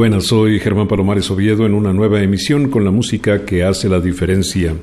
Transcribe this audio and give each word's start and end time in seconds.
Buenas, 0.00 0.24
soy 0.24 0.58
Germán 0.60 0.88
Palomares 0.88 1.30
Oviedo 1.30 1.66
en 1.66 1.74
una 1.74 1.92
nueva 1.92 2.22
emisión 2.22 2.70
con 2.70 2.86
la 2.86 2.90
música 2.90 3.44
que 3.44 3.64
hace 3.64 3.86
la 3.86 4.00
diferencia. 4.00 4.74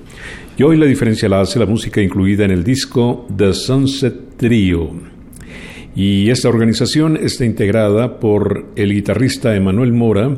Y 0.56 0.62
hoy 0.62 0.78
la 0.78 0.86
diferencia 0.86 1.28
la 1.28 1.42
hace 1.42 1.58
la 1.58 1.66
música 1.66 2.00
incluida 2.04 2.46
en 2.46 2.52
el 2.52 2.64
disco 2.64 3.26
The 3.36 3.52
Sunset 3.52 4.38
Trio. 4.38 4.92
Y 5.96 6.30
esta 6.30 6.50
organización 6.50 7.18
está 7.18 7.46
integrada 7.46 8.20
por 8.20 8.68
el 8.76 8.94
guitarrista 8.94 9.56
Emanuel 9.56 9.92
Mora, 9.92 10.38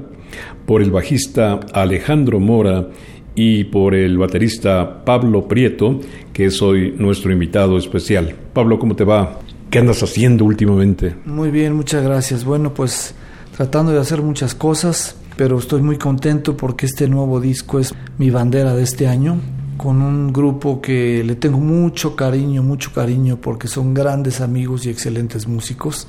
por 0.65 0.81
el 0.81 0.91
bajista 0.91 1.59
Alejandro 1.73 2.39
Mora 2.39 2.87
y 3.35 3.65
por 3.65 3.93
el 3.93 4.17
baterista 4.17 5.03
Pablo 5.03 5.45
Prieto, 5.45 5.99
que 6.31 6.45
es 6.45 6.61
hoy 6.61 6.93
nuestro 6.97 7.33
invitado 7.33 7.77
especial. 7.77 8.33
Pablo, 8.53 8.79
¿cómo 8.79 8.95
te 8.95 9.03
va? 9.03 9.39
¿Qué 9.69 9.79
andas 9.79 10.01
haciendo 10.03 10.45
últimamente? 10.45 11.15
Muy 11.25 11.51
bien, 11.51 11.73
muchas 11.73 12.01
gracias. 12.01 12.45
Bueno, 12.45 12.73
pues 12.73 13.13
tratando 13.59 13.91
de 13.91 13.99
hacer 13.99 14.21
muchas 14.21 14.55
cosas, 14.55 15.17
pero 15.35 15.59
estoy 15.59 15.81
muy 15.81 15.97
contento 15.97 16.55
porque 16.55 16.85
este 16.85 17.09
nuevo 17.09 17.41
disco 17.41 17.77
es 17.77 17.93
mi 18.17 18.29
bandera 18.29 18.73
de 18.73 18.83
este 18.83 19.05
año, 19.05 19.35
con 19.75 20.01
un 20.01 20.31
grupo 20.31 20.79
que 20.79 21.25
le 21.25 21.35
tengo 21.35 21.57
mucho 21.57 22.15
cariño, 22.15 22.63
mucho 22.63 22.93
cariño, 22.93 23.35
porque 23.41 23.67
son 23.67 23.93
grandes 23.93 24.39
amigos 24.39 24.85
y 24.85 24.89
excelentes 24.89 25.45
músicos. 25.45 26.07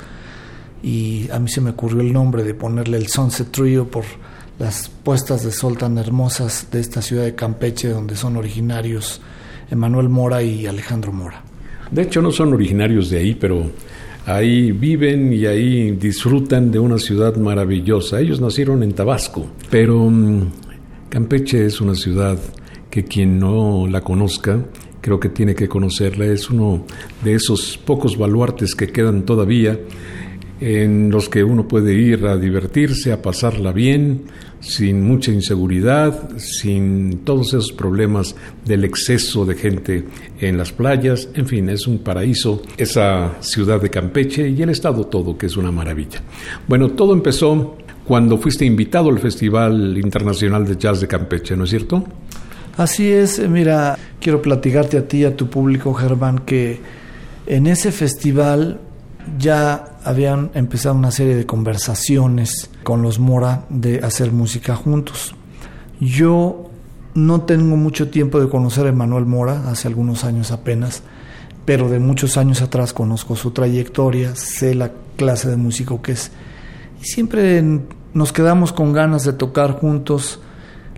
Y 0.80 1.28
a 1.32 1.40
mí 1.40 1.48
se 1.48 1.60
me 1.60 1.70
ocurrió 1.70 2.02
el 2.02 2.12
nombre 2.12 2.44
de 2.44 2.54
ponerle 2.54 2.98
el 2.98 3.08
Sunset 3.08 3.50
Trio 3.50 3.90
por 3.90 4.05
las 4.60 4.89
puestas 4.89 5.42
de 5.42 5.50
sol 5.50 5.77
tan 5.77 5.98
hermosas 5.98 6.68
de 6.70 6.78
esta 6.78 7.02
ciudad 7.02 7.24
de 7.24 7.34
Campeche, 7.34 7.89
donde 7.89 8.14
son 8.14 8.36
originarios 8.36 9.20
Emanuel 9.72 10.08
Mora 10.08 10.40
y 10.40 10.68
Alejandro 10.68 11.10
Mora. 11.10 11.42
De 11.90 12.02
hecho, 12.02 12.22
no 12.22 12.30
son 12.30 12.52
originarios 12.52 13.10
de 13.10 13.18
ahí, 13.18 13.34
pero 13.34 13.68
ahí 14.27 14.73
viven 14.73 15.33
y 15.33 15.47
ahí 15.47 15.92
disfrutan 15.92 16.70
de 16.70 16.79
una 16.79 16.98
ciudad 16.98 17.36
maravillosa. 17.36 18.20
Ellos 18.20 18.41
nacieron 18.41 18.83
en 18.83 18.92
Tabasco, 18.92 19.47
pero 19.70 20.08
mm, 20.08 20.53
Campeche 21.08 21.67
es 21.67 21.81
una 21.81 21.95
ciudad 21.95 22.39
que 22.91 23.05
quien 23.05 23.39
no 23.39 23.86
la 23.89 24.01
conozca, 24.01 24.64
creo 25.01 25.20
que 25.20 25.29
tiene 25.29 25.55
que 25.55 25.69
conocerla. 25.69 26.27
Es 26.27 26.51
uno 26.51 26.85
de 27.23 27.35
esos 27.35 27.79
pocos 27.79 28.19
baluartes 28.19 28.75
que 28.75 28.89
quedan 28.89 29.25
todavía 29.25 29.79
en 30.61 31.11
los 31.11 31.29
que 31.29 31.42
uno 31.42 31.67
puede 31.67 31.95
ir 31.95 32.27
a 32.27 32.37
divertirse, 32.37 33.13
a 33.13 33.23
pasarla 33.23 33.73
bien, 33.73 34.25
sin 34.60 35.02
mucha 35.06 35.32
inseguridad, 35.32 36.36
sin 36.38 37.20
todos 37.24 37.48
esos 37.48 37.72
problemas 37.72 38.36
del 38.64 38.84
exceso 38.84 39.44
de 39.44 39.54
gente 39.54 40.04
en 40.38 40.56
las 40.56 40.72
playas, 40.72 41.28
en 41.34 41.46
fin, 41.46 41.68
es 41.70 41.86
un 41.86 41.98
paraíso 41.98 42.62
esa 42.76 43.36
ciudad 43.40 43.80
de 43.80 43.90
Campeche 43.90 44.48
y 44.48 44.62
el 44.62 44.70
estado 44.70 45.06
todo, 45.06 45.36
que 45.36 45.46
es 45.46 45.56
una 45.56 45.72
maravilla. 45.72 46.22
Bueno, 46.68 46.90
todo 46.90 47.14
empezó 47.14 47.76
cuando 48.04 48.38
fuiste 48.38 48.64
invitado 48.64 49.08
al 49.08 49.18
Festival 49.18 49.96
Internacional 49.96 50.66
de 50.66 50.77
Jazz 50.77 51.00
de 51.00 51.08
Campeche, 51.08 51.56
¿no 51.56 51.64
es 51.64 51.70
cierto? 51.70 52.04
Así 52.77 53.10
es, 53.10 53.46
mira, 53.48 53.98
quiero 54.20 54.40
platicarte 54.42 54.98
a 54.98 55.06
ti 55.06 55.18
y 55.18 55.24
a 55.24 55.36
tu 55.36 55.48
público, 55.48 55.92
Germán, 55.94 56.40
que 56.40 56.80
en 57.46 57.66
ese 57.66 57.92
festival 57.92 58.80
ya 59.38 59.89
habían 60.05 60.50
empezado 60.55 60.94
una 60.94 61.11
serie 61.11 61.36
de 61.36 61.46
conversaciones 61.46 62.70
con 62.83 63.02
los 63.02 63.18
Mora 63.18 63.64
de 63.68 64.00
hacer 64.00 64.33
música 64.33 64.74
juntos. 64.74 65.34
Yo 66.00 66.70
no 67.14 67.42
tengo 67.42 67.77
mucho 67.77 68.08
tiempo 68.08 68.40
de 68.40 68.48
conocer 68.48 68.86
a 68.86 68.90
Emanuel 68.90 69.27
Mora, 69.27 69.68
hace 69.68 69.89
algunos 69.89 70.24
años 70.24 70.50
apenas, 70.50 71.02
pero 71.64 71.89
de 71.89 71.98
muchos 71.98 72.36
años 72.36 72.62
atrás 72.62 72.92
conozco 72.92 73.36
su 73.36 73.50
trayectoria, 73.50 74.34
sé 74.36 74.74
la 74.74 74.92
clase 75.16 75.48
de 75.50 75.56
músico 75.56 76.00
que 76.00 76.12
es. 76.12 76.30
Y 77.02 77.05
siempre 77.05 77.62
nos 78.14 78.33
quedamos 78.33 78.72
con 78.72 78.92
ganas 78.92 79.24
de 79.24 79.33
tocar 79.33 79.72
juntos. 79.72 80.40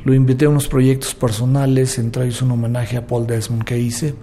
Lo 0.04 0.14
invité 0.14 0.46
a 0.46 0.48
unos 0.48 0.68
proyectos 0.68 1.14
personales, 1.14 1.98
entre 1.98 2.24
ellos 2.24 2.42
un 2.42 2.52
homenaje 2.52 2.96
a 2.96 3.06
Paul 3.06 3.26
Desmond 3.26 3.64
que 3.64 3.78
hice 3.78 4.14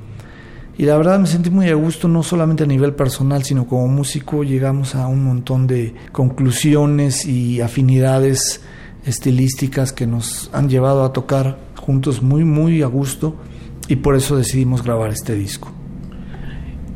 y 0.79 0.85
la 0.85 0.95
verdad 0.95 1.19
me 1.19 1.27
sentí 1.27 1.49
muy 1.49 1.67
a 1.67 1.75
gusto, 1.75 2.07
no 2.07 2.23
solamente 2.23 2.63
a 2.63 2.65
nivel 2.65 2.93
personal, 2.93 3.43
sino 3.43 3.67
como 3.67 3.89
músico 3.89 4.45
llegamos 4.45 4.95
a 4.95 5.07
un 5.07 5.25
montón 5.25 5.67
de 5.67 5.93
conclusiones 6.13 7.25
y 7.25 7.59
afinidades 7.59 8.61
estilísticas 9.05 9.91
que 9.91 10.07
nos 10.07 10.49
han 10.53 10.69
llevado 10.69 11.03
a 11.03 11.11
tocar 11.11 11.59
juntos 11.75 12.21
muy, 12.21 12.45
muy 12.45 12.81
a 12.81 12.85
gusto 12.85 13.35
y 13.89 13.97
por 13.97 14.15
eso 14.15 14.37
decidimos 14.37 14.81
grabar 14.81 15.11
este 15.11 15.35
disco. 15.35 15.69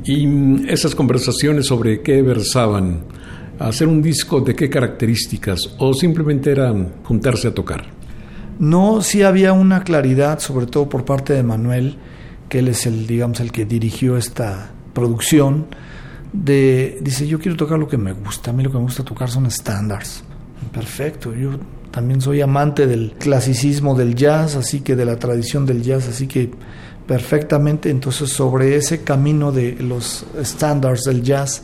¿Y 0.05 0.65
esas 0.71 0.95
conversaciones 0.95 1.65
sobre 1.65 2.01
qué 2.01 2.21
versaban? 2.21 3.03
¿Hacer 3.59 3.89
un 3.89 4.01
disco 4.01 4.39
de 4.39 4.55
qué 4.55 4.69
características? 4.69 5.75
¿O 5.79 5.93
simplemente 5.93 6.51
era 6.51 6.73
juntarse 7.03 7.49
a 7.49 7.53
tocar? 7.53 7.83
No, 8.59 9.01
sí 9.01 9.23
había 9.23 9.51
una 9.51 9.83
claridad, 9.83 10.39
sobre 10.39 10.67
todo 10.67 10.87
por 10.87 11.03
parte 11.03 11.33
de 11.33 11.43
Manuel, 11.43 11.97
que 12.53 12.59
él 12.59 12.67
es 12.67 12.85
el, 12.85 13.07
digamos, 13.07 13.39
el 13.39 13.51
que 13.51 13.65
dirigió 13.65 14.15
esta 14.15 14.69
producción, 14.93 15.65
de, 16.31 16.99
dice, 17.01 17.25
yo 17.25 17.39
quiero 17.39 17.57
tocar 17.57 17.79
lo 17.79 17.87
que 17.87 17.97
me 17.97 18.13
gusta, 18.13 18.51
a 18.51 18.53
mí 18.53 18.61
lo 18.61 18.69
que 18.69 18.77
me 18.77 18.83
gusta 18.83 19.03
tocar 19.03 19.27
son 19.27 19.47
estándares. 19.47 20.23
Perfecto, 20.71 21.33
yo 21.33 21.53
también 21.89 22.21
soy 22.21 22.41
amante 22.41 22.85
del 22.85 23.13
clasicismo 23.17 23.95
del 23.95 24.13
jazz, 24.13 24.55
así 24.55 24.81
que 24.81 24.95
de 24.95 25.03
la 25.03 25.17
tradición 25.17 25.65
del 25.65 25.81
jazz, 25.81 26.07
así 26.07 26.27
que 26.27 26.51
perfectamente, 27.07 27.89
entonces 27.89 28.29
sobre 28.29 28.75
ese 28.75 29.01
camino 29.01 29.51
de 29.51 29.75
los 29.79 30.23
estándares 30.39 31.05
del 31.05 31.23
jazz 31.23 31.63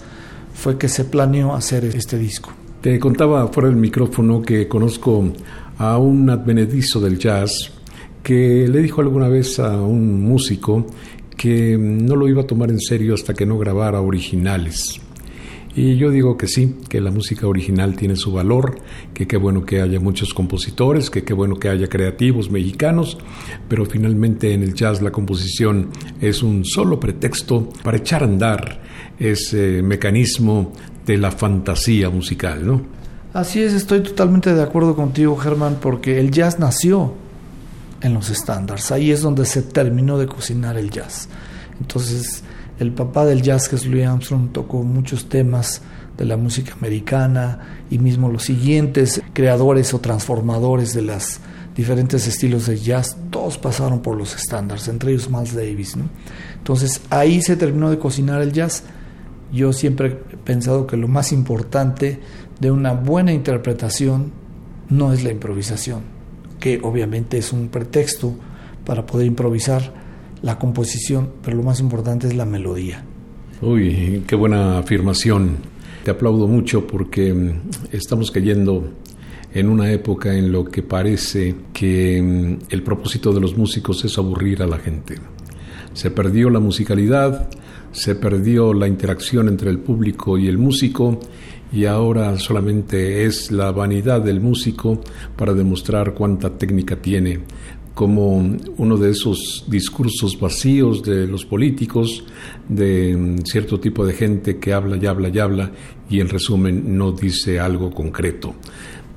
fue 0.55 0.79
que 0.79 0.89
se 0.89 1.05
planeó 1.05 1.53
hacer 1.53 1.85
este 1.85 2.17
disco. 2.17 2.51
Te 2.81 2.99
contaba 2.99 3.47
fuera 3.49 3.69
del 3.69 3.77
micrófono 3.77 4.41
que 4.41 4.67
conozco 4.67 5.23
a 5.77 5.99
un 5.99 6.31
advenedizo 6.31 6.99
del 6.99 7.19
jazz, 7.19 7.78
que 8.23 8.67
le 8.67 8.81
dijo 8.81 9.01
alguna 9.01 9.27
vez 9.27 9.59
a 9.59 9.81
un 9.81 10.23
músico 10.23 10.85
que 11.37 11.77
no 11.79 12.15
lo 12.15 12.27
iba 12.27 12.41
a 12.41 12.47
tomar 12.47 12.69
en 12.69 12.79
serio 12.79 13.13
hasta 13.13 13.33
que 13.33 13.45
no 13.45 13.57
grabara 13.57 14.01
originales. 14.01 14.99
Y 15.75 15.95
yo 15.95 16.09
digo 16.09 16.35
que 16.35 16.47
sí, 16.47 16.75
que 16.89 16.99
la 16.99 17.11
música 17.11 17.47
original 17.47 17.95
tiene 17.95 18.15
su 18.15 18.33
valor, 18.33 18.75
que 19.13 19.27
qué 19.27 19.37
bueno 19.37 19.65
que 19.65 19.81
haya 19.81 19.99
muchos 19.99 20.33
compositores, 20.33 21.09
que 21.09 21.23
qué 21.23 21.33
bueno 21.33 21.55
que 21.55 21.69
haya 21.69 21.87
creativos 21.87 22.49
mexicanos, 22.49 23.17
pero 23.67 23.85
finalmente 23.85 24.53
en 24.53 24.63
el 24.63 24.73
jazz 24.73 25.01
la 25.01 25.11
composición 25.11 25.91
es 26.19 26.43
un 26.43 26.65
solo 26.65 26.99
pretexto 26.99 27.69
para 27.83 27.97
echar 27.97 28.23
a 28.23 28.25
andar 28.25 28.81
ese 29.19 29.81
mecanismo 29.81 30.73
de 31.05 31.17
la 31.17 31.31
fantasía 31.31 32.09
musical, 32.09 32.65
¿no? 32.65 32.81
Así 33.31 33.61
es, 33.61 33.73
estoy 33.73 34.01
totalmente 34.01 34.53
de 34.53 34.63
acuerdo 34.63 34.95
contigo, 34.95 35.37
Germán, 35.37 35.77
porque 35.79 36.19
el 36.19 36.31
jazz 36.31 36.59
nació 36.59 37.13
en 38.01 38.13
los 38.13 38.29
estándares. 38.29 38.91
Ahí 38.91 39.11
es 39.11 39.21
donde 39.21 39.45
se 39.45 39.61
terminó 39.61 40.17
de 40.17 40.27
cocinar 40.27 40.77
el 40.77 40.89
jazz. 40.89 41.27
Entonces, 41.79 42.43
el 42.79 42.93
papá 42.93 43.25
del 43.25 43.41
jazz, 43.41 43.67
que 43.67 43.75
es 43.75 43.85
Louis 43.85 44.05
Armstrong, 44.05 44.51
tocó 44.51 44.83
muchos 44.83 45.27
temas 45.27 45.81
de 46.17 46.25
la 46.25 46.37
música 46.37 46.73
americana 46.73 47.83
y 47.89 47.97
mismo 47.97 48.29
los 48.29 48.43
siguientes 48.43 49.21
creadores 49.33 49.93
o 49.93 49.99
transformadores 49.99 50.93
de 50.93 51.01
las 51.01 51.39
diferentes 51.75 52.27
estilos 52.27 52.65
de 52.65 52.77
jazz, 52.77 53.15
todos 53.29 53.57
pasaron 53.57 54.01
por 54.01 54.17
los 54.17 54.35
estándares, 54.35 54.89
entre 54.89 55.11
ellos 55.11 55.29
Miles 55.29 55.55
Davis. 55.55 55.95
Entonces 56.57 57.01
ahí 57.09 57.41
se 57.41 57.55
terminó 57.55 57.89
de 57.89 57.97
cocinar 57.97 58.41
el 58.41 58.51
jazz. 58.51 58.83
Yo 59.53 59.71
siempre 59.71 60.07
he 60.07 60.37
pensado 60.37 60.85
que 60.85 60.97
lo 60.97 61.07
más 61.07 61.31
importante 61.31 62.19
de 62.59 62.69
una 62.69 62.91
buena 62.91 63.31
interpretación 63.31 64.33
no 64.89 65.13
es 65.13 65.23
la 65.23 65.31
improvisación, 65.31 66.01
que 66.59 66.79
obviamente 66.83 67.37
es 67.37 67.53
un 67.53 67.69
pretexto 67.69 68.35
para 68.85 69.05
poder 69.05 69.27
improvisar 69.27 69.93
la 70.41 70.57
composición, 70.57 71.29
pero 71.43 71.57
lo 71.57 71.63
más 71.63 71.79
importante 71.79 72.27
es 72.27 72.35
la 72.35 72.45
melodía. 72.45 73.03
Uy, 73.61 74.23
qué 74.25 74.35
buena 74.35 74.79
afirmación. 74.79 75.57
Te 76.03 76.11
aplaudo 76.11 76.47
mucho 76.47 76.87
porque 76.87 77.33
mm, 77.33 77.51
estamos 77.91 78.31
cayendo 78.31 78.93
en 79.53 79.67
una 79.67 79.91
época 79.91 80.33
en 80.33 80.51
lo 80.51 80.65
que 80.65 80.81
parece 80.81 81.55
que 81.73 82.21
mm, 82.21 82.65
el 82.69 82.83
propósito 82.83 83.33
de 83.33 83.41
los 83.41 83.57
músicos 83.57 84.05
es 84.05 84.17
aburrir 84.17 84.61
a 84.63 84.67
la 84.67 84.77
gente. 84.77 85.15
Se 85.93 86.11
perdió 86.11 86.49
la 86.49 86.59
musicalidad, 86.59 87.49
se 87.91 88.15
perdió 88.15 88.73
la 88.73 88.87
interacción 88.87 89.47
entre 89.47 89.69
el 89.69 89.79
público 89.79 90.37
y 90.37 90.47
el 90.47 90.57
músico 90.57 91.19
y 91.71 91.85
ahora 91.85 92.37
solamente 92.37 93.25
es 93.25 93.51
la 93.51 93.71
vanidad 93.71 94.21
del 94.21 94.41
músico 94.41 95.01
para 95.35 95.53
demostrar 95.53 96.13
cuánta 96.13 96.57
técnica 96.57 96.95
tiene, 96.95 97.39
como 97.93 98.37
uno 98.77 98.97
de 98.97 99.11
esos 99.11 99.65
discursos 99.67 100.39
vacíos 100.39 101.03
de 101.03 101.27
los 101.27 101.45
políticos, 101.45 102.23
de 102.67 103.35
cierto 103.43 103.79
tipo 103.79 104.05
de 104.05 104.13
gente 104.13 104.57
que 104.57 104.73
habla 104.73 104.97
y 104.97 105.05
habla 105.05 105.29
y 105.29 105.39
habla 105.39 105.71
y 106.09 106.19
en 106.21 106.29
resumen 106.29 106.97
no 106.97 107.11
dice 107.11 107.59
algo 107.59 107.91
concreto. 107.91 108.55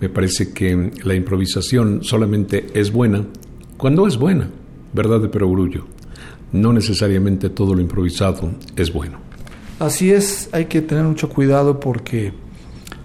Me 0.01 0.09
parece 0.09 0.53
que 0.53 0.91
la 1.05 1.15
improvisación 1.15 2.03
solamente 2.03 2.67
es 2.75 2.91
buena 2.91 3.25
cuando 3.77 4.07
es 4.07 4.17
buena, 4.17 4.49
verdad 4.93 5.21
de 5.21 5.29
perogrullo. 5.29 5.87
No 6.53 6.73
necesariamente 6.73 7.51
todo 7.51 7.75
lo 7.75 7.81
improvisado 7.81 8.53
es 8.77 8.93
bueno. 8.93 9.19
Así 9.83 10.13
es, 10.13 10.49
hay 10.53 10.67
que 10.67 10.81
tener 10.81 11.03
mucho 11.03 11.29
cuidado 11.29 11.81
porque 11.81 12.33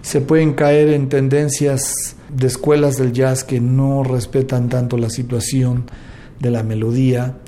se 0.00 0.20
pueden 0.20 0.52
caer 0.52 0.90
en 0.90 1.08
tendencias 1.08 2.14
de 2.28 2.46
escuelas 2.46 2.96
del 2.96 3.12
jazz 3.12 3.42
que 3.42 3.60
no 3.60 4.04
respetan 4.04 4.68
tanto 4.68 4.96
la 4.96 5.10
situación 5.10 5.90
de 6.38 6.52
la 6.52 6.62
melodía, 6.62 7.38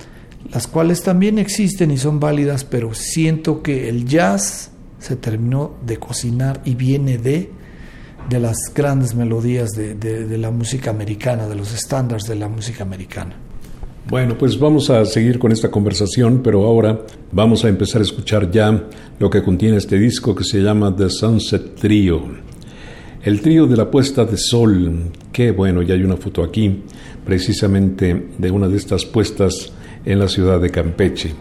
las 0.52 0.66
cuales 0.66 1.04
también 1.04 1.38
existen 1.38 1.92
y 1.92 1.96
son 1.96 2.18
válidas, 2.18 2.64
pero 2.64 2.92
siento 2.92 3.62
que 3.62 3.88
el 3.88 4.04
jazz 4.04 4.72
se 4.98 5.14
terminó 5.14 5.76
de 5.86 5.98
cocinar 5.98 6.60
y 6.64 6.74
viene 6.74 7.16
de 7.16 7.52
de 8.28 8.40
las 8.40 8.58
grandes 8.74 9.14
melodías 9.14 9.70
de, 9.70 9.94
de 9.94 10.38
la 10.38 10.50
música 10.50 10.90
americana, 10.90 11.46
de 11.46 11.54
los 11.54 11.72
estándares 11.72 12.24
de 12.24 12.34
la 12.34 12.48
música 12.48 12.82
americana. 12.82 13.36
Bueno, 14.08 14.36
pues 14.36 14.58
vamos 14.58 14.90
a 14.90 15.04
seguir 15.04 15.38
con 15.38 15.52
esta 15.52 15.70
conversación, 15.70 16.40
pero 16.42 16.64
ahora 16.64 17.00
vamos 17.30 17.64
a 17.64 17.68
empezar 17.68 18.00
a 18.00 18.04
escuchar 18.04 18.50
ya 18.50 18.88
lo 19.18 19.30
que 19.30 19.42
contiene 19.42 19.76
este 19.76 19.98
disco 19.98 20.34
que 20.34 20.44
se 20.44 20.60
llama 20.60 20.94
The 20.96 21.10
Sunset 21.10 21.76
Trio. 21.76 22.22
El 23.22 23.40
trío 23.40 23.66
de 23.66 23.76
la 23.76 23.90
puesta 23.90 24.24
de 24.24 24.36
sol, 24.36 25.10
qué 25.30 25.52
bueno, 25.52 25.82
ya 25.82 25.94
hay 25.94 26.02
una 26.02 26.16
foto 26.16 26.42
aquí, 26.42 26.82
precisamente 27.24 28.28
de 28.38 28.50
una 28.50 28.66
de 28.66 28.78
estas 28.78 29.04
puestas 29.04 29.72
en 30.04 30.18
la 30.18 30.26
ciudad 30.26 30.60
de 30.60 30.70
Campeche. 30.70 31.34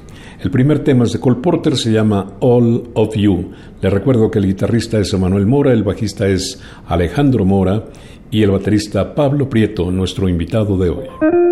El 0.43 0.51
primer 0.51 0.79
tema 0.83 1.05
es 1.05 1.13
de 1.13 1.19
Cole 1.19 1.39
Porter, 1.41 1.75
se 1.75 1.91
llama 1.91 2.33
All 2.41 2.89
of 2.93 3.15
You. 3.15 3.51
Le 3.81 3.89
recuerdo 3.89 4.29
que 4.29 4.39
el 4.39 4.45
guitarrista 4.45 4.99
es 4.99 5.13
Emanuel 5.13 5.47
Mora, 5.47 5.73
el 5.73 5.83
bajista 5.83 6.27
es 6.27 6.61
Alejandro 6.87 7.45
Mora 7.45 7.85
y 8.29 8.43
el 8.43 8.51
baterista 8.51 9.15
Pablo 9.15 9.49
Prieto, 9.49 9.89
nuestro 9.89 10.29
invitado 10.29 10.77
de 10.77 10.89
hoy. 10.89 11.48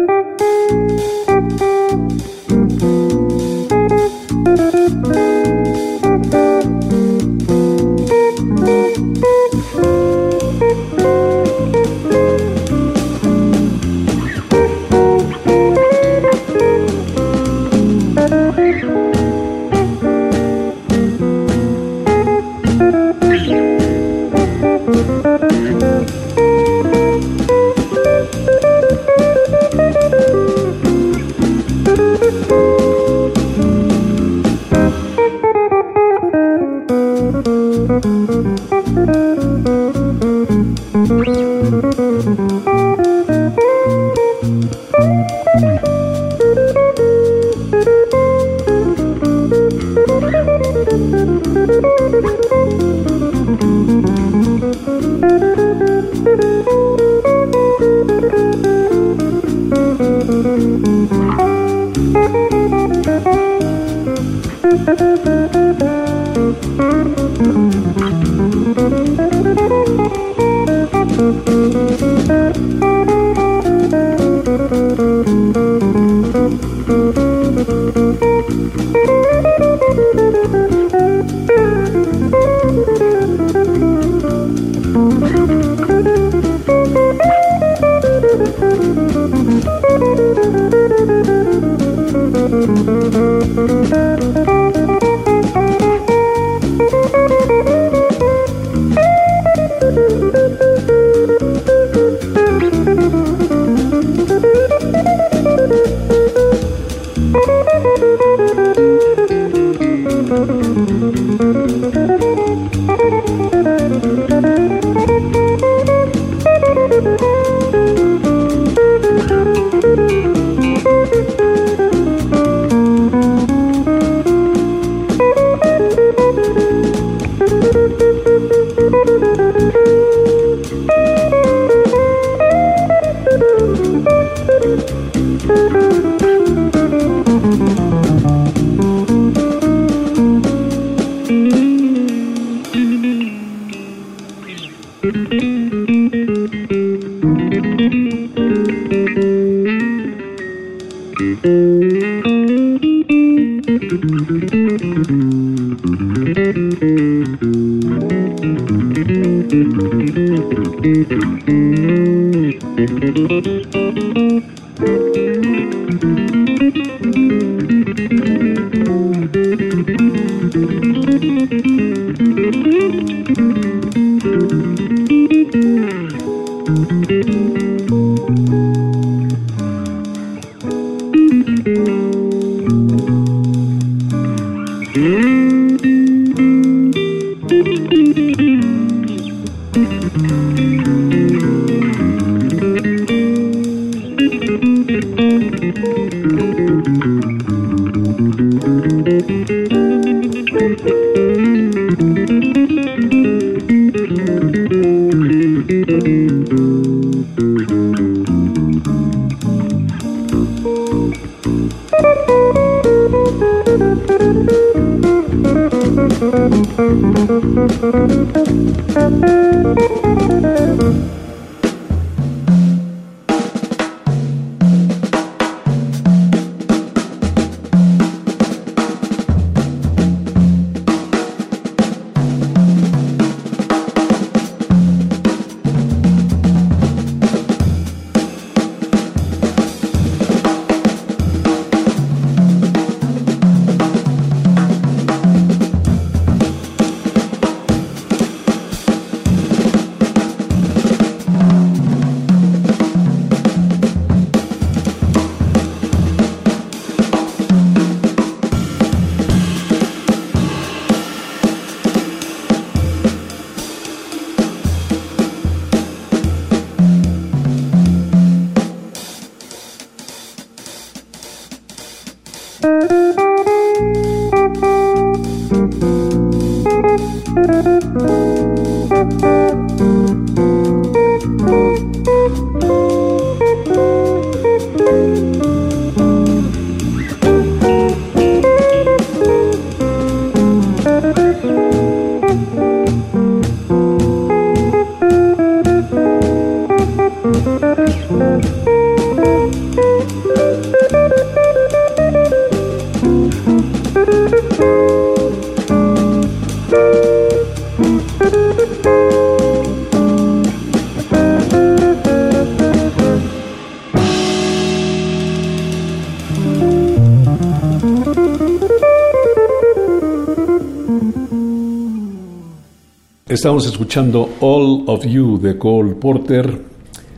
Estamos 323.48 323.66
escuchando 323.66 324.30
All 324.42 324.84
of 324.88 325.06
You 325.06 325.40
de 325.40 325.58
Cole 325.58 325.96
Porter, 325.96 326.64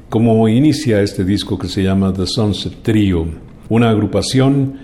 como 0.09 0.47
inicia 0.47 1.01
este 1.01 1.25
disco 1.25 1.57
que 1.57 1.67
se 1.67 1.81
llama 1.81 2.13
The 2.13 2.27
Sunset 2.27 2.83
Trio, 2.83 3.25
una 3.67 3.89
agrupación 3.89 4.75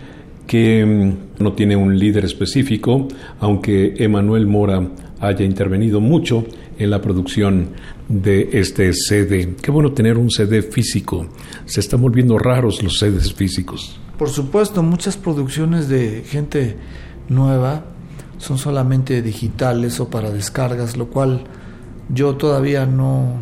que 0.48 0.84
mm, 0.84 1.44
no 1.44 1.54
tiene 1.54 1.76
un 1.76 2.00
líder 2.00 2.26
específico, 2.26 3.08
aunque 3.40 3.94
Emanuel 3.98 4.48
Mora 4.48 4.90
haya 5.20 5.46
intervenido 5.46 6.02
mucho 6.02 6.46
en 6.80 6.90
la 6.90 7.00
producción 7.00 7.68
de 8.10 8.50
este 8.54 8.92
CD. 8.94 9.54
Qué 9.62 9.70
bueno 9.70 9.92
tener 9.92 10.18
un 10.18 10.32
CD 10.32 10.64
físico. 10.64 11.28
Se 11.66 11.80
están 11.80 12.02
volviendo 12.02 12.40
raros 12.40 12.82
los 12.82 12.98
CDs 12.98 13.32
físicos. 13.36 14.00
Por 14.18 14.30
supuesto, 14.30 14.82
muchas 14.82 15.16
producciones 15.16 15.90
de 15.90 16.24
gente 16.26 16.76
nueva 17.30 17.86
son 18.46 18.60
solamente 18.60 19.24
digitales 19.24 20.00
o 20.00 20.10
para 20.10 20.30
descargas, 20.30 20.98
lo 20.98 21.08
cual 21.08 21.46
yo 22.10 22.36
todavía 22.36 22.86
no, 22.86 23.38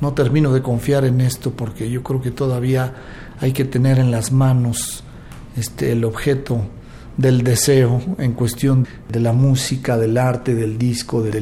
no 0.00 0.14
termino 0.14 0.52
de 0.52 0.62
confiar 0.62 1.04
en 1.04 1.20
esto 1.20 1.50
porque 1.50 1.90
yo 1.90 2.04
creo 2.04 2.22
que 2.22 2.30
todavía 2.30 2.94
hay 3.40 3.52
que 3.52 3.64
tener 3.64 3.98
en 3.98 4.12
las 4.12 4.30
manos 4.30 5.02
este, 5.56 5.90
el 5.90 6.04
objeto 6.04 6.60
del 7.16 7.42
deseo 7.42 8.00
en 8.18 8.32
cuestión 8.32 8.86
de 9.08 9.18
la 9.18 9.32
música, 9.32 9.96
del 9.98 10.18
arte, 10.18 10.54
del 10.54 10.78
disco, 10.78 11.20
de 11.20 11.40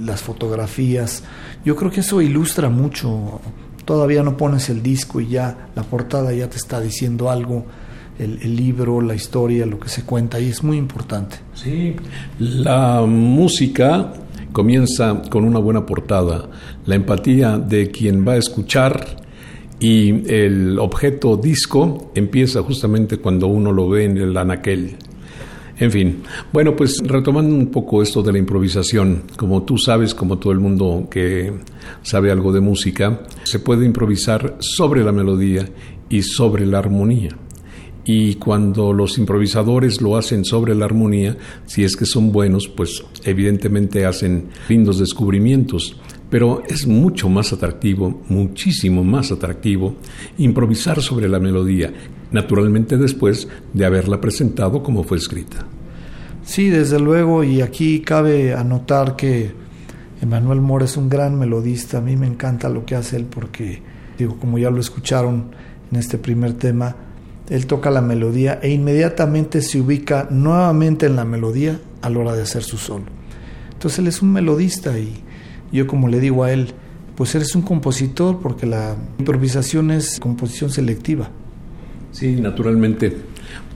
las 0.00 0.20
fotografías. 0.20 1.22
Yo 1.64 1.76
creo 1.76 1.92
que 1.92 2.00
eso 2.00 2.20
ilustra 2.20 2.68
mucho. 2.70 3.40
Todavía 3.84 4.24
no 4.24 4.36
pones 4.36 4.68
el 4.68 4.82
disco 4.82 5.20
y 5.20 5.28
ya 5.28 5.70
la 5.76 5.84
portada 5.84 6.32
ya 6.32 6.50
te 6.50 6.56
está 6.56 6.80
diciendo 6.80 7.30
algo 7.30 7.66
el, 8.18 8.56
libro, 8.56 9.00
la 9.00 9.14
historia, 9.14 9.64
lo 9.66 9.78
que 9.78 9.88
se 9.88 10.04
cuenta 10.04 10.40
y 10.40 10.48
es 10.48 10.62
muy 10.62 10.76
importante. 10.76 11.36
Sí, 11.54 11.94
la 12.38 13.02
música 13.06 14.12
comienza 14.52 15.22
con 15.30 15.44
una 15.44 15.58
buena 15.58 15.86
portada, 15.86 16.48
la 16.86 16.94
empatía 16.94 17.58
de 17.58 17.90
quien 17.90 18.26
va 18.26 18.32
a 18.32 18.38
escuchar 18.38 19.16
y 19.80 20.28
el 20.32 20.78
objeto 20.78 21.36
disco 21.36 22.10
empieza 22.14 22.62
justamente 22.62 23.18
cuando 23.18 23.46
uno 23.46 23.72
lo 23.72 23.88
ve 23.88 24.04
en 24.04 24.18
el 24.18 24.36
anaquel. 24.36 24.96
En 25.80 25.92
fin, 25.92 26.22
bueno, 26.52 26.74
pues 26.74 27.00
retomando 27.04 27.54
un 27.54 27.68
poco 27.68 28.02
esto 28.02 28.20
de 28.20 28.32
la 28.32 28.38
improvisación, 28.38 29.22
como 29.36 29.62
tú 29.62 29.78
sabes, 29.78 30.12
como 30.12 30.38
todo 30.38 30.52
el 30.52 30.58
mundo 30.58 31.06
que 31.08 31.52
sabe 32.02 32.32
algo 32.32 32.52
de 32.52 32.60
música, 32.60 33.20
se 33.44 33.60
puede 33.60 33.86
improvisar 33.86 34.56
sobre 34.58 35.04
la 35.04 35.12
melodía 35.12 35.68
y 36.08 36.22
sobre 36.22 36.66
la 36.66 36.78
armonía 36.78 37.36
y 38.10 38.36
cuando 38.36 38.94
los 38.94 39.18
improvisadores 39.18 40.00
lo 40.00 40.16
hacen 40.16 40.42
sobre 40.42 40.74
la 40.74 40.86
armonía, 40.86 41.36
si 41.66 41.84
es 41.84 41.94
que 41.94 42.06
son 42.06 42.32
buenos, 42.32 42.66
pues 42.66 43.04
evidentemente 43.22 44.06
hacen 44.06 44.48
lindos 44.66 44.98
descubrimientos. 44.98 46.00
Pero 46.30 46.62
es 46.66 46.86
mucho 46.86 47.28
más 47.28 47.52
atractivo, 47.52 48.22
muchísimo 48.30 49.04
más 49.04 49.30
atractivo, 49.30 49.96
improvisar 50.38 51.02
sobre 51.02 51.28
la 51.28 51.38
melodía, 51.38 51.92
naturalmente 52.32 52.96
después 52.96 53.46
de 53.74 53.84
haberla 53.84 54.22
presentado 54.22 54.82
como 54.82 55.04
fue 55.04 55.18
escrita. 55.18 55.66
Sí, 56.44 56.70
desde 56.70 56.98
luego, 56.98 57.44
y 57.44 57.60
aquí 57.60 58.00
cabe 58.00 58.54
anotar 58.54 59.16
que 59.16 59.52
Emanuel 60.22 60.62
Mora 60.62 60.86
es 60.86 60.96
un 60.96 61.10
gran 61.10 61.38
melodista, 61.38 61.98
a 61.98 62.00
mí 62.00 62.16
me 62.16 62.26
encanta 62.26 62.70
lo 62.70 62.86
que 62.86 62.94
hace 62.94 63.16
él 63.16 63.26
porque, 63.26 63.82
digo, 64.16 64.38
como 64.38 64.56
ya 64.56 64.70
lo 64.70 64.80
escucharon 64.80 65.50
en 65.92 65.98
este 65.98 66.16
primer 66.16 66.54
tema, 66.54 66.96
él 67.50 67.66
toca 67.66 67.90
la 67.90 68.02
melodía 68.02 68.58
e 68.62 68.70
inmediatamente 68.70 69.62
se 69.62 69.80
ubica 69.80 70.28
nuevamente 70.30 71.06
en 71.06 71.16
la 71.16 71.24
melodía 71.24 71.80
a 72.02 72.10
la 72.10 72.18
hora 72.18 72.34
de 72.34 72.42
hacer 72.42 72.62
su 72.62 72.76
solo. 72.76 73.04
Entonces 73.72 73.98
él 74.00 74.06
es 74.06 74.22
un 74.22 74.32
melodista 74.32 74.98
y 74.98 75.22
yo 75.72 75.86
como 75.86 76.08
le 76.08 76.20
digo 76.20 76.44
a 76.44 76.52
él, 76.52 76.72
pues 77.16 77.34
eres 77.34 77.54
un 77.54 77.62
compositor 77.62 78.40
porque 78.40 78.66
la 78.66 78.96
improvisación 79.18 79.90
es 79.90 80.20
composición 80.20 80.70
selectiva. 80.70 81.30
Sí, 82.12 82.36
naturalmente. 82.40 83.16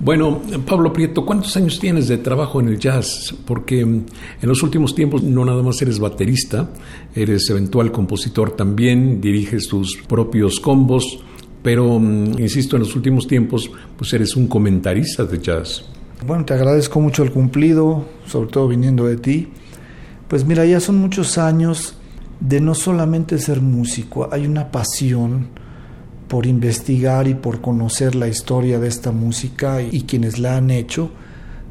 Bueno, 0.00 0.42
Pablo 0.66 0.92
Prieto, 0.92 1.24
¿cuántos 1.24 1.56
años 1.56 1.78
tienes 1.78 2.08
de 2.08 2.18
trabajo 2.18 2.60
en 2.60 2.68
el 2.68 2.78
jazz? 2.78 3.34
Porque 3.46 3.80
en 3.80 4.06
los 4.42 4.62
últimos 4.62 4.94
tiempos 4.94 5.22
no 5.22 5.44
nada 5.44 5.62
más 5.62 5.80
eres 5.80 5.98
baterista, 5.98 6.70
eres 7.14 7.48
eventual 7.50 7.92
compositor 7.92 8.52
también, 8.52 9.20
diriges 9.20 9.68
tus 9.68 9.96
propios 10.08 10.60
combos 10.60 11.22
pero, 11.62 11.98
mm, 11.98 12.38
insisto, 12.38 12.76
en 12.76 12.82
los 12.82 12.96
últimos 12.96 13.26
tiempos, 13.26 13.70
pues 13.96 14.12
eres 14.12 14.36
un 14.36 14.48
comentarista 14.48 15.24
de 15.24 15.38
jazz. 15.38 15.84
Bueno, 16.26 16.44
te 16.44 16.54
agradezco 16.54 17.00
mucho 17.00 17.22
el 17.22 17.32
cumplido, 17.32 18.04
sobre 18.26 18.48
todo 18.48 18.68
viniendo 18.68 19.06
de 19.06 19.16
ti. 19.16 19.48
Pues 20.28 20.44
mira, 20.44 20.64
ya 20.64 20.80
son 20.80 20.96
muchos 20.96 21.38
años 21.38 21.96
de 22.40 22.60
no 22.60 22.74
solamente 22.74 23.38
ser 23.38 23.60
músico, 23.60 24.28
hay 24.32 24.46
una 24.46 24.70
pasión 24.70 25.48
por 26.28 26.46
investigar 26.46 27.28
y 27.28 27.34
por 27.34 27.60
conocer 27.60 28.14
la 28.14 28.26
historia 28.26 28.78
de 28.78 28.88
esta 28.88 29.12
música 29.12 29.82
y, 29.82 30.02
quienes 30.02 30.38
la 30.38 30.56
han 30.56 30.70
hecho. 30.70 31.10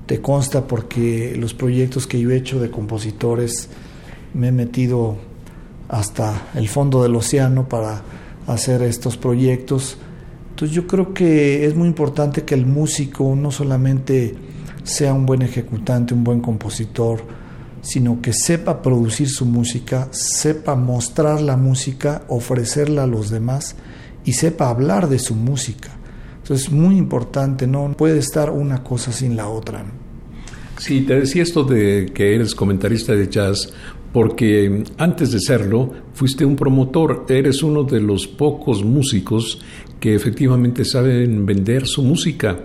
te 0.06 0.22
consta 0.22 0.68
porque 0.68 1.36
los 1.38 1.54
proyectos 1.54 2.06
que 2.06 2.20
yo 2.20 2.32
he 2.32 2.36
hecho 2.36 2.60
de 2.60 2.70
compositores 2.70 3.70
me 4.34 4.50
he 4.50 4.52
metido 4.52 5.16
hasta 5.88 6.50
el 6.54 6.68
fondo 6.68 7.02
del 7.02 7.16
océano 7.16 7.68
para 7.70 8.02
hacer 8.48 8.82
estos 8.82 9.18
proyectos. 9.18 9.98
Entonces 10.50 10.76
yo 10.76 10.88
creo 10.88 11.14
que 11.14 11.66
es 11.66 11.76
muy 11.76 11.88
importante 11.88 12.44
que 12.44 12.56
el 12.56 12.66
músico 12.66 13.36
no 13.36 13.52
solamente 13.52 14.36
sea 14.84 15.14
un 15.14 15.26
buen 15.26 15.42
ejecutante, 15.42 16.14
un 16.14 16.24
buen 16.24 16.42
compositor, 16.42 17.24
sino 17.82 18.22
que 18.22 18.34
sepa 18.34 18.82
producir 18.82 19.30
su 19.30 19.46
música, 19.46 20.08
sepa 20.12 20.76
mostrar 20.76 21.42
la 21.42 21.58
música, 21.58 22.24
ofrecerla 22.28 23.04
a 23.04 23.08
los 23.08 23.30
demás 23.30 23.76
y 24.24 24.34
sepa 24.34 24.70
hablar 24.70 25.10
de 25.10 25.20
su 25.20 25.36
música. 25.36 25.90
Entonces 26.42 26.68
es 26.68 26.72
muy 26.72 26.98
importante, 26.98 27.68
no 27.68 27.92
puede 27.94 28.20
estar 28.20 28.50
una 28.50 28.84
cosa 28.84 29.12
sin 29.12 29.36
la 29.36 29.48
otra. 29.48 29.84
Sí, 30.78 31.02
te 31.02 31.20
decía 31.20 31.44
esto 31.44 31.64
de 31.64 32.12
que 32.14 32.36
eres 32.36 32.56
comentarista 32.56 33.14
de 33.14 33.28
jazz 33.28 33.72
porque 34.14 34.84
antes 34.98 35.32
de 35.32 35.40
serlo 35.40 35.92
fuiste 36.14 36.46
un 36.46 36.56
promotor, 36.56 37.26
eres 37.30 37.64
uno 37.64 37.84
de 37.84 38.02
los 38.02 38.28
pocos 38.28 38.84
músicos 38.84 39.62
que 40.00 40.16
efectivamente 40.16 40.84
saben 40.84 41.46
vender 41.46 41.88
su 41.88 42.04
música. 42.04 42.60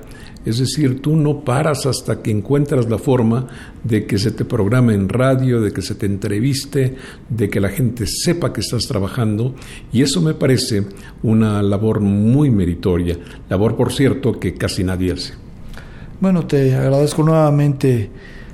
Es 0.45 0.59
decir, 0.59 1.03
tú 1.03 1.17
no 1.17 1.41
paras 1.41 1.87
hasta 1.87 2.23
que 2.23 2.31
encuentras 2.31 2.89
la 2.89 2.99
forma 2.99 3.49
de 3.83 4.07
que 4.07 4.17
se 4.17 4.31
te 4.31 4.45
programe 4.45 4.95
en 4.95 5.09
radio, 5.09 5.61
de 5.61 5.73
que 5.73 5.83
se 5.83 5.97
te 5.97 6.07
entreviste, 6.07 6.95
de 7.29 7.51
que 7.51 7.61
la 7.61 7.69
gente 7.69 8.07
sepa 8.07 8.53
que 8.53 8.61
estás 8.61 8.87
trabajando. 8.87 9.57
Y 9.93 10.03
eso 10.03 10.23
me 10.23 10.35
parece 10.35 10.85
una 11.25 11.61
labor 11.65 12.01
muy 12.01 12.51
meritoria. 12.51 13.19
Labor, 13.49 13.77
por 13.77 13.93
cierto, 13.93 14.39
que 14.39 14.55
casi 14.55 14.85
nadie 14.85 15.13
hace. 15.13 15.35
Bueno, 16.21 16.47
te 16.47 16.77
agradezco 16.77 17.25
nuevamente 17.25 18.11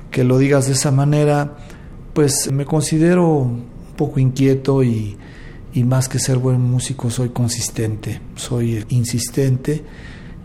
que 0.09 0.23
lo 0.23 0.39
digas 0.39 0.65
de 0.65 0.73
esa 0.73 0.91
manera. 0.91 1.57
Pues 2.13 2.51
me 2.51 2.65
considero 2.65 3.27
un 3.27 3.65
poco 3.97 4.19
inquieto 4.19 4.83
y, 4.83 5.17
más 5.83 6.07
que 6.07 6.19
ser 6.19 6.37
buen 6.37 6.61
músico 6.61 7.09
soy 7.09 7.29
consistente, 7.29 8.21
soy 8.35 8.85
insistente 8.89 9.81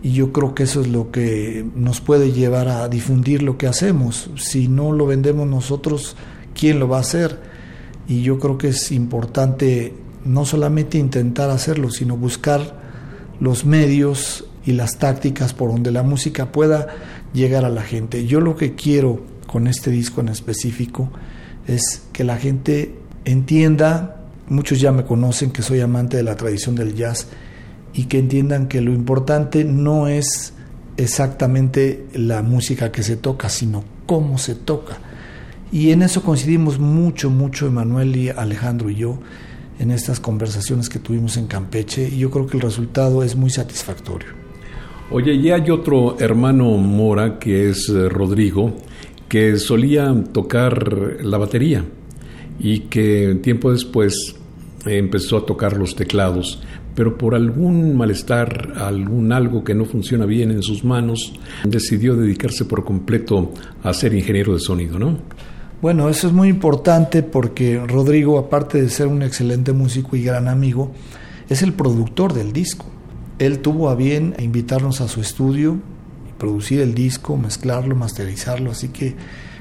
y 0.01 0.13
yo 0.13 0.33
creo 0.33 0.55
que 0.55 0.63
eso 0.63 0.81
es 0.81 0.87
lo 0.87 1.11
que 1.11 1.63
nos 1.75 2.01
puede 2.01 2.31
llevar 2.31 2.69
a 2.69 2.89
difundir 2.89 3.43
lo 3.43 3.59
que 3.59 3.67
hacemos. 3.67 4.31
Si 4.37 4.67
no 4.67 4.91
lo 4.91 5.05
vendemos 5.05 5.47
nosotros, 5.47 6.15
¿quién 6.55 6.79
lo 6.79 6.87
va 6.87 6.97
a 6.97 7.01
hacer? 7.01 7.39
Y 8.07 8.23
yo 8.23 8.39
creo 8.39 8.57
que 8.57 8.69
es 8.69 8.91
importante 8.91 9.93
no 10.25 10.45
solamente 10.45 10.97
intentar 10.97 11.51
hacerlo, 11.51 11.91
sino 11.91 12.17
buscar 12.17 12.79
los 13.39 13.65
medios 13.65 14.45
y 14.65 14.71
las 14.71 14.97
tácticas 14.97 15.53
por 15.53 15.69
donde 15.69 15.91
la 15.91 16.01
música 16.01 16.51
pueda 16.51 16.87
llegar 17.31 17.63
a 17.63 17.69
la 17.69 17.83
gente. 17.83 18.25
Yo 18.25 18.41
lo 18.41 18.55
que 18.55 18.73
quiero 18.73 19.21
con 19.45 19.67
este 19.67 19.91
disco 19.91 20.21
en 20.21 20.29
específico 20.29 21.11
es 21.69 22.03
que 22.11 22.23
la 22.23 22.37
gente 22.37 22.95
entienda, 23.25 24.23
muchos 24.47 24.79
ya 24.79 24.91
me 24.91 25.05
conocen 25.05 25.51
que 25.51 25.61
soy 25.61 25.81
amante 25.81 26.17
de 26.17 26.23
la 26.23 26.35
tradición 26.35 26.75
del 26.75 26.95
jazz, 26.95 27.27
y 27.93 28.05
que 28.05 28.19
entiendan 28.19 28.67
que 28.67 28.81
lo 28.81 28.91
importante 28.91 29.63
no 29.63 30.07
es 30.07 30.53
exactamente 30.97 32.05
la 32.13 32.41
música 32.41 32.91
que 32.91 33.03
se 33.03 33.17
toca, 33.17 33.49
sino 33.49 33.83
cómo 34.05 34.37
se 34.37 34.55
toca. 34.55 34.97
Y 35.71 35.91
en 35.91 36.01
eso 36.01 36.23
coincidimos 36.23 36.79
mucho, 36.79 37.29
mucho 37.29 37.67
Emanuel 37.67 38.15
y 38.15 38.29
Alejandro 38.29 38.89
y 38.89 38.95
yo 38.95 39.19
en 39.79 39.91
estas 39.91 40.19
conversaciones 40.19 40.89
que 40.89 40.99
tuvimos 40.99 41.37
en 41.37 41.47
Campeche 41.47 42.09
y 42.09 42.17
yo 42.17 42.31
creo 42.31 42.47
que 42.47 42.57
el 42.57 42.61
resultado 42.61 43.23
es 43.23 43.35
muy 43.35 43.49
satisfactorio. 43.49 44.29
Oye, 45.11 45.33
y 45.33 45.49
hay 45.51 45.69
otro 45.71 46.19
hermano 46.19 46.65
Mora 46.77 47.39
que 47.39 47.69
es 47.69 47.89
eh, 47.89 48.09
Rodrigo, 48.09 48.75
que 49.29 49.57
solía 49.57 50.13
tocar 50.33 51.23
la 51.23 51.37
batería 51.37 51.85
y 52.59 52.81
que 52.81 53.39
tiempo 53.41 53.71
después 53.71 54.35
empezó 54.85 55.37
a 55.37 55.45
tocar 55.45 55.77
los 55.77 55.95
teclados 55.95 56.61
pero 56.99 57.17
por 57.17 57.33
algún 57.33 57.95
malestar, 57.95 58.73
algún 58.75 59.31
algo 59.31 59.63
que 59.63 59.73
no 59.73 59.85
funciona 59.85 60.25
bien 60.25 60.51
en 60.51 60.61
sus 60.61 60.83
manos, 60.83 61.33
decidió 61.63 62.13
dedicarse 62.13 62.65
por 62.65 62.83
completo 62.83 63.53
a 63.83 63.93
ser 63.93 64.13
ingeniero 64.13 64.53
de 64.53 64.59
sonido, 64.59 64.99
¿no? 64.99 65.17
Bueno, 65.81 66.09
eso 66.09 66.27
es 66.27 66.33
muy 66.33 66.49
importante 66.49 67.23
porque 67.23 67.81
Rodrigo, 67.87 68.37
aparte 68.37 68.81
de 68.81 68.89
ser 68.89 69.07
un 69.07 69.23
excelente 69.23 69.71
músico 69.71 70.17
y 70.17 70.23
gran 70.23 70.49
amigo, 70.49 70.91
es 71.47 71.61
el 71.61 71.71
productor 71.71 72.33
del 72.33 72.51
disco. 72.51 72.85
Él 73.37 73.59
tuvo 73.59 73.89
a 73.89 73.95
bien 73.95 74.35
invitarnos 74.37 74.99
a 74.99 75.07
su 75.07 75.21
estudio, 75.21 75.77
producir 76.39 76.79
el 76.79 76.95
disco, 76.95 77.37
mezclarlo, 77.37 77.95
masterizarlo, 77.95 78.71
así 78.71 78.89
que 78.89 79.15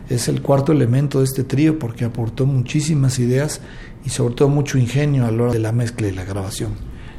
es 0.08 0.28
el 0.28 0.40
cuarto 0.40 0.72
elemento 0.72 1.18
de 1.18 1.26
este 1.26 1.44
trío 1.44 1.78
porque 1.78 2.06
aportó 2.06 2.46
muchísimas 2.46 3.18
ideas 3.18 3.60
y 4.06 4.08
sobre 4.08 4.34
todo 4.34 4.48
mucho 4.48 4.78
ingenio 4.78 5.26
a 5.26 5.30
la 5.30 5.42
hora 5.42 5.52
de 5.52 5.58
la 5.58 5.72
mezcla 5.72 6.08
y 6.08 6.12
la 6.12 6.24
grabación. 6.24 6.72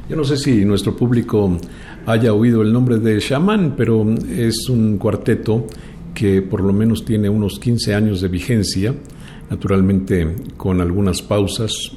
Yo 0.08 0.16
no 0.16 0.24
sé 0.24 0.36
si 0.36 0.64
nuestro 0.64 0.96
público 0.96 1.56
haya 2.04 2.32
oído 2.32 2.62
el 2.62 2.72
nombre 2.72 2.98
de 2.98 3.20
Shaman, 3.20 3.74
pero 3.76 4.04
es 4.28 4.68
un 4.68 4.98
cuarteto 4.98 5.66
que 6.14 6.42
por 6.42 6.62
lo 6.62 6.72
menos 6.72 7.04
tiene 7.04 7.28
unos 7.28 7.60
15 7.60 7.94
años 7.94 8.20
de 8.20 8.26
vigencia, 8.26 8.92
naturalmente 9.48 10.34
con 10.56 10.80
algunas 10.80 11.22
pausas, 11.22 11.92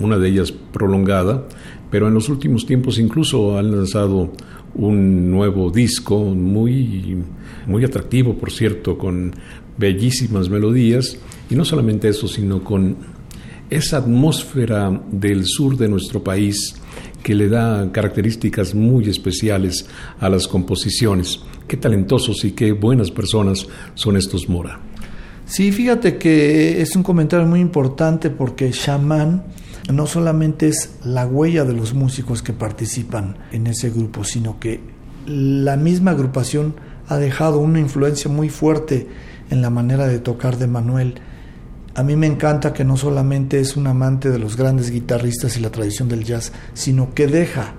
una 0.00 0.18
de 0.18 0.28
ellas 0.28 0.50
prolongada, 0.50 1.46
pero 1.88 2.08
en 2.08 2.14
los 2.14 2.28
últimos 2.28 2.66
tiempos 2.66 2.98
incluso 2.98 3.56
han 3.56 3.70
lanzado 3.70 4.32
un 4.74 5.30
nuevo 5.30 5.70
disco 5.70 6.18
muy, 6.18 7.22
muy 7.66 7.84
atractivo, 7.84 8.34
por 8.34 8.50
cierto, 8.50 8.96
con 8.96 9.34
bellísimas 9.76 10.48
melodías, 10.48 11.16
y 11.50 11.54
no 11.54 11.64
solamente 11.64 12.08
eso, 12.08 12.28
sino 12.28 12.62
con 12.62 12.96
esa 13.70 13.98
atmósfera 13.98 15.02
del 15.10 15.44
sur 15.46 15.76
de 15.76 15.88
nuestro 15.88 16.22
país 16.22 16.74
que 17.22 17.34
le 17.34 17.48
da 17.48 17.90
características 17.92 18.74
muy 18.74 19.08
especiales 19.08 19.86
a 20.18 20.28
las 20.28 20.46
composiciones. 20.48 21.40
Qué 21.68 21.76
talentosos 21.76 22.44
y 22.44 22.52
qué 22.52 22.72
buenas 22.72 23.10
personas 23.10 23.66
son 23.94 24.16
estos 24.16 24.48
Mora. 24.48 24.80
Sí, 25.46 25.72
fíjate 25.72 26.18
que 26.18 26.80
es 26.80 26.96
un 26.96 27.02
comentario 27.02 27.46
muy 27.46 27.60
importante 27.60 28.30
porque 28.30 28.70
Shaman 28.72 29.42
no 29.90 30.06
solamente 30.06 30.68
es 30.68 30.96
la 31.04 31.26
huella 31.26 31.64
de 31.64 31.72
los 31.72 31.94
músicos 31.94 32.42
que 32.42 32.52
participan 32.52 33.36
en 33.50 33.66
ese 33.66 33.90
grupo, 33.90 34.24
sino 34.24 34.60
que 34.60 34.80
la 35.26 35.76
misma 35.76 36.12
agrupación 36.12 36.74
ha 37.08 37.16
dejado 37.16 37.58
una 37.58 37.80
influencia 37.80 38.30
muy 38.30 38.48
fuerte 38.48 39.08
en 39.50 39.60
la 39.60 39.70
manera 39.70 40.06
de 40.06 40.18
tocar 40.18 40.56
de 40.58 40.66
Manuel. 40.66 41.14
A 41.94 42.02
mí 42.02 42.16
me 42.16 42.26
encanta 42.26 42.72
que 42.72 42.84
no 42.84 42.96
solamente 42.96 43.60
es 43.60 43.76
un 43.76 43.86
amante 43.86 44.30
de 44.30 44.38
los 44.38 44.56
grandes 44.56 44.90
guitarristas 44.90 45.56
y 45.56 45.60
la 45.60 45.70
tradición 45.70 46.08
del 46.08 46.24
jazz, 46.24 46.52
sino 46.74 47.12
que 47.12 47.26
deja, 47.26 47.74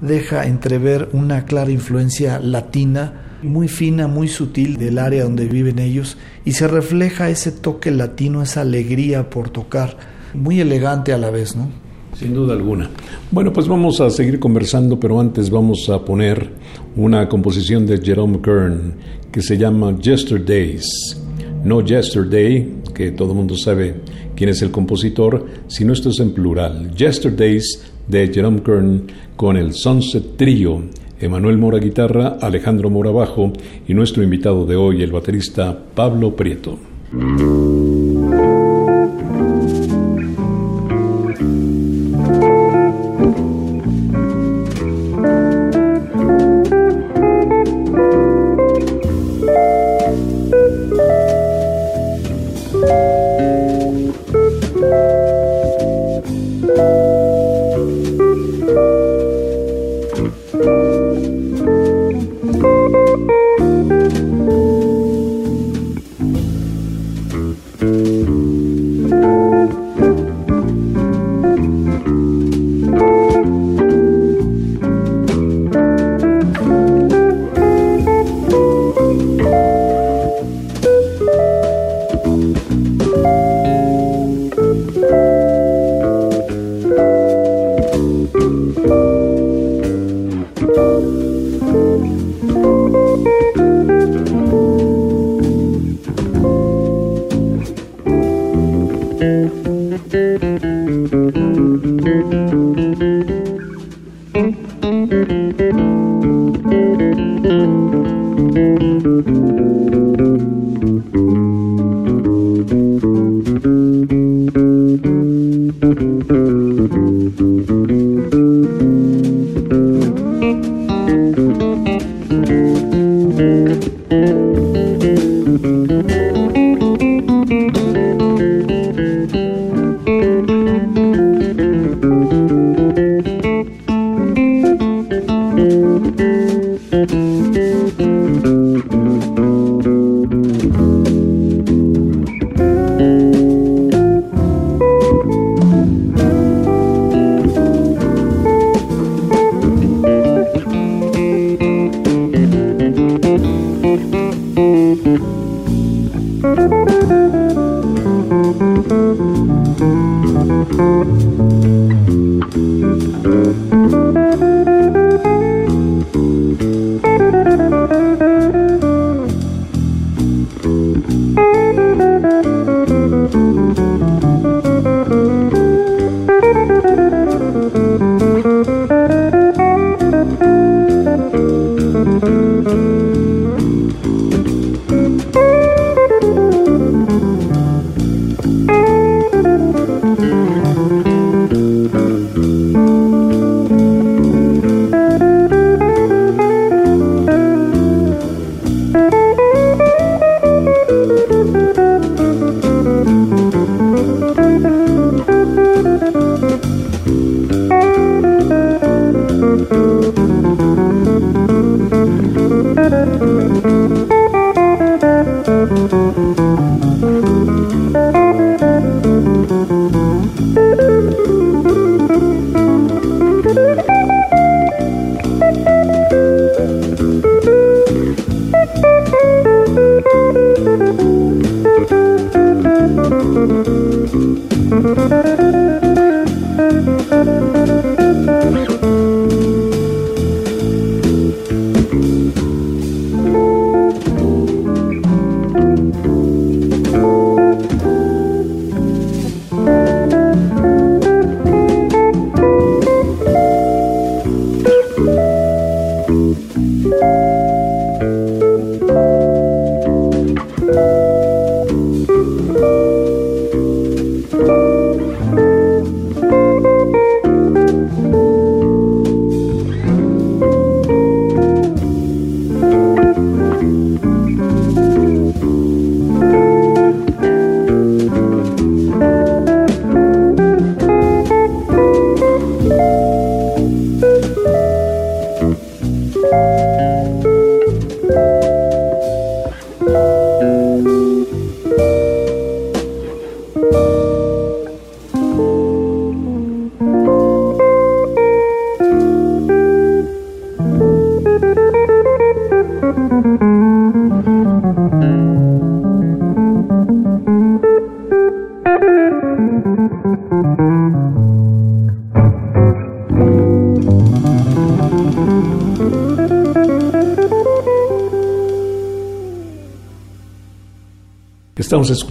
deja 0.00 0.46
entrever 0.46 1.10
una 1.12 1.44
clara 1.44 1.70
influencia 1.70 2.40
latina, 2.40 3.38
muy 3.42 3.68
fina, 3.68 4.08
muy 4.08 4.28
sutil 4.28 4.78
del 4.78 4.98
área 4.98 5.24
donde 5.24 5.46
viven 5.46 5.78
ellos, 5.78 6.16
y 6.44 6.52
se 6.52 6.66
refleja 6.66 7.30
ese 7.30 7.52
toque 7.52 7.90
latino, 7.90 8.42
esa 8.42 8.62
alegría 8.62 9.30
por 9.30 9.50
tocar, 9.50 9.96
muy 10.34 10.60
elegante 10.60 11.12
a 11.12 11.18
la 11.18 11.30
vez, 11.30 11.56
¿no? 11.56 11.68
Sin 12.14 12.34
duda 12.34 12.52
alguna. 12.54 12.90
Bueno, 13.30 13.52
pues 13.52 13.66
vamos 13.66 14.00
a 14.00 14.10
seguir 14.10 14.38
conversando, 14.38 15.00
pero 15.00 15.18
antes 15.18 15.50
vamos 15.50 15.88
a 15.88 16.04
poner 16.04 16.50
una 16.96 17.28
composición 17.28 17.86
de 17.86 18.00
Jerome 18.02 18.40
Kern 18.42 18.94
que 19.30 19.40
se 19.40 19.56
llama 19.56 19.98
Yesterdays. 19.98 21.18
No 21.64 21.80
Yesterday, 21.80 22.82
que 22.94 23.12
todo 23.12 23.30
el 23.30 23.36
mundo 23.36 23.56
sabe 23.56 23.94
quién 24.36 24.50
es 24.50 24.60
el 24.62 24.70
compositor, 24.70 25.46
sino 25.68 25.92
esto 25.92 26.10
es 26.10 26.20
en 26.20 26.32
plural. 26.32 26.94
Yesterdays 26.94 27.82
de 28.08 28.28
Jerome 28.28 28.62
Kern 28.62 29.06
con 29.36 29.56
el 29.56 29.72
Sunset 29.72 30.36
Trio. 30.36 30.82
Emanuel 31.18 31.56
Mora 31.56 31.78
guitarra, 31.78 32.36
Alejandro 32.40 32.90
Mora 32.90 33.10
bajo 33.10 33.52
y 33.86 33.94
nuestro 33.94 34.22
invitado 34.22 34.66
de 34.66 34.76
hoy, 34.76 35.02
el 35.02 35.12
baterista 35.12 35.78
Pablo 35.94 36.34
Prieto. 36.34 36.78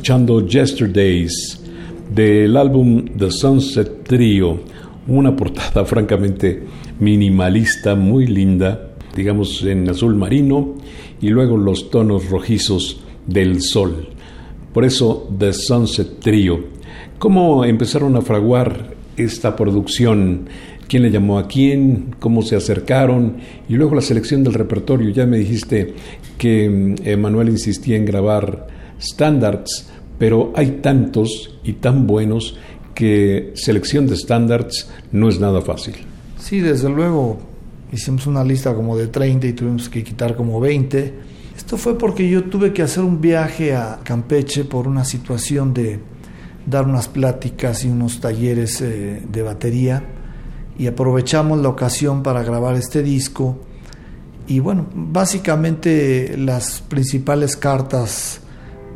Escuchando 0.01 0.43
Yesterdays 0.47 1.61
del 2.11 2.57
álbum 2.57 3.05
The 3.05 3.29
Sunset 3.29 4.03
Trio, 4.03 4.59
una 5.05 5.35
portada 5.35 5.85
francamente 5.85 6.63
minimalista, 6.99 7.93
muy 7.93 8.25
linda, 8.25 8.93
digamos 9.15 9.63
en 9.63 9.87
azul 9.87 10.15
marino, 10.15 10.73
y 11.21 11.29
luego 11.29 11.55
los 11.55 11.91
tonos 11.91 12.31
rojizos 12.31 12.99
del 13.27 13.61
sol. 13.61 14.07
Por 14.73 14.85
eso 14.85 15.29
The 15.37 15.53
Sunset 15.53 16.19
Trio. 16.19 16.65
¿Cómo 17.19 17.63
empezaron 17.63 18.15
a 18.15 18.21
fraguar 18.21 18.95
esta 19.17 19.55
producción? 19.55 20.49
¿Quién 20.87 21.03
le 21.03 21.11
llamó 21.11 21.37
a 21.37 21.47
quién? 21.47 22.15
¿Cómo 22.17 22.41
se 22.41 22.55
acercaron? 22.55 23.37
Y 23.69 23.75
luego 23.75 23.93
la 23.93 24.01
selección 24.01 24.43
del 24.43 24.55
repertorio. 24.55 25.11
Ya 25.11 25.27
me 25.27 25.37
dijiste 25.37 25.93
que 26.39 26.95
Emanuel 27.03 27.49
insistía 27.49 27.97
en 27.97 28.05
grabar 28.05 28.67
standards, 28.99 29.90
pero 30.21 30.53
hay 30.55 30.81
tantos 30.83 31.49
y 31.63 31.73
tan 31.73 32.05
buenos 32.05 32.55
que 32.93 33.53
selección 33.55 34.05
de 34.05 34.15
standards 34.15 34.87
no 35.11 35.27
es 35.27 35.39
nada 35.39 35.63
fácil. 35.63 35.95
Sí, 36.37 36.59
desde 36.59 36.89
luego 36.89 37.39
hicimos 37.91 38.27
una 38.27 38.43
lista 38.43 38.75
como 38.75 38.95
de 38.95 39.07
30 39.07 39.47
y 39.47 39.53
tuvimos 39.53 39.89
que 39.89 40.03
quitar 40.03 40.35
como 40.35 40.59
20. 40.59 41.13
Esto 41.57 41.75
fue 41.75 41.97
porque 41.97 42.29
yo 42.29 42.43
tuve 42.43 42.71
que 42.71 42.83
hacer 42.83 43.03
un 43.03 43.19
viaje 43.19 43.73
a 43.73 44.01
Campeche 44.03 44.63
por 44.63 44.87
una 44.87 45.05
situación 45.05 45.73
de 45.73 45.99
dar 46.67 46.85
unas 46.85 47.07
pláticas 47.07 47.83
y 47.83 47.87
unos 47.87 48.21
talleres 48.21 48.79
eh, 48.81 49.23
de 49.27 49.41
batería 49.41 50.03
y 50.77 50.85
aprovechamos 50.85 51.59
la 51.63 51.69
ocasión 51.69 52.21
para 52.21 52.43
grabar 52.43 52.75
este 52.75 53.01
disco 53.01 53.57
y 54.45 54.59
bueno, 54.59 54.85
básicamente 54.93 56.37
las 56.37 56.81
principales 56.81 57.57
cartas 57.57 58.41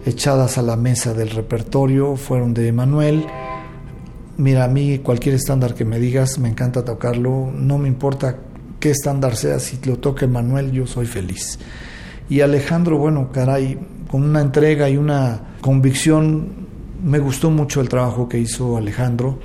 echadas 0.06 0.58
a 0.58 0.62
la 0.62 0.76
mesa 0.76 1.14
del 1.14 1.32
repertorio 1.32 2.16
fueron 2.16 2.54
de 2.54 2.68
Emanuel. 2.68 3.26
Mira, 4.38 4.66
a 4.66 4.68
mí 4.68 5.00
cualquier 5.00 5.36
estándar 5.36 5.74
que 5.74 5.86
me 5.86 6.00
digas, 6.00 6.38
me 6.40 6.50
encanta 6.50 6.86
tocarlo, 6.86 7.52
no 7.54 7.78
me 7.78 7.88
importa 7.88 8.38
qué 8.80 8.92
estándar 8.92 9.36
sea, 9.36 9.60
si 9.60 9.80
lo 9.86 9.98
toca 9.98 10.26
Emanuel, 10.26 10.72
yo 10.72 10.86
soy 10.86 11.06
feliz. 11.06 11.58
Y 12.30 12.42
Alejandro, 12.42 12.98
bueno, 12.98 13.32
caray, 13.32 13.80
con 14.10 14.24
una 14.24 14.42
entrega 14.42 14.90
y 14.90 14.98
una 14.98 15.56
convicción, 15.62 16.66
me 17.04 17.20
gustó 17.20 17.50
mucho 17.50 17.82
el 17.82 17.90
trabajo 17.90 18.28
que 18.28 18.40
hizo 18.40 18.78
Alejandro 18.78 19.40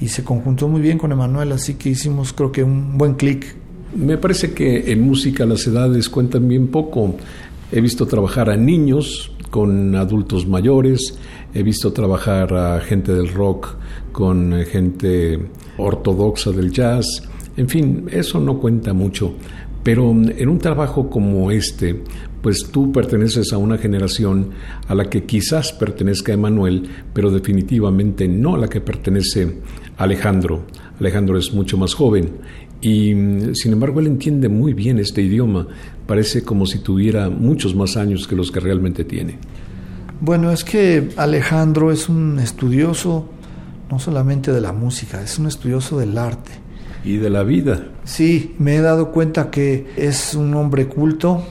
y 0.00 0.08
se 0.08 0.22
conjuntó 0.22 0.68
muy 0.68 0.80
bien 0.80 0.98
con 0.98 1.12
Emanuel, 1.12 1.52
así 1.52 1.74
que 1.74 1.90
hicimos 1.90 2.32
creo 2.32 2.52
que 2.52 2.62
un 2.62 2.96
buen 2.98 3.14
clic. 3.14 3.54
Me 3.94 4.18
parece 4.18 4.52
que 4.52 4.92
en 4.92 5.02
música 5.02 5.46
las 5.46 5.66
edades 5.66 6.08
cuentan 6.08 6.46
bien 6.48 6.68
poco. 6.68 7.16
He 7.72 7.80
visto 7.80 8.06
trabajar 8.06 8.50
a 8.50 8.56
niños, 8.56 9.32
con 9.50 9.94
adultos 9.94 10.46
mayores, 10.46 11.18
he 11.54 11.62
visto 11.62 11.92
trabajar 11.92 12.52
a 12.54 12.80
gente 12.80 13.12
del 13.12 13.28
rock 13.32 13.76
con 14.12 14.52
eh, 14.52 14.64
gente 14.64 15.38
ortodoxa 15.78 16.50
del 16.50 16.70
jazz, 16.70 17.22
en 17.56 17.68
fin, 17.68 18.06
eso 18.10 18.38
no 18.38 18.58
cuenta 18.58 18.92
mucho, 18.92 19.34
pero 19.82 20.12
mm, 20.12 20.32
en 20.36 20.48
un 20.48 20.58
trabajo 20.58 21.08
como 21.08 21.50
este, 21.50 22.02
pues 22.42 22.68
tú 22.70 22.92
perteneces 22.92 23.52
a 23.52 23.58
una 23.58 23.78
generación 23.78 24.50
a 24.88 24.94
la 24.94 25.08
que 25.08 25.24
quizás 25.24 25.72
pertenezca 25.72 26.32
Emanuel, 26.32 26.88
pero 27.12 27.30
definitivamente 27.30 28.28
no 28.28 28.54
a 28.54 28.58
la 28.58 28.68
que 28.68 28.80
pertenece 28.80 29.60
Alejandro. 29.96 30.66
Alejandro 31.00 31.38
es 31.38 31.52
mucho 31.52 31.78
más 31.78 31.94
joven 31.94 32.30
y 32.80 33.14
mm, 33.14 33.54
sin 33.54 33.72
embargo 33.72 34.00
él 34.00 34.06
entiende 34.06 34.48
muy 34.48 34.74
bien 34.74 34.98
este 34.98 35.22
idioma, 35.22 35.66
parece 36.06 36.42
como 36.42 36.66
si 36.66 36.78
tuviera 36.78 37.28
muchos 37.30 37.74
más 37.74 37.96
años 37.96 38.26
que 38.26 38.36
los 38.36 38.50
que 38.50 38.60
realmente 38.60 39.04
tiene. 39.04 39.38
Bueno, 40.20 40.50
es 40.50 40.64
que 40.64 41.10
Alejandro 41.16 41.92
es 41.92 42.08
un 42.08 42.38
estudioso 42.38 43.28
no 43.90 43.98
solamente 43.98 44.52
de 44.52 44.60
la 44.60 44.72
música, 44.72 45.22
es 45.22 45.38
un 45.38 45.46
estudioso 45.46 45.98
del 45.98 46.16
arte. 46.18 46.52
Y 47.04 47.18
de 47.18 47.30
la 47.30 47.44
vida. 47.44 47.86
Sí, 48.04 48.54
me 48.58 48.76
he 48.76 48.80
dado 48.80 49.12
cuenta 49.12 49.50
que 49.50 49.86
es 49.96 50.34
un 50.34 50.54
hombre 50.54 50.88
culto, 50.88 51.44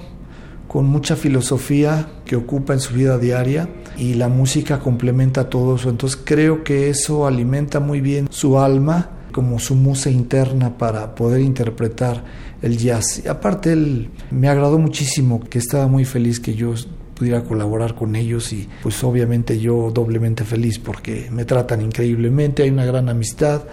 con 0.67 0.85
mucha 0.87 1.15
filosofía 1.15 2.07
que 2.25 2.35
ocupa 2.35 2.73
en 2.73 2.81
su 2.81 2.93
vida 2.95 3.17
diaria 3.17 3.69
y 3.97 4.15
la 4.15 4.27
música 4.27 4.79
complementa 4.79 5.49
todo 5.49 5.75
eso. 5.75 5.89
Entonces 5.89 6.19
creo 6.21 6.65
que 6.65 6.89
eso 6.89 7.25
alimenta 7.25 7.79
muy 7.79 8.01
bien 8.01 8.27
su 8.29 8.59
alma 8.59 9.11
como 9.35 9.59
su 9.59 9.75
musa 9.75 10.09
interna 10.09 10.77
para 10.77 11.13
poder 11.13 11.41
interpretar 11.41 12.23
el 12.61 12.77
jazz. 12.77 13.21
Y 13.25 13.27
aparte 13.27 13.73
él 13.73 14.09
me 14.31 14.47
agradó 14.47 14.79
muchísimo, 14.79 15.41
que 15.41 15.59
estaba 15.59 15.87
muy 15.87 16.05
feliz 16.05 16.39
que 16.39 16.55
yo 16.55 16.73
pudiera 17.15 17.43
colaborar 17.43 17.95
con 17.95 18.15
ellos 18.15 18.53
y 18.53 18.69
pues 18.81 19.03
obviamente 19.03 19.59
yo 19.59 19.91
doblemente 19.93 20.45
feliz 20.45 20.79
porque 20.79 21.27
me 21.33 21.43
tratan 21.43 21.81
increíblemente, 21.81 22.63
hay 22.63 22.69
una 22.69 22.85
gran 22.85 23.09
amistad. 23.09 23.63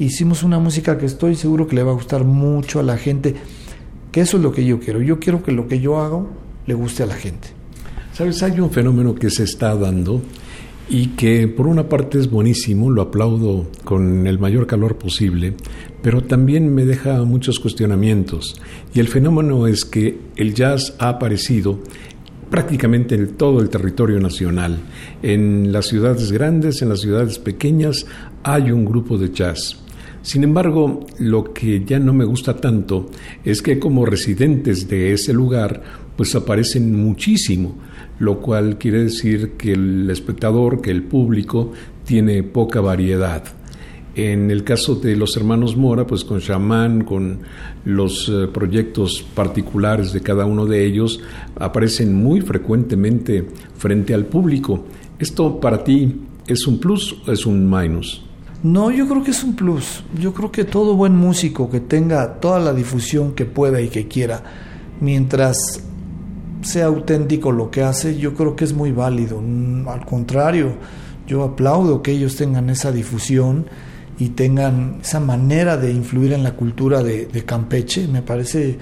Hicimos 0.00 0.42
una 0.42 0.58
música 0.58 0.98
que 0.98 1.06
estoy 1.06 1.36
seguro 1.36 1.68
que 1.68 1.76
le 1.76 1.84
va 1.84 1.92
a 1.92 1.94
gustar 1.94 2.24
mucho 2.24 2.80
a 2.80 2.82
la 2.82 2.98
gente, 2.98 3.36
que 4.10 4.22
eso 4.22 4.38
es 4.38 4.42
lo 4.42 4.50
que 4.50 4.64
yo 4.64 4.80
quiero. 4.80 5.00
Yo 5.02 5.20
quiero 5.20 5.44
que 5.44 5.52
lo 5.52 5.68
que 5.68 5.78
yo 5.78 6.00
hago 6.00 6.28
le 6.66 6.74
guste 6.74 7.04
a 7.04 7.06
la 7.06 7.14
gente. 7.14 7.46
Sabes, 8.12 8.42
hay 8.42 8.58
un 8.58 8.72
fenómeno 8.72 9.14
que 9.14 9.30
se 9.30 9.44
está 9.44 9.76
dando 9.76 10.20
y 10.88 11.08
que 11.08 11.48
por 11.48 11.66
una 11.66 11.88
parte 11.88 12.18
es 12.18 12.30
buenísimo, 12.30 12.90
lo 12.90 13.02
aplaudo 13.02 13.66
con 13.84 14.26
el 14.26 14.38
mayor 14.38 14.66
calor 14.66 14.96
posible, 14.98 15.54
pero 16.02 16.22
también 16.22 16.72
me 16.74 16.84
deja 16.84 17.24
muchos 17.24 17.58
cuestionamientos. 17.58 18.60
Y 18.94 19.00
el 19.00 19.08
fenómeno 19.08 19.66
es 19.66 19.84
que 19.84 20.18
el 20.36 20.54
jazz 20.54 20.94
ha 20.98 21.08
aparecido 21.08 21.80
prácticamente 22.50 23.16
en 23.16 23.36
todo 23.36 23.60
el 23.60 23.68
territorio 23.68 24.20
nacional. 24.20 24.78
En 25.22 25.72
las 25.72 25.86
ciudades 25.86 26.30
grandes, 26.30 26.80
en 26.82 26.88
las 26.88 27.00
ciudades 27.00 27.38
pequeñas, 27.38 28.06
hay 28.44 28.70
un 28.70 28.84
grupo 28.84 29.18
de 29.18 29.32
jazz. 29.32 29.82
Sin 30.22 30.42
embargo, 30.42 31.06
lo 31.18 31.52
que 31.52 31.84
ya 31.84 31.98
no 31.98 32.12
me 32.12 32.24
gusta 32.24 32.56
tanto 32.56 33.10
es 33.44 33.62
que 33.62 33.78
como 33.78 34.04
residentes 34.06 34.88
de 34.88 35.12
ese 35.12 35.32
lugar, 35.32 35.82
pues 36.16 36.34
aparecen 36.34 36.94
muchísimo, 36.94 37.76
lo 38.18 38.40
cual 38.40 38.78
quiere 38.78 39.04
decir 39.04 39.52
que 39.52 39.72
el 39.72 40.08
espectador, 40.10 40.80
que 40.80 40.90
el 40.90 41.02
público, 41.02 41.72
tiene 42.04 42.42
poca 42.42 42.80
variedad. 42.80 43.44
En 44.14 44.50
el 44.50 44.64
caso 44.64 44.94
de 44.94 45.14
los 45.14 45.36
hermanos 45.36 45.76
Mora, 45.76 46.06
pues 46.06 46.24
con 46.24 46.38
Shaman, 46.38 47.04
con 47.04 47.40
los 47.84 48.30
eh, 48.30 48.48
proyectos 48.48 49.22
particulares 49.34 50.14
de 50.14 50.22
cada 50.22 50.46
uno 50.46 50.64
de 50.64 50.86
ellos, 50.86 51.20
aparecen 51.56 52.14
muy 52.14 52.40
frecuentemente 52.40 53.46
frente 53.76 54.14
al 54.14 54.24
público. 54.24 54.86
¿Esto 55.18 55.60
para 55.60 55.84
ti 55.84 56.22
es 56.46 56.66
un 56.66 56.78
plus 56.78 57.14
o 57.26 57.32
es 57.32 57.44
un 57.44 57.68
minus? 57.68 58.22
No, 58.62 58.90
yo 58.90 59.06
creo 59.06 59.22
que 59.22 59.32
es 59.32 59.44
un 59.44 59.54
plus. 59.54 60.02
Yo 60.18 60.32
creo 60.32 60.50
que 60.50 60.64
todo 60.64 60.96
buen 60.96 61.14
músico 61.14 61.68
que 61.68 61.80
tenga 61.80 62.40
toda 62.40 62.58
la 62.58 62.72
difusión 62.72 63.34
que 63.34 63.44
pueda 63.44 63.82
y 63.82 63.88
que 63.88 64.08
quiera, 64.08 64.42
mientras 64.98 65.85
sea 66.66 66.86
auténtico 66.86 67.52
lo 67.52 67.70
que 67.70 67.82
hace, 67.82 68.18
yo 68.18 68.34
creo 68.34 68.56
que 68.56 68.64
es 68.64 68.74
muy 68.74 68.92
válido. 68.92 69.40
Mm, 69.40 69.88
al 69.88 70.04
contrario, 70.04 70.74
yo 71.26 71.42
aplaudo 71.42 72.02
que 72.02 72.12
ellos 72.12 72.36
tengan 72.36 72.70
esa 72.70 72.92
difusión 72.92 73.66
y 74.18 74.30
tengan 74.30 74.98
esa 75.02 75.20
manera 75.20 75.76
de 75.76 75.92
influir 75.92 76.32
en 76.32 76.42
la 76.42 76.52
cultura 76.54 77.02
de, 77.02 77.28
Campeche, 77.44 78.08
me 78.08 78.22
parece 78.22 78.78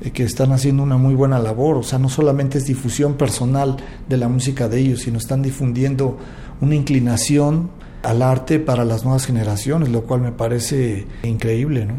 eh, 0.00 0.10
que 0.10 0.24
están 0.24 0.52
haciendo 0.52 0.82
una 0.82 0.96
muy 0.96 1.14
buena 1.14 1.38
labor. 1.38 1.76
O 1.76 1.82
sea, 1.82 1.98
no 1.98 2.08
solamente 2.08 2.58
es 2.58 2.66
difusión 2.66 3.14
personal 3.14 3.76
de 4.08 4.16
la 4.16 4.28
música 4.28 4.68
de 4.68 4.80
ellos, 4.80 5.00
sino 5.00 5.18
están 5.18 5.42
difundiendo 5.42 6.18
una 6.60 6.74
inclinación 6.74 7.70
al 8.02 8.22
arte 8.22 8.58
para 8.58 8.84
las 8.84 9.04
nuevas 9.04 9.26
generaciones, 9.26 9.88
lo 9.88 10.02
cual 10.02 10.20
me 10.20 10.32
parece 10.32 11.06
increíble. 11.22 11.86
¿no? 11.86 11.94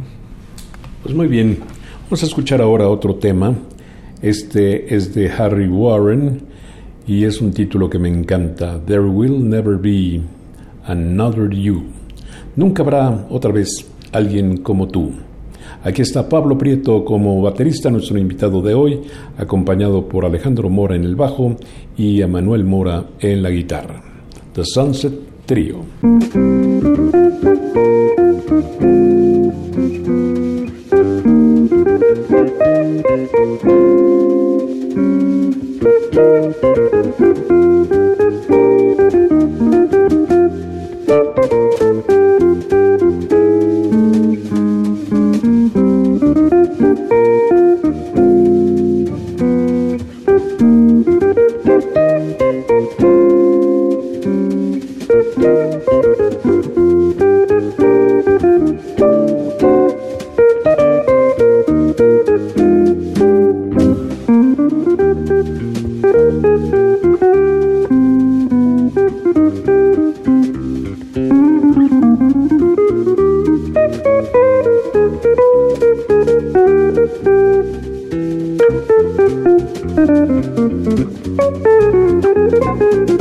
Pues 1.04 1.16
muy 1.16 1.28
bien, 1.28 1.60
vamos 2.04 2.24
a 2.24 2.26
escuchar 2.26 2.62
ahora 2.62 2.88
otro 2.88 3.16
tema. 3.16 3.56
Este 4.22 4.96
es 4.96 5.14
de 5.14 5.30
Harry 5.30 5.68
Warren 5.68 6.42
y 7.08 7.26
es 7.26 7.42
un 7.42 7.52
título 7.52 7.90
que 7.90 8.00
me 8.00 8.10
encanta, 8.10 8.80
There 8.86 9.02
Will 9.02 9.48
Never 9.48 9.78
Be 9.78 10.22
Another 10.86 11.50
You. 11.50 11.84
Nunca 12.56 12.84
habrá 12.84 13.28
otra 13.30 13.52
vez 13.52 13.86
alguien 14.12 14.58
como 14.58 14.88
tú. 14.88 15.12
Aquí 15.84 16.02
está 16.02 16.28
Pablo 16.28 16.58
Prieto 16.58 17.06
como 17.06 17.42
baterista, 17.42 17.92
nuestro 17.92 18.18
invitado 18.18 18.62
de 18.62 18.74
hoy, 18.74 19.02
acompañado 19.38 20.08
por 20.08 20.26
Alejandro 20.26 20.70
Mora 20.70 20.96
en 20.96 21.04
el 21.04 21.16
bajo 21.16 21.58
y 21.96 22.22
a 22.22 22.28
Manuel 22.28 22.64
Mora 22.64 23.06
en 23.20 23.44
la 23.44 23.50
guitarra. 23.52 24.02
The 24.54 24.64
Sunset 24.66 25.14
Trio. 25.46 25.86
Thank 33.04 33.34
you. 37.74 37.95
Thank 80.68 80.90
you. 83.10 83.15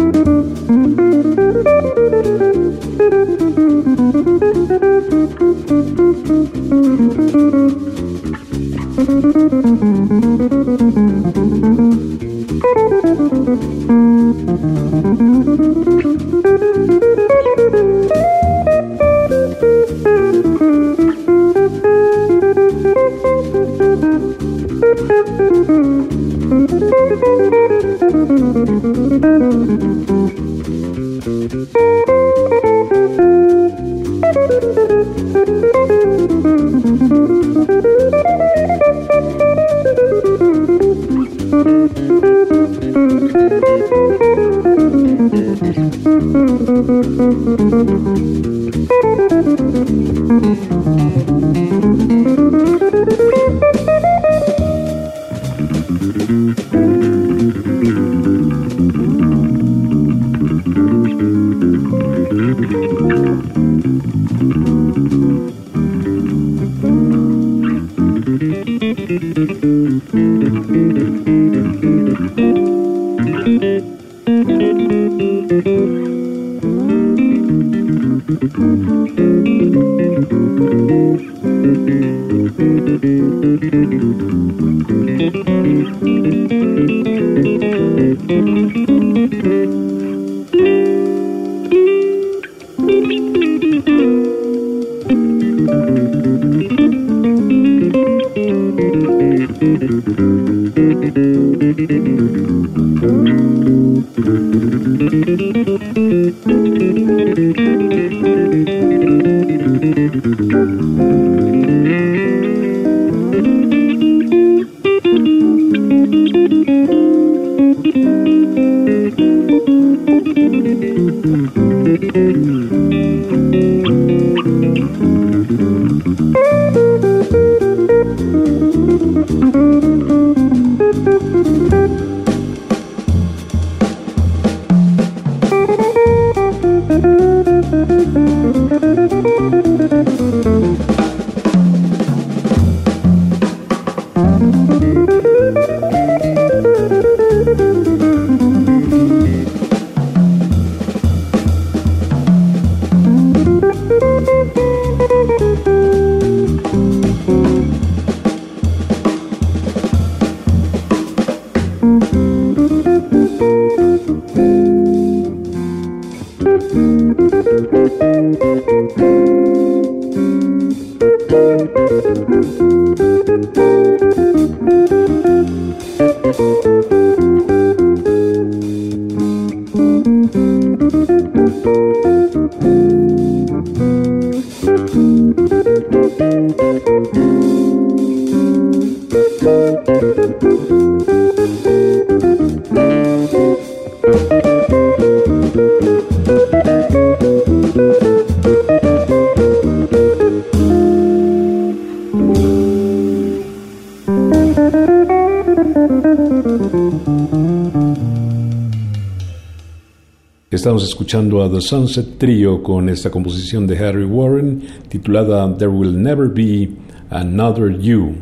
Estamos 210.64 210.84
escuchando 210.84 211.42
a 211.42 211.50
The 211.50 211.60
Sunset 211.60 212.16
Trio 212.16 212.62
con 212.62 212.88
esta 212.88 213.10
composición 213.10 213.66
de 213.66 213.76
Harry 213.76 214.06
Warren 214.06 214.62
titulada 214.88 215.54
There 215.58 215.70
Will 215.70 216.02
Never 216.02 216.30
Be 216.30 216.70
Another 217.10 217.78
You. 217.78 218.14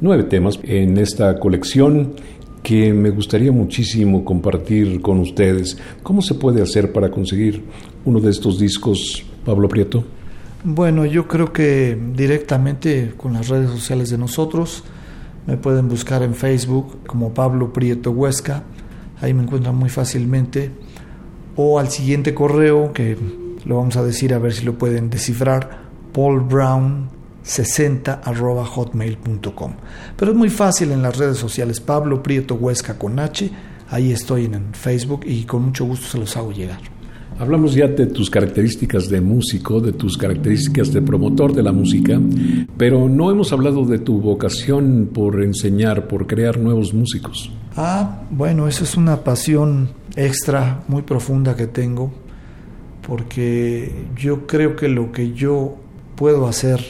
Nueve 0.00 0.22
temas 0.22 0.58
en 0.62 0.96
esta 0.96 1.38
colección 1.38 2.14
que 2.62 2.94
me 2.94 3.10
gustaría 3.10 3.52
muchísimo 3.52 4.24
compartir 4.24 5.02
con 5.02 5.18
ustedes. 5.18 5.76
¿Cómo 6.02 6.22
se 6.22 6.32
puede 6.32 6.62
hacer 6.62 6.90
para 6.90 7.10
conseguir 7.10 7.64
uno 8.06 8.18
de 8.18 8.30
estos 8.30 8.58
discos, 8.58 9.22
Pablo 9.44 9.68
Prieto? 9.68 10.02
Bueno, 10.64 11.04
yo 11.04 11.28
creo 11.28 11.52
que 11.52 11.98
directamente 12.16 13.12
con 13.14 13.34
las 13.34 13.48
redes 13.48 13.68
sociales 13.68 14.08
de 14.08 14.16
nosotros. 14.16 14.84
Me 15.46 15.58
pueden 15.58 15.90
buscar 15.90 16.22
en 16.22 16.34
Facebook 16.34 17.06
como 17.06 17.34
Pablo 17.34 17.74
Prieto 17.74 18.10
Huesca. 18.10 18.62
Ahí 19.20 19.34
me 19.34 19.42
encuentran 19.42 19.76
muy 19.76 19.90
fácilmente 19.90 20.70
o 21.56 21.78
al 21.78 21.90
siguiente 21.90 22.34
correo 22.34 22.92
que 22.92 23.16
lo 23.64 23.76
vamos 23.76 23.96
a 23.96 24.02
decir 24.02 24.34
a 24.34 24.38
ver 24.38 24.52
si 24.52 24.64
lo 24.64 24.76
pueden 24.78 25.08
descifrar, 25.10 25.90
paulbrown60 26.12 28.64
hotmail.com. 28.64 29.72
Pero 30.16 30.32
es 30.32 30.36
muy 30.36 30.50
fácil 30.50 30.92
en 30.92 31.02
las 31.02 31.16
redes 31.16 31.38
sociales, 31.38 31.80
Pablo 31.80 32.22
Prieto 32.22 32.54
Huesca 32.54 32.98
con 32.98 33.18
H, 33.18 33.50
ahí 33.88 34.12
estoy 34.12 34.44
en 34.46 34.74
Facebook 34.74 35.22
y 35.24 35.44
con 35.44 35.64
mucho 35.64 35.84
gusto 35.84 36.06
se 36.06 36.18
los 36.18 36.36
hago 36.36 36.52
llegar. 36.52 36.80
Hablamos 37.40 37.74
ya 37.74 37.88
de 37.88 38.04
tus 38.04 38.28
características 38.28 39.08
de 39.08 39.22
músico, 39.22 39.80
de 39.80 39.94
tus 39.94 40.18
características 40.18 40.92
de 40.92 41.00
promotor 41.00 41.54
de 41.54 41.62
la 41.62 41.72
música, 41.72 42.20
pero 42.76 43.08
no 43.08 43.30
hemos 43.30 43.50
hablado 43.54 43.86
de 43.86 43.98
tu 43.98 44.20
vocación 44.20 45.08
por 45.10 45.42
enseñar, 45.42 46.06
por 46.06 46.26
crear 46.26 46.58
nuevos 46.58 46.92
músicos. 46.92 47.50
Ah, 47.76 48.24
bueno, 48.30 48.68
eso 48.68 48.84
es 48.84 48.94
una 48.94 49.24
pasión 49.24 49.88
extra 50.16 50.82
muy 50.86 51.00
profunda 51.00 51.56
que 51.56 51.66
tengo, 51.66 52.12
porque 53.08 53.90
yo 54.18 54.46
creo 54.46 54.76
que 54.76 54.88
lo 54.88 55.10
que 55.10 55.32
yo 55.32 55.76
puedo 56.16 56.46
hacer 56.46 56.84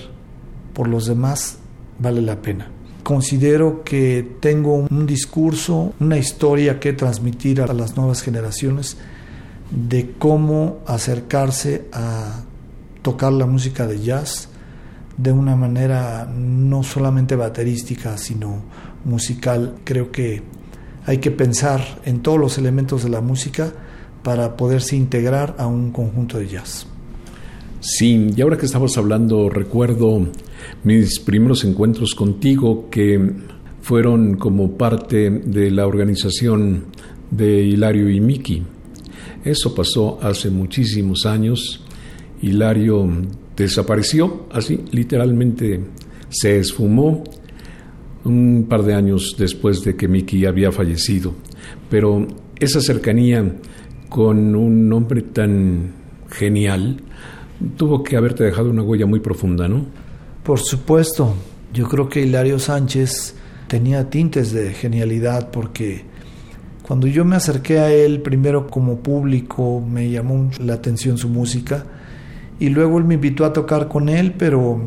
por 0.72 0.88
los 0.88 1.06
demás 1.06 1.58
vale 2.00 2.22
la 2.22 2.42
pena. 2.42 2.66
Considero 3.04 3.84
que 3.84 4.26
tengo 4.40 4.88
un 4.90 5.06
discurso, 5.06 5.92
una 6.00 6.18
historia 6.18 6.80
que 6.80 6.92
transmitir 6.92 7.60
a 7.60 7.72
las 7.72 7.96
nuevas 7.96 8.20
generaciones 8.20 8.96
de 9.70 10.12
cómo 10.18 10.80
acercarse 10.86 11.86
a 11.92 12.42
tocar 13.02 13.32
la 13.32 13.46
música 13.46 13.86
de 13.86 14.00
jazz 14.00 14.48
de 15.16 15.32
una 15.32 15.54
manera 15.54 16.30
no 16.34 16.82
solamente 16.82 17.36
baterística, 17.36 18.16
sino 18.16 18.62
musical. 19.04 19.76
Creo 19.84 20.10
que 20.10 20.42
hay 21.06 21.18
que 21.18 21.30
pensar 21.30 22.00
en 22.04 22.20
todos 22.20 22.38
los 22.38 22.58
elementos 22.58 23.04
de 23.04 23.10
la 23.10 23.20
música 23.20 23.72
para 24.22 24.56
poderse 24.56 24.96
integrar 24.96 25.56
a 25.58 25.66
un 25.66 25.92
conjunto 25.92 26.38
de 26.38 26.48
jazz. 26.48 26.86
Sí, 27.80 28.30
y 28.36 28.40
ahora 28.42 28.58
que 28.58 28.66
estamos 28.66 28.96
hablando, 28.98 29.48
recuerdo 29.48 30.28
mis 30.84 31.18
primeros 31.18 31.64
encuentros 31.64 32.14
contigo 32.14 32.88
que 32.90 33.32
fueron 33.80 34.36
como 34.36 34.72
parte 34.72 35.30
de 35.30 35.70
la 35.70 35.86
organización 35.86 36.84
de 37.30 37.62
Hilario 37.62 38.10
y 38.10 38.20
Miki. 38.20 38.62
Eso 39.44 39.74
pasó 39.74 40.18
hace 40.22 40.50
muchísimos 40.50 41.26
años. 41.26 41.84
Hilario 42.42 43.08
desapareció, 43.56 44.46
así 44.52 44.80
literalmente 44.92 45.80
se 46.28 46.58
esfumó 46.58 47.24
un 48.24 48.66
par 48.68 48.82
de 48.82 48.94
años 48.94 49.34
después 49.38 49.82
de 49.82 49.96
que 49.96 50.08
Miki 50.08 50.46
había 50.46 50.72
fallecido. 50.72 51.34
Pero 51.88 52.26
esa 52.58 52.80
cercanía 52.80 53.56
con 54.08 54.54
un 54.54 54.92
hombre 54.92 55.22
tan 55.22 55.94
genial 56.30 57.00
tuvo 57.76 58.02
que 58.02 58.16
haberte 58.16 58.44
dejado 58.44 58.70
una 58.70 58.82
huella 58.82 59.06
muy 59.06 59.20
profunda, 59.20 59.68
¿no? 59.68 59.86
Por 60.44 60.60
supuesto. 60.60 61.34
Yo 61.72 61.88
creo 61.88 62.08
que 62.08 62.22
Hilario 62.22 62.58
Sánchez 62.58 63.36
tenía 63.68 64.10
tintes 64.10 64.52
de 64.52 64.72
genialidad 64.72 65.50
porque 65.52 66.02
cuando 66.90 67.06
yo 67.06 67.24
me 67.24 67.36
acerqué 67.36 67.78
a 67.78 67.92
él, 67.92 68.20
primero 68.20 68.66
como 68.66 68.98
público, 68.98 69.80
me 69.80 70.10
llamó 70.10 70.50
la 70.58 70.74
atención 70.74 71.18
su 71.18 71.28
música 71.28 71.84
y 72.58 72.68
luego 72.68 72.98
él 72.98 73.04
me 73.04 73.14
invitó 73.14 73.44
a 73.44 73.52
tocar 73.52 73.86
con 73.86 74.08
él, 74.08 74.34
pero 74.36 74.80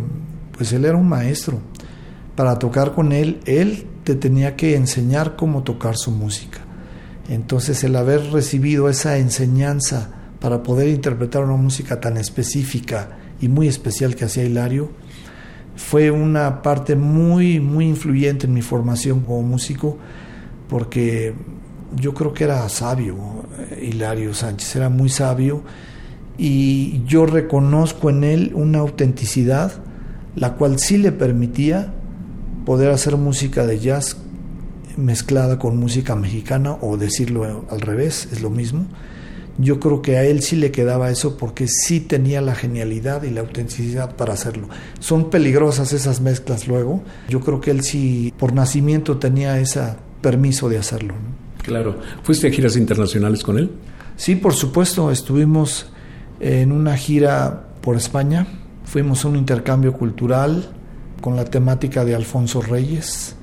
pues 0.51 0.73
él 0.73 0.83
era 0.83 0.97
un 0.97 1.07
maestro 1.07 1.59
para 2.35 2.59
tocar 2.59 2.91
con 2.91 3.13
él, 3.13 3.39
él 3.45 3.87
te 4.03 4.15
tenía 4.15 4.57
que 4.57 4.75
enseñar 4.75 5.37
cómo 5.37 5.63
tocar 5.63 5.95
su 5.95 6.11
música. 6.11 6.59
Entonces 7.29 7.85
el 7.85 7.95
haber 7.95 8.33
recibido 8.33 8.89
esa 8.89 9.17
enseñanza 9.17 10.11
para 10.41 10.61
poder 10.61 10.89
interpretar 10.89 11.45
una 11.45 11.55
música 11.55 12.01
tan 12.01 12.17
específica 12.17 13.17
y 13.39 13.47
muy 13.47 13.69
especial 13.69 14.17
que 14.17 14.25
hacía 14.25 14.43
Hilario, 14.43 14.91
fue 15.77 16.11
una 16.11 16.63
parte 16.63 16.97
muy, 16.97 17.61
muy 17.61 17.87
influyente 17.87 18.45
en 18.45 18.53
mi 18.55 18.61
formación 18.61 19.21
como 19.21 19.41
músico, 19.41 19.97
porque 20.67 21.33
yo 21.95 22.13
creo 22.13 22.33
que 22.33 22.43
era 22.45 22.67
sabio, 22.69 23.17
Hilario 23.81 24.33
Sánchez, 24.33 24.75
era 24.75 24.89
muy 24.89 25.09
sabio, 25.09 25.63
y 26.37 27.03
yo 27.05 27.25
reconozco 27.25 28.09
en 28.09 28.23
él 28.23 28.51
una 28.55 28.79
autenticidad, 28.79 29.71
la 30.35 30.53
cual 30.53 30.79
sí 30.79 30.97
le 30.97 31.11
permitía 31.11 31.93
poder 32.65 32.89
hacer 32.89 33.17
música 33.17 33.65
de 33.67 33.79
jazz 33.79 34.17
mezclada 34.97 35.59
con 35.59 35.77
música 35.77 36.15
mexicana 36.15 36.77
o 36.81 36.97
decirlo 36.97 37.65
al 37.69 37.81
revés, 37.81 38.27
es 38.31 38.41
lo 38.41 38.49
mismo. 38.49 38.87
Yo 39.59 39.79
creo 39.79 40.01
que 40.01 40.17
a 40.17 40.23
él 40.23 40.41
sí 40.41 40.55
le 40.55 40.71
quedaba 40.71 41.11
eso 41.11 41.37
porque 41.37 41.67
sí 41.67 41.99
tenía 41.99 42.41
la 42.41 42.55
genialidad 42.55 43.21
y 43.21 43.29
la 43.29 43.41
autenticidad 43.41 44.15
para 44.15 44.33
hacerlo. 44.33 44.67
Son 44.99 45.29
peligrosas 45.29 45.93
esas 45.93 46.21
mezclas 46.21 46.67
luego. 46.67 47.03
Yo 47.29 47.39
creo 47.41 47.61
que 47.61 47.69
él 47.69 47.83
sí 47.83 48.33
por 48.37 48.53
nacimiento 48.53 49.19
tenía 49.19 49.59
ese 49.59 49.81
permiso 50.21 50.69
de 50.69 50.79
hacerlo. 50.79 51.13
Claro. 51.63 51.99
¿Fuiste 52.23 52.47
a 52.47 52.51
giras 52.51 52.75
internacionales 52.75 53.43
con 53.43 53.57
él? 53.57 53.71
Sí, 54.15 54.35
por 54.35 54.53
supuesto, 54.53 55.09
estuvimos 55.11 55.87
en 56.39 56.71
una 56.71 56.95
gira 56.97 57.67
por 57.81 57.95
España, 57.95 58.45
fuimos 58.85 59.25
a 59.25 59.29
un 59.29 59.37
intercambio 59.37 59.93
cultural 59.93 60.69
con 61.21 61.35
la 61.35 61.45
temática 61.45 62.05
de 62.05 62.15
Alfonso 62.15 62.61
Reyes 62.61 63.35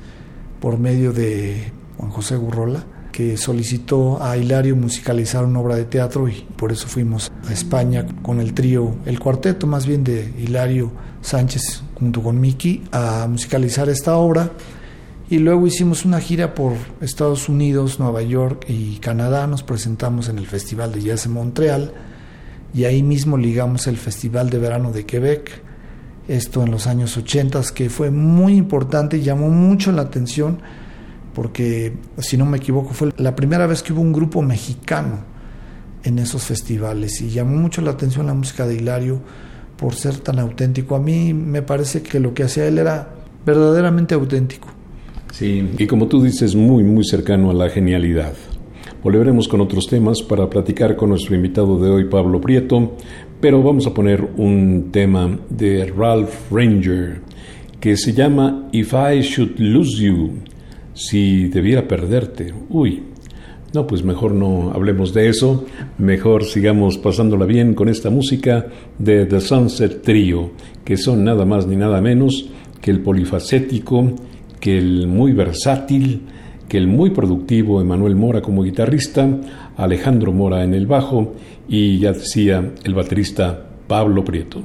por 0.61 0.79
medio 0.79 1.13
de 1.13 1.73
Juan 1.97 2.11
José 2.11 2.37
Gurrola, 2.37 2.85
que 3.11 3.37
solicitó 3.37 4.23
a 4.23 4.37
Hilario 4.37 4.77
musicalizar 4.77 5.45
una 5.45 5.61
obra 5.61 5.77
de 5.77 5.85
teatro 5.85 6.29
y 6.29 6.47
por 6.57 6.73
eso 6.73 6.87
fuimos 6.87 7.33
a 7.49 7.53
España 7.53 8.07
con 8.23 8.39
el 8.41 8.55
trío, 8.55 8.97
el 9.07 9.19
cuarteto 9.19 9.67
más 9.67 9.87
bien 9.87 10.05
de 10.05 10.33
Hilario 10.39 10.93
Sánchez 11.23 11.83
junto 11.95 12.23
con 12.23 12.41
Miki 12.41 12.83
a 12.93 13.27
musicalizar 13.29 13.89
esta 13.89 14.17
obra 14.17 14.51
y 15.31 15.39
luego 15.39 15.69
hicimos 15.69 16.05
una 16.05 16.21
gira 16.21 16.57
por 16.57 16.73
Estados 17.01 17.49
Unidos, 17.49 18.01
Nueva 18.01 18.21
York 18.21 18.65
y 18.69 18.97
Canadá. 18.97 19.47
Nos 19.47 19.63
presentamos 19.63 20.29
en 20.29 20.39
el 20.39 20.47
Festival 20.49 20.91
de 20.91 21.03
Jazz 21.03 21.27
en 21.27 21.33
Montreal 21.33 21.93
y 22.75 22.83
ahí 22.83 23.05
mismo 23.05 23.39
ligamos 23.39 23.87
el 23.87 23.97
Festival 23.97 24.51
de 24.51 24.59
Verano 24.59 24.91
de 24.91 25.07
Quebec. 25.07 25.63
Esto 26.27 26.65
en 26.65 26.73
los 26.73 26.89
años 26.89 27.17
80, 27.17 27.61
que 27.73 27.89
fue 27.91 28.11
muy 28.11 28.57
importante 28.57 29.19
y 29.19 29.23
llamó 29.23 29.51
mucho 29.51 29.93
la 29.93 30.03
atención 30.03 30.59
porque, 31.33 31.97
si 32.19 32.37
no 32.37 32.45
me 32.45 32.57
equivoco, 32.57 32.93
fue 32.93 33.13
la 33.17 33.37
primera 33.37 33.69
vez 33.69 33.85
que 33.85 33.93
hubo 33.93 34.01
un 34.01 34.13
grupo 34.13 34.43
mexicano 34.43 35.21
en 36.03 36.19
esos 36.19 36.43
festivales 36.43 37.21
y 37.21 37.31
llamó 37.31 37.57
mucho 37.57 37.83
la 37.83 37.93
atención 37.93 38.27
la 38.27 38.35
música 38.35 38.67
de 38.67 38.75
Hilario 38.75 39.21
por 39.77 39.95
ser 39.95 40.19
tan 40.19 40.41
auténtico. 40.41 40.97
A 40.97 41.01
mí 41.01 41.33
me 41.35 41.63
parece 41.63 42.03
que 42.03 42.19
lo 42.19 42.35
que 42.35 42.43
hacía 42.43 42.67
él 42.67 42.79
era 42.79 43.15
verdaderamente 43.47 44.15
auténtico. 44.17 44.80
Sí, 45.33 45.69
y 45.79 45.87
como 45.87 46.09
tú 46.09 46.23
dices, 46.23 46.55
muy, 46.55 46.83
muy 46.85 47.05
cercano 47.05 47.51
a 47.51 47.55
la 47.55 47.71
genialidad. 47.71 48.35
Volveremos 49.03 49.49
con 49.49 49.61
otros 49.61 49.87
temas 49.87 50.23
para 50.23 50.51
platicar 50.51 50.97
con 50.97 51.11
nuestro 51.11 51.35
invitado 51.35 51.79
de 51.79 51.89
hoy, 51.89 52.05
Pablo 52.05 52.41
Prieto, 52.41 52.97
pero 53.41 53.63
vamos 53.63 53.87
a 53.87 53.95
poner 53.95 54.23
un 54.37 54.91
tema 54.93 55.39
de 55.49 55.87
Ralph 55.87 56.51
Ranger 56.51 57.23
que 57.81 57.97
se 57.97 58.13
llama 58.13 58.69
If 58.73 58.93
I 58.93 59.23
Should 59.23 59.59
Lose 59.59 60.05
You, 60.05 60.33
si 60.93 61.49
debiera 61.49 61.89
perderte. 61.89 62.53
Uy, 62.69 63.03
no, 63.73 63.87
pues 63.87 64.05
mejor 64.05 64.33
no 64.33 64.73
hablemos 64.73 65.15
de 65.15 65.29
eso, 65.29 65.65
mejor 65.97 66.45
sigamos 66.45 66.99
pasándola 66.99 67.47
bien 67.47 67.75
con 67.75 67.89
esta 67.89 68.11
música 68.11 68.67
de 68.99 69.25
The 69.25 69.41
Sunset 69.41 70.03
Trio, 70.03 70.51
que 70.85 70.99
son 70.99 71.25
nada 71.25 71.47
más 71.47 71.67
ni 71.67 71.77
nada 71.77 72.03
menos 72.03 72.51
que 72.83 72.91
el 72.91 73.01
polifacético 73.01 74.13
que 74.61 74.79
el 74.79 75.09
muy 75.09 75.33
versátil, 75.33 76.23
que 76.69 76.79
el 76.79 76.87
muy 76.87 77.11
productivo 77.11 77.81
Emanuel 77.81 78.15
Mora 78.15 78.43
como 78.43 78.63
guitarrista, 78.63 79.29
Alejandro 79.77 80.33
Mora 80.33 80.63
en 80.63 80.75
el 80.75 80.87
bajo 80.87 81.35
y 81.69 81.99
ya 81.99 82.13
decía 82.13 82.73
el 82.85 82.95
baterista 82.95 83.67
Pablo 83.89 84.25
Prieto. 84.25 84.63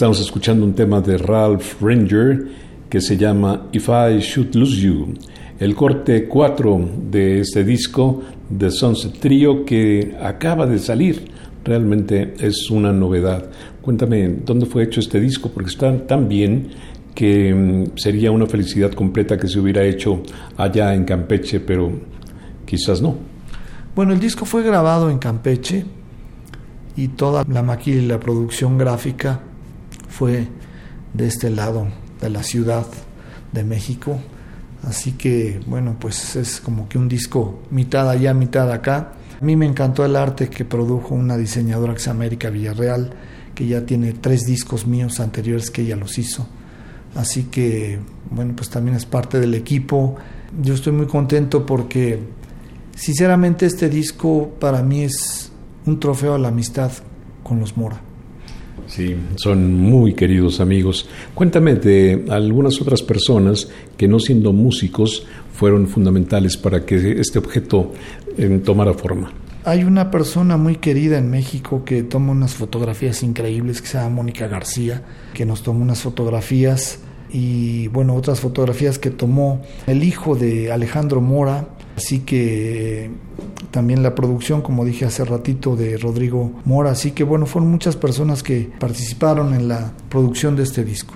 Estamos 0.00 0.20
escuchando 0.22 0.64
un 0.64 0.72
tema 0.72 1.02
de 1.02 1.18
Ralph 1.18 1.74
Ranger 1.82 2.46
que 2.88 3.02
se 3.02 3.18
llama 3.18 3.66
If 3.70 3.90
I 3.90 4.18
Should 4.20 4.54
Lose 4.54 4.80
You, 4.80 5.12
el 5.58 5.74
corte 5.74 6.26
4 6.26 6.88
de 7.10 7.40
este 7.40 7.64
disco 7.64 8.22
de 8.48 8.70
Sunset 8.70 9.18
Trio 9.20 9.62
que 9.66 10.16
acaba 10.18 10.64
de 10.64 10.78
salir. 10.78 11.30
Realmente 11.62 12.32
es 12.38 12.70
una 12.70 12.94
novedad. 12.94 13.50
Cuéntame, 13.82 14.36
¿dónde 14.42 14.64
fue 14.64 14.84
hecho 14.84 15.00
este 15.00 15.20
disco? 15.20 15.50
Porque 15.52 15.68
está 15.68 15.94
tan 16.06 16.30
bien 16.30 16.68
que 17.14 17.54
mm, 17.54 17.98
sería 17.98 18.32
una 18.32 18.46
felicidad 18.46 18.92
completa 18.92 19.36
que 19.36 19.48
se 19.48 19.60
hubiera 19.60 19.84
hecho 19.84 20.22
allá 20.56 20.94
en 20.94 21.04
Campeche, 21.04 21.60
pero 21.60 21.92
quizás 22.64 23.02
no. 23.02 23.16
Bueno, 23.94 24.14
el 24.14 24.18
disco 24.18 24.46
fue 24.46 24.62
grabado 24.62 25.10
en 25.10 25.18
Campeche 25.18 25.84
y 26.96 27.08
toda 27.08 27.44
la 27.46 27.62
maquila 27.62 28.00
y 28.00 28.06
la 28.06 28.18
producción 28.18 28.78
gráfica 28.78 29.42
fue 30.10 30.48
de 31.14 31.26
este 31.26 31.48
lado 31.50 31.88
de 32.20 32.28
la 32.30 32.42
ciudad 32.42 32.86
de 33.52 33.64
México. 33.64 34.18
Así 34.82 35.12
que, 35.12 35.60
bueno, 35.66 35.96
pues 35.98 36.36
es 36.36 36.60
como 36.60 36.88
que 36.88 36.98
un 36.98 37.08
disco 37.08 37.60
mitad 37.70 38.08
allá, 38.08 38.34
mitad 38.34 38.70
acá. 38.70 39.12
A 39.40 39.44
mí 39.44 39.56
me 39.56 39.66
encantó 39.66 40.04
el 40.04 40.16
arte 40.16 40.48
que 40.48 40.64
produjo 40.64 41.14
una 41.14 41.36
diseñadora 41.36 41.94
que 41.94 42.10
América 42.10 42.50
Villarreal, 42.50 43.12
que 43.54 43.66
ya 43.66 43.84
tiene 43.84 44.12
tres 44.12 44.42
discos 44.42 44.86
míos 44.86 45.20
anteriores 45.20 45.70
que 45.70 45.82
ella 45.82 45.96
los 45.96 46.18
hizo. 46.18 46.46
Así 47.14 47.44
que, 47.44 47.98
bueno, 48.30 48.54
pues 48.56 48.70
también 48.70 48.96
es 48.96 49.06
parte 49.06 49.40
del 49.40 49.54
equipo. 49.54 50.16
Yo 50.62 50.74
estoy 50.74 50.92
muy 50.92 51.06
contento 51.06 51.66
porque, 51.66 52.20
sinceramente, 52.94 53.66
este 53.66 53.88
disco 53.88 54.50
para 54.60 54.82
mí 54.82 55.02
es 55.02 55.50
un 55.86 55.98
trofeo 55.98 56.34
a 56.34 56.38
la 56.38 56.48
amistad 56.48 56.92
con 57.42 57.60
los 57.60 57.76
Mora. 57.76 58.09
Sí, 58.86 59.16
son 59.36 59.74
muy 59.74 60.14
queridos 60.14 60.60
amigos. 60.60 61.08
Cuéntame 61.34 61.74
de 61.74 62.24
algunas 62.28 62.80
otras 62.80 63.02
personas 63.02 63.68
que 63.96 64.08
no 64.08 64.18
siendo 64.18 64.52
músicos 64.52 65.26
fueron 65.52 65.88
fundamentales 65.88 66.56
para 66.56 66.84
que 66.84 67.20
este 67.20 67.38
objeto 67.38 67.92
eh, 68.36 68.60
tomara 68.64 68.94
forma. 68.94 69.32
Hay 69.64 69.84
una 69.84 70.10
persona 70.10 70.56
muy 70.56 70.76
querida 70.76 71.18
en 71.18 71.30
México 71.30 71.84
que 71.84 72.02
toma 72.02 72.32
unas 72.32 72.54
fotografías 72.54 73.22
increíbles 73.22 73.82
que 73.82 73.88
se 73.88 73.98
llama 73.98 74.16
Mónica 74.16 74.48
García, 74.48 75.02
que 75.34 75.44
nos 75.44 75.62
tomó 75.62 75.82
unas 75.82 76.00
fotografías 76.00 77.00
y 77.30 77.88
bueno, 77.88 78.14
otras 78.14 78.40
fotografías 78.40 78.98
que 78.98 79.10
tomó 79.10 79.60
el 79.86 80.02
hijo 80.02 80.34
de 80.34 80.72
Alejandro 80.72 81.20
Mora, 81.20 81.68
así 82.00 82.20
que 82.20 83.10
también 83.70 84.02
la 84.02 84.14
producción, 84.14 84.62
como 84.62 84.86
dije 84.86 85.04
hace 85.04 85.22
ratito, 85.24 85.76
de 85.76 85.98
Rodrigo 85.98 86.50
Mora. 86.64 86.92
Así 86.92 87.10
que 87.10 87.24
bueno, 87.24 87.44
fueron 87.44 87.70
muchas 87.70 87.94
personas 87.94 88.42
que 88.42 88.70
participaron 88.78 89.54
en 89.54 89.68
la 89.68 89.92
producción 90.08 90.56
de 90.56 90.62
este 90.62 90.82
disco. 90.82 91.14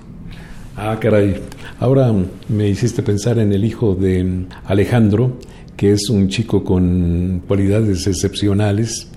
Ah, 0.77 0.97
caray. 0.99 1.41
Ahora 1.79 2.13
me 2.49 2.69
hiciste 2.69 3.01
pensar 3.01 3.39
en 3.39 3.51
el 3.51 3.65
hijo 3.65 3.95
de 3.95 4.45
Alejandro, 4.65 5.39
que 5.75 5.91
es 5.91 6.09
un 6.09 6.27
chico 6.29 6.63
con 6.63 7.41
cualidades 7.47 8.05
excepcionales, 8.05 9.07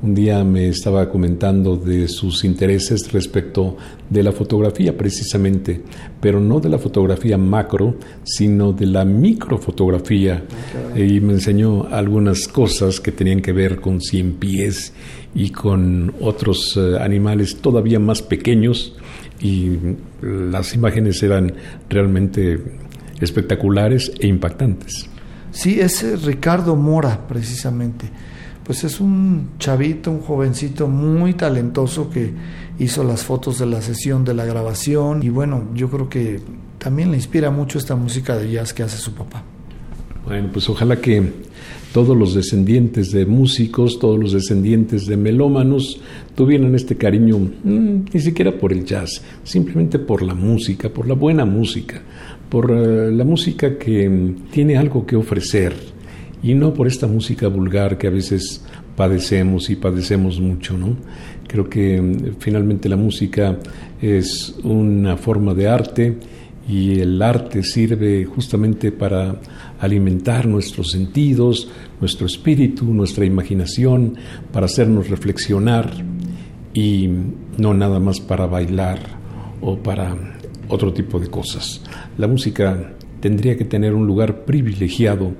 un 0.00 0.14
día 0.14 0.44
me 0.44 0.68
estaba 0.68 1.08
comentando 1.08 1.76
de 1.76 2.06
sus 2.06 2.44
intereses 2.44 3.12
respecto 3.12 3.76
de 4.08 4.22
la 4.22 4.30
fotografía 4.30 4.96
precisamente, 4.96 5.82
pero 6.20 6.40
no 6.40 6.60
de 6.60 6.68
la 6.68 6.78
fotografía 6.78 7.36
macro, 7.36 7.96
sino 8.22 8.72
de 8.72 8.86
la 8.86 9.04
microfotografía. 9.04 10.44
Y 10.94 11.20
me 11.20 11.32
enseñó 11.32 11.88
algunas 11.90 12.46
cosas 12.46 13.00
que 13.00 13.10
tenían 13.10 13.40
que 13.40 13.52
ver 13.52 13.80
con 13.80 14.00
cien 14.00 14.34
pies 14.34 14.92
y 15.34 15.50
con 15.50 16.14
otros 16.20 16.76
eh, 16.76 16.96
animales 17.00 17.56
todavía 17.56 17.98
más 17.98 18.22
pequeños 18.22 18.96
y 19.40 19.78
las 20.22 20.74
imágenes 20.74 21.22
eran 21.22 21.52
realmente 21.88 22.60
espectaculares 23.20 24.12
e 24.20 24.28
impactantes. 24.28 25.08
Sí, 25.50 25.80
es 25.80 26.22
Ricardo 26.24 26.76
Mora 26.76 27.26
precisamente 27.26 28.10
pues 28.68 28.84
es 28.84 29.00
un 29.00 29.52
chavito, 29.58 30.10
un 30.10 30.20
jovencito 30.20 30.88
muy 30.88 31.32
talentoso 31.32 32.10
que 32.10 32.32
hizo 32.78 33.02
las 33.02 33.24
fotos 33.24 33.58
de 33.58 33.64
la 33.64 33.80
sesión 33.80 34.26
de 34.26 34.34
la 34.34 34.44
grabación 34.44 35.22
y 35.22 35.30
bueno, 35.30 35.70
yo 35.74 35.88
creo 35.88 36.10
que 36.10 36.40
también 36.76 37.10
le 37.10 37.16
inspira 37.16 37.50
mucho 37.50 37.78
esta 37.78 37.96
música 37.96 38.36
de 38.36 38.52
jazz 38.52 38.74
que 38.74 38.82
hace 38.82 38.98
su 38.98 39.14
papá. 39.14 39.42
Bueno, 40.26 40.50
pues 40.52 40.68
ojalá 40.68 41.00
que 41.00 41.32
todos 41.94 42.14
los 42.14 42.34
descendientes 42.34 43.10
de 43.10 43.24
músicos, 43.24 43.98
todos 43.98 44.18
los 44.18 44.32
descendientes 44.32 45.06
de 45.06 45.16
melómanos 45.16 46.02
tuvieran 46.34 46.74
este 46.74 46.94
cariño, 46.94 47.38
mm, 47.38 48.00
ni 48.12 48.20
siquiera 48.20 48.52
por 48.52 48.74
el 48.74 48.84
jazz, 48.84 49.22
simplemente 49.44 49.98
por 49.98 50.20
la 50.20 50.34
música, 50.34 50.90
por 50.90 51.08
la 51.08 51.14
buena 51.14 51.46
música, 51.46 52.02
por 52.50 52.70
eh, 52.70 53.10
la 53.12 53.24
música 53.24 53.78
que 53.78 54.34
tiene 54.50 54.76
algo 54.76 55.06
que 55.06 55.16
ofrecer 55.16 55.97
y 56.42 56.54
no 56.54 56.72
por 56.74 56.86
esta 56.86 57.06
música 57.06 57.48
vulgar 57.48 57.98
que 57.98 58.06
a 58.06 58.10
veces 58.10 58.62
padecemos 58.96 59.70
y 59.70 59.76
padecemos 59.76 60.40
mucho, 60.40 60.76
¿no? 60.76 60.96
Creo 61.46 61.68
que 61.68 62.00
mm, 62.00 62.36
finalmente 62.38 62.88
la 62.88 62.96
música 62.96 63.58
es 64.00 64.54
una 64.62 65.16
forma 65.16 65.54
de 65.54 65.68
arte 65.68 66.16
y 66.68 67.00
el 67.00 67.20
arte 67.22 67.62
sirve 67.62 68.24
justamente 68.24 68.92
para 68.92 69.40
alimentar 69.80 70.46
nuestros 70.46 70.90
sentidos, 70.90 71.70
nuestro 72.00 72.26
espíritu, 72.26 72.84
nuestra 72.92 73.24
imaginación, 73.24 74.16
para 74.52 74.66
hacernos 74.66 75.08
reflexionar 75.08 75.90
y 76.74 77.08
no 77.56 77.72
nada 77.72 77.98
más 77.98 78.20
para 78.20 78.46
bailar 78.46 78.98
o 79.60 79.78
para 79.78 80.14
otro 80.68 80.92
tipo 80.92 81.18
de 81.18 81.28
cosas. 81.28 81.82
La 82.18 82.28
música 82.28 82.92
tendría 83.20 83.56
que 83.56 83.64
tener 83.64 83.94
un 83.94 84.06
lugar 84.06 84.44
privilegiado 84.44 85.32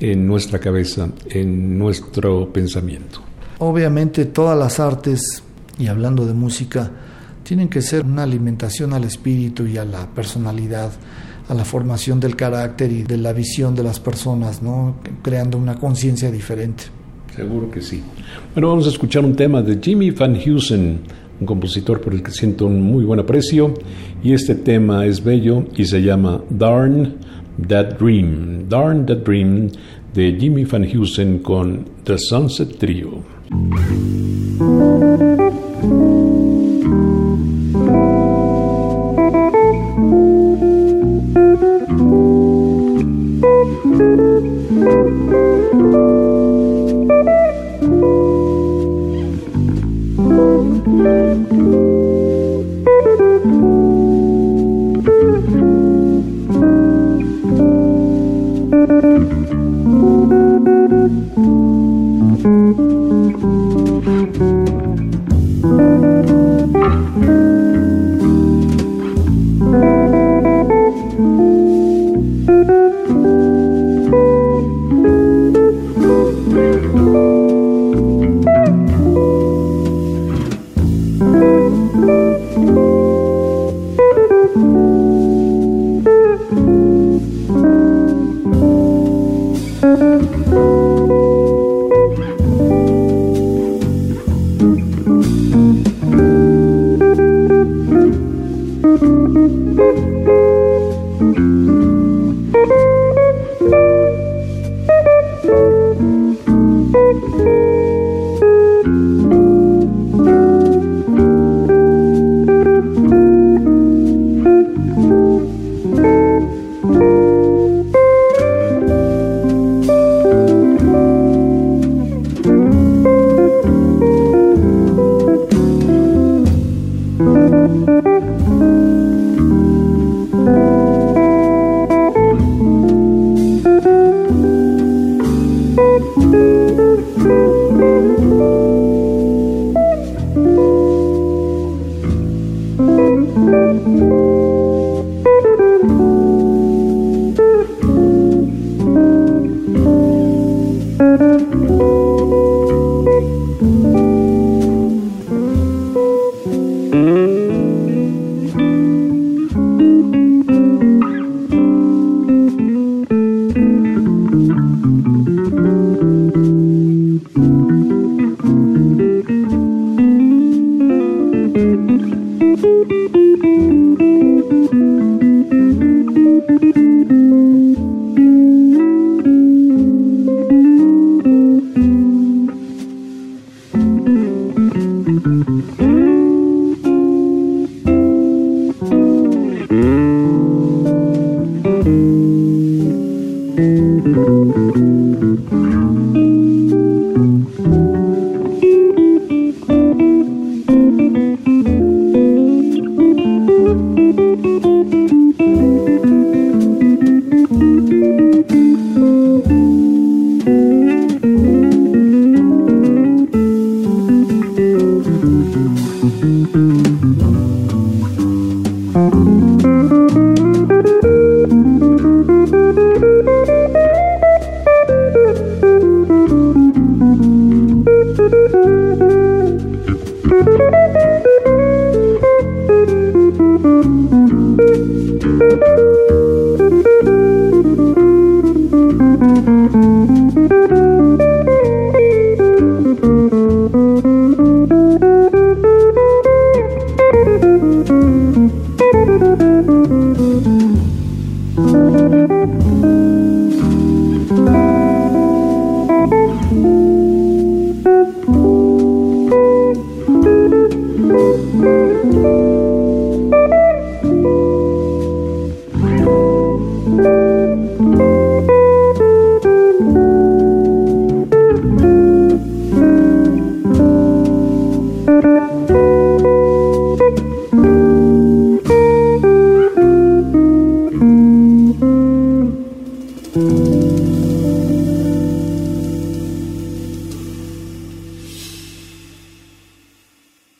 en 0.00 0.26
nuestra 0.26 0.58
cabeza, 0.58 1.08
en 1.30 1.78
nuestro 1.78 2.52
pensamiento. 2.52 3.20
Obviamente 3.58 4.26
todas 4.26 4.58
las 4.58 4.80
artes, 4.80 5.42
y 5.78 5.86
hablando 5.86 6.26
de 6.26 6.34
música, 6.34 6.90
tienen 7.42 7.68
que 7.68 7.80
ser 7.80 8.04
una 8.04 8.24
alimentación 8.24 8.92
al 8.92 9.04
espíritu 9.04 9.66
y 9.66 9.78
a 9.78 9.84
la 9.84 10.06
personalidad, 10.06 10.90
a 11.48 11.54
la 11.54 11.64
formación 11.64 12.18
del 12.18 12.34
carácter 12.34 12.90
y 12.92 13.02
de 13.02 13.16
la 13.16 13.32
visión 13.32 13.74
de 13.74 13.84
las 13.84 14.00
personas, 14.00 14.62
¿no? 14.62 14.96
creando 15.22 15.56
una 15.56 15.76
conciencia 15.76 16.30
diferente. 16.30 16.84
Seguro 17.34 17.70
que 17.70 17.80
sí. 17.80 18.02
Bueno, 18.54 18.68
vamos 18.68 18.86
a 18.86 18.90
escuchar 18.90 19.24
un 19.24 19.36
tema 19.36 19.62
de 19.62 19.78
Jimmy 19.80 20.10
Van 20.10 20.36
Heusen, 20.36 21.00
un 21.38 21.46
compositor 21.46 22.00
por 22.00 22.14
el 22.14 22.22
que 22.22 22.32
siento 22.32 22.66
un 22.66 22.80
muy 22.82 23.04
buen 23.04 23.20
aprecio, 23.20 23.74
y 24.22 24.32
este 24.32 24.54
tema 24.54 25.06
es 25.06 25.22
bello 25.22 25.66
y 25.76 25.84
se 25.84 26.02
llama 26.02 26.42
Darn 26.50 27.14
That 27.58 27.98
Dream, 27.98 28.68
Darn 28.68 29.06
That 29.06 29.24
Dream 29.24 29.70
de 30.14 30.32
Jimmy 30.38 30.64
Van 30.64 30.84
Heusen 30.84 31.42
con 31.42 31.84
The 32.04 32.18
Sunset 32.18 32.78
Trio. 32.78 33.24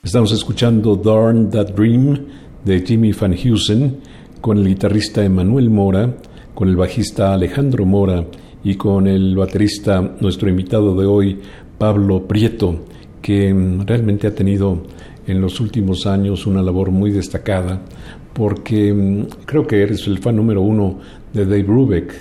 Estamos 0.06 0.30
escuchando 0.30 0.94
Darn 0.94 1.50
That 1.50 1.70
Dream 1.70 2.26
de 2.64 2.80
Jimmy 2.86 3.10
Van 3.10 3.32
Heusen 3.32 3.96
con 4.40 4.56
el 4.56 4.68
guitarrista 4.68 5.24
Emanuel 5.24 5.68
Mora, 5.68 6.14
con 6.54 6.68
el 6.68 6.76
bajista 6.76 7.34
Alejandro 7.34 7.84
Mora 7.86 8.24
y 8.62 8.76
con 8.76 9.08
el 9.08 9.34
baterista, 9.34 10.00
nuestro 10.20 10.48
invitado 10.48 10.94
de 10.94 11.06
hoy, 11.06 11.40
Pablo 11.76 12.24
Prieto, 12.28 12.84
que 13.20 13.52
mm, 13.52 13.84
realmente 13.84 14.28
ha 14.28 14.34
tenido 14.36 14.84
en 15.26 15.40
los 15.40 15.58
últimos 15.58 16.06
años 16.06 16.46
una 16.46 16.62
labor 16.62 16.92
muy 16.92 17.10
destacada, 17.10 17.82
porque 18.32 18.94
mm, 18.94 19.44
creo 19.44 19.66
que 19.66 19.82
eres 19.82 20.06
el 20.06 20.20
fan 20.20 20.36
número 20.36 20.62
uno 20.62 21.00
de 21.32 21.46
Dave 21.46 21.64
Brubeck 21.64 22.14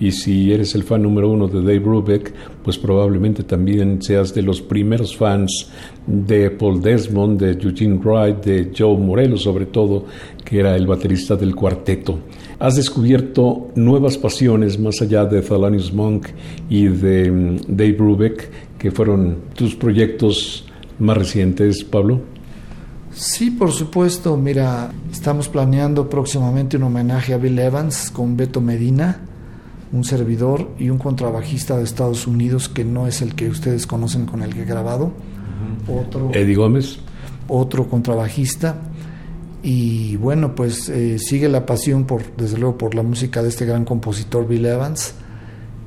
y 0.00 0.12
si 0.12 0.52
eres 0.52 0.74
el 0.74 0.84
fan 0.84 1.02
número 1.02 1.30
uno 1.30 1.48
de 1.48 1.60
Dave 1.60 1.80
Brubeck, 1.80 2.32
pues 2.62 2.78
probablemente 2.78 3.42
también 3.42 4.00
seas 4.00 4.32
de 4.32 4.42
los 4.42 4.60
primeros 4.60 5.16
fans 5.16 5.70
de 6.06 6.50
Paul 6.50 6.80
Desmond, 6.80 7.40
de 7.40 7.52
Eugene 7.52 7.96
Wright, 7.96 8.44
de 8.44 8.72
Joe 8.76 8.96
Morello 8.96 9.36
sobre 9.36 9.66
todo, 9.66 10.04
que 10.44 10.60
era 10.60 10.76
el 10.76 10.86
baterista 10.86 11.34
del 11.36 11.54
cuarteto. 11.54 12.18
Has 12.60 12.76
descubierto 12.76 13.68
nuevas 13.74 14.16
pasiones 14.16 14.78
más 14.78 15.02
allá 15.02 15.24
de 15.24 15.42
Thelonious 15.42 15.92
Monk 15.92 16.28
y 16.70 16.86
de 16.86 17.30
mm, 17.30 17.56
Dave 17.68 17.92
Brubeck, 17.92 18.50
que 18.78 18.90
fueron 18.90 19.38
tus 19.54 19.74
proyectos 19.74 20.64
más 21.00 21.16
recientes, 21.16 21.82
Pablo. 21.82 22.20
Sí, 23.12 23.50
por 23.50 23.72
supuesto. 23.72 24.36
Mira, 24.36 24.92
estamos 25.10 25.48
planeando 25.48 26.08
próximamente 26.08 26.76
un 26.76 26.84
homenaje 26.84 27.34
a 27.34 27.38
Bill 27.38 27.58
Evans 27.58 28.10
con 28.12 28.36
Beto 28.36 28.60
Medina 28.60 29.27
un 29.92 30.04
servidor 30.04 30.70
y 30.78 30.90
un 30.90 30.98
contrabajista 30.98 31.76
de 31.76 31.84
Estados 31.84 32.26
Unidos 32.26 32.68
que 32.68 32.84
no 32.84 33.06
es 33.06 33.22
el 33.22 33.34
que 33.34 33.48
ustedes 33.48 33.86
conocen 33.86 34.26
con 34.26 34.42
el 34.42 34.54
que 34.54 34.62
he 34.62 34.64
grabado. 34.64 35.12
Otro, 35.88 36.30
Eddie 36.34 36.54
Gómez. 36.54 36.98
Otro 37.48 37.88
contrabajista. 37.88 38.76
Y 39.62 40.16
bueno, 40.16 40.54
pues 40.54 40.88
eh, 40.88 41.18
sigue 41.18 41.48
la 41.48 41.66
pasión 41.66 42.04
por, 42.04 42.36
desde 42.36 42.58
luego, 42.58 42.78
por 42.78 42.94
la 42.94 43.02
música 43.02 43.42
de 43.42 43.48
este 43.48 43.64
gran 43.64 43.84
compositor 43.84 44.46
Bill 44.46 44.66
Evans. 44.66 45.14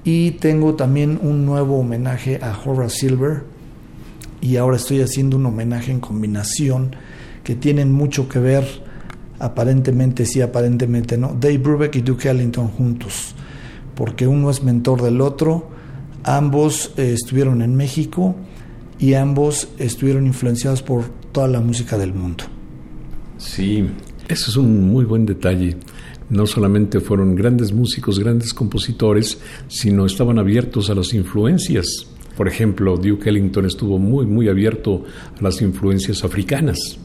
Y 0.03 0.31
tengo 0.31 0.73
también 0.73 1.19
un 1.21 1.45
nuevo 1.45 1.79
homenaje 1.79 2.39
a 2.41 2.57
Horace 2.65 2.97
Silver. 2.97 3.43
Y 4.41 4.57
ahora 4.57 4.77
estoy 4.77 5.01
haciendo 5.01 5.37
un 5.37 5.45
homenaje 5.45 5.91
en 5.91 5.99
combinación 5.99 6.95
que 7.43 7.55
tienen 7.55 7.91
mucho 7.91 8.27
que 8.27 8.39
ver, 8.39 8.65
aparentemente 9.37 10.25
sí, 10.25 10.41
aparentemente 10.41 11.17
no, 11.17 11.35
Dave 11.39 11.59
Brubeck 11.59 11.95
y 11.95 12.01
Duke 12.01 12.29
Ellington 12.29 12.67
juntos 12.69 13.35
porque 13.95 14.27
uno 14.27 14.49
es 14.49 14.63
mentor 14.63 15.01
del 15.01 15.21
otro, 15.21 15.69
ambos 16.23 16.91
eh, 16.97 17.13
estuvieron 17.13 17.61
en 17.61 17.75
México 17.75 18.35
y 18.99 19.15
ambos 19.15 19.69
estuvieron 19.77 20.27
influenciados 20.27 20.81
por 20.81 21.05
toda 21.31 21.47
la 21.47 21.59
música 21.59 21.97
del 21.97 22.13
mundo. 22.13 22.43
Sí, 23.37 23.85
eso 24.27 24.51
es 24.51 24.57
un 24.57 24.89
muy 24.89 25.05
buen 25.05 25.25
detalle. 25.25 25.77
No 26.29 26.45
solamente 26.45 26.99
fueron 26.99 27.35
grandes 27.35 27.73
músicos, 27.73 28.19
grandes 28.19 28.53
compositores, 28.53 29.39
sino 29.67 30.05
estaban 30.05 30.39
abiertos 30.39 30.89
a 30.89 30.95
las 30.95 31.13
influencias. 31.13 32.07
Por 32.37 32.47
ejemplo, 32.47 32.95
Duke 32.97 33.29
Ellington 33.29 33.65
estuvo 33.65 33.97
muy, 33.97 34.25
muy 34.25 34.47
abierto 34.47 35.03
a 35.37 35.43
las 35.43 35.61
influencias 35.61 36.23
africanas 36.23 37.00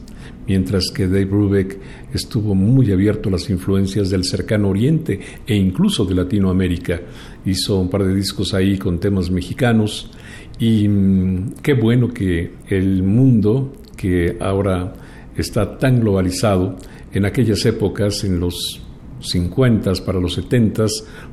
mientras 0.47 0.91
que 0.91 1.07
Dave 1.07 1.25
Brubeck 1.25 1.79
estuvo 2.13 2.55
muy 2.55 2.91
abierto 2.91 3.29
a 3.29 3.33
las 3.33 3.49
influencias 3.49 4.09
del 4.09 4.23
cercano 4.23 4.69
oriente 4.69 5.19
e 5.45 5.55
incluso 5.55 6.05
de 6.05 6.15
Latinoamérica. 6.15 7.01
Hizo 7.45 7.79
un 7.79 7.89
par 7.89 8.03
de 8.03 8.15
discos 8.15 8.53
ahí 8.53 8.77
con 8.77 8.99
temas 8.99 9.29
mexicanos 9.29 10.11
y 10.59 10.87
mm, 10.87 11.55
qué 11.61 11.73
bueno 11.73 12.09
que 12.09 12.53
el 12.69 13.03
mundo 13.03 13.73
que 13.95 14.37
ahora 14.39 14.93
está 15.35 15.77
tan 15.77 15.99
globalizado, 15.99 16.77
en 17.13 17.25
aquellas 17.25 17.65
épocas, 17.65 18.23
en 18.23 18.39
los 18.39 18.81
50 19.19 19.93
para 20.05 20.19
los 20.19 20.33
70 20.35 20.85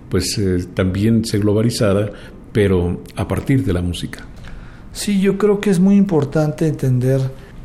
pues 0.09 0.39
eh, 0.39 0.65
también 0.75 1.25
se 1.25 1.39
globalizara, 1.39 2.11
pero 2.53 3.03
a 3.17 3.27
partir 3.27 3.65
de 3.65 3.73
la 3.73 3.83
música. 3.83 4.25
Sí, 4.93 5.21
yo 5.21 5.37
creo 5.39 5.61
que 5.61 5.71
es 5.71 5.81
muy 5.81 5.97
importante 5.97 6.69
entender 6.69 7.21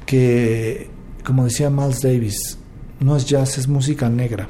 que, 0.05 0.89
como 1.29 1.43
decía 1.43 1.69
Miles 1.69 2.01
Davis, 2.01 2.57
no 2.99 3.15
es 3.15 3.27
jazz, 3.27 3.59
es 3.59 3.67
música 3.67 4.09
negra. 4.09 4.49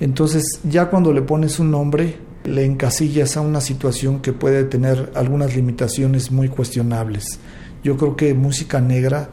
Entonces, 0.00 0.58
ya 0.64 0.90
cuando 0.90 1.12
le 1.12 1.22
pones 1.22 1.60
un 1.60 1.70
nombre, 1.70 2.18
le 2.42 2.64
encasillas 2.64 3.36
a 3.36 3.42
una 3.42 3.60
situación 3.60 4.18
que 4.22 4.32
puede 4.32 4.64
tener 4.64 5.12
algunas 5.14 5.54
limitaciones 5.54 6.32
muy 6.32 6.48
cuestionables. 6.48 7.38
Yo 7.84 7.96
creo 7.96 8.16
que 8.16 8.34
música 8.34 8.80
negra 8.80 9.30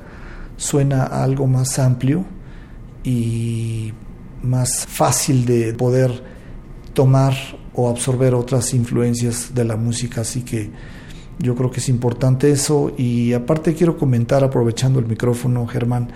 suena 0.56 1.02
a 1.02 1.24
algo 1.24 1.48
más 1.48 1.80
amplio 1.80 2.26
y 3.04 3.92
más 4.44 4.86
fácil 4.86 5.48
de 5.48 5.74
poder 5.74 6.12
tomar 6.94 7.34
o 7.74 7.90
absorber 7.90 8.36
otras 8.36 8.72
influencias 8.76 9.56
de 9.56 9.66
la 9.66 9.78
música, 9.78 10.22
así 10.22 10.44
que 10.44 10.70
yo 11.40 11.56
creo 11.56 11.72
que 11.72 11.80
es 11.80 11.90
importante 11.90 12.52
eso. 12.52 12.94
Y 12.98 13.34
aparte 13.34 13.74
quiero 13.74 13.98
comentar 13.98 14.44
aprovechando 14.44 15.00
el 15.00 15.06
micrófono, 15.06 15.68
Germán, 15.68 16.10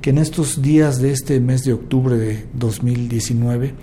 que 0.00 0.10
en 0.10 0.18
estos 0.18 0.62
días 0.62 1.00
de 1.00 1.12
este 1.12 1.40
mes 1.40 1.64
de 1.64 1.72
octubre 1.72 2.16
de 2.16 2.44
2019 2.54 3.74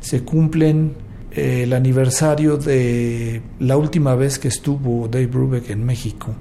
se 0.00 0.22
cumplen 0.22 0.94
eh, 1.32 1.64
el 1.64 1.72
aniversario 1.72 2.56
de 2.56 3.42
la 3.58 3.76
última 3.76 4.14
vez 4.14 4.38
que 4.38 4.48
estuvo 4.48 5.08
Dave 5.08 5.26
Brubeck 5.26 5.70
en 5.70 5.84
México, 5.84 6.34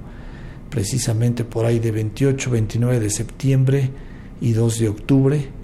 precisamente 0.69 1.43
por 1.43 1.65
ahí 1.65 1.79
de 1.79 1.91
28, 1.91 2.49
29 2.49 2.99
de 2.99 3.09
septiembre 3.09 3.89
y 4.41 4.53
2 4.53 4.79
de 4.79 4.89
octubre 4.89 5.59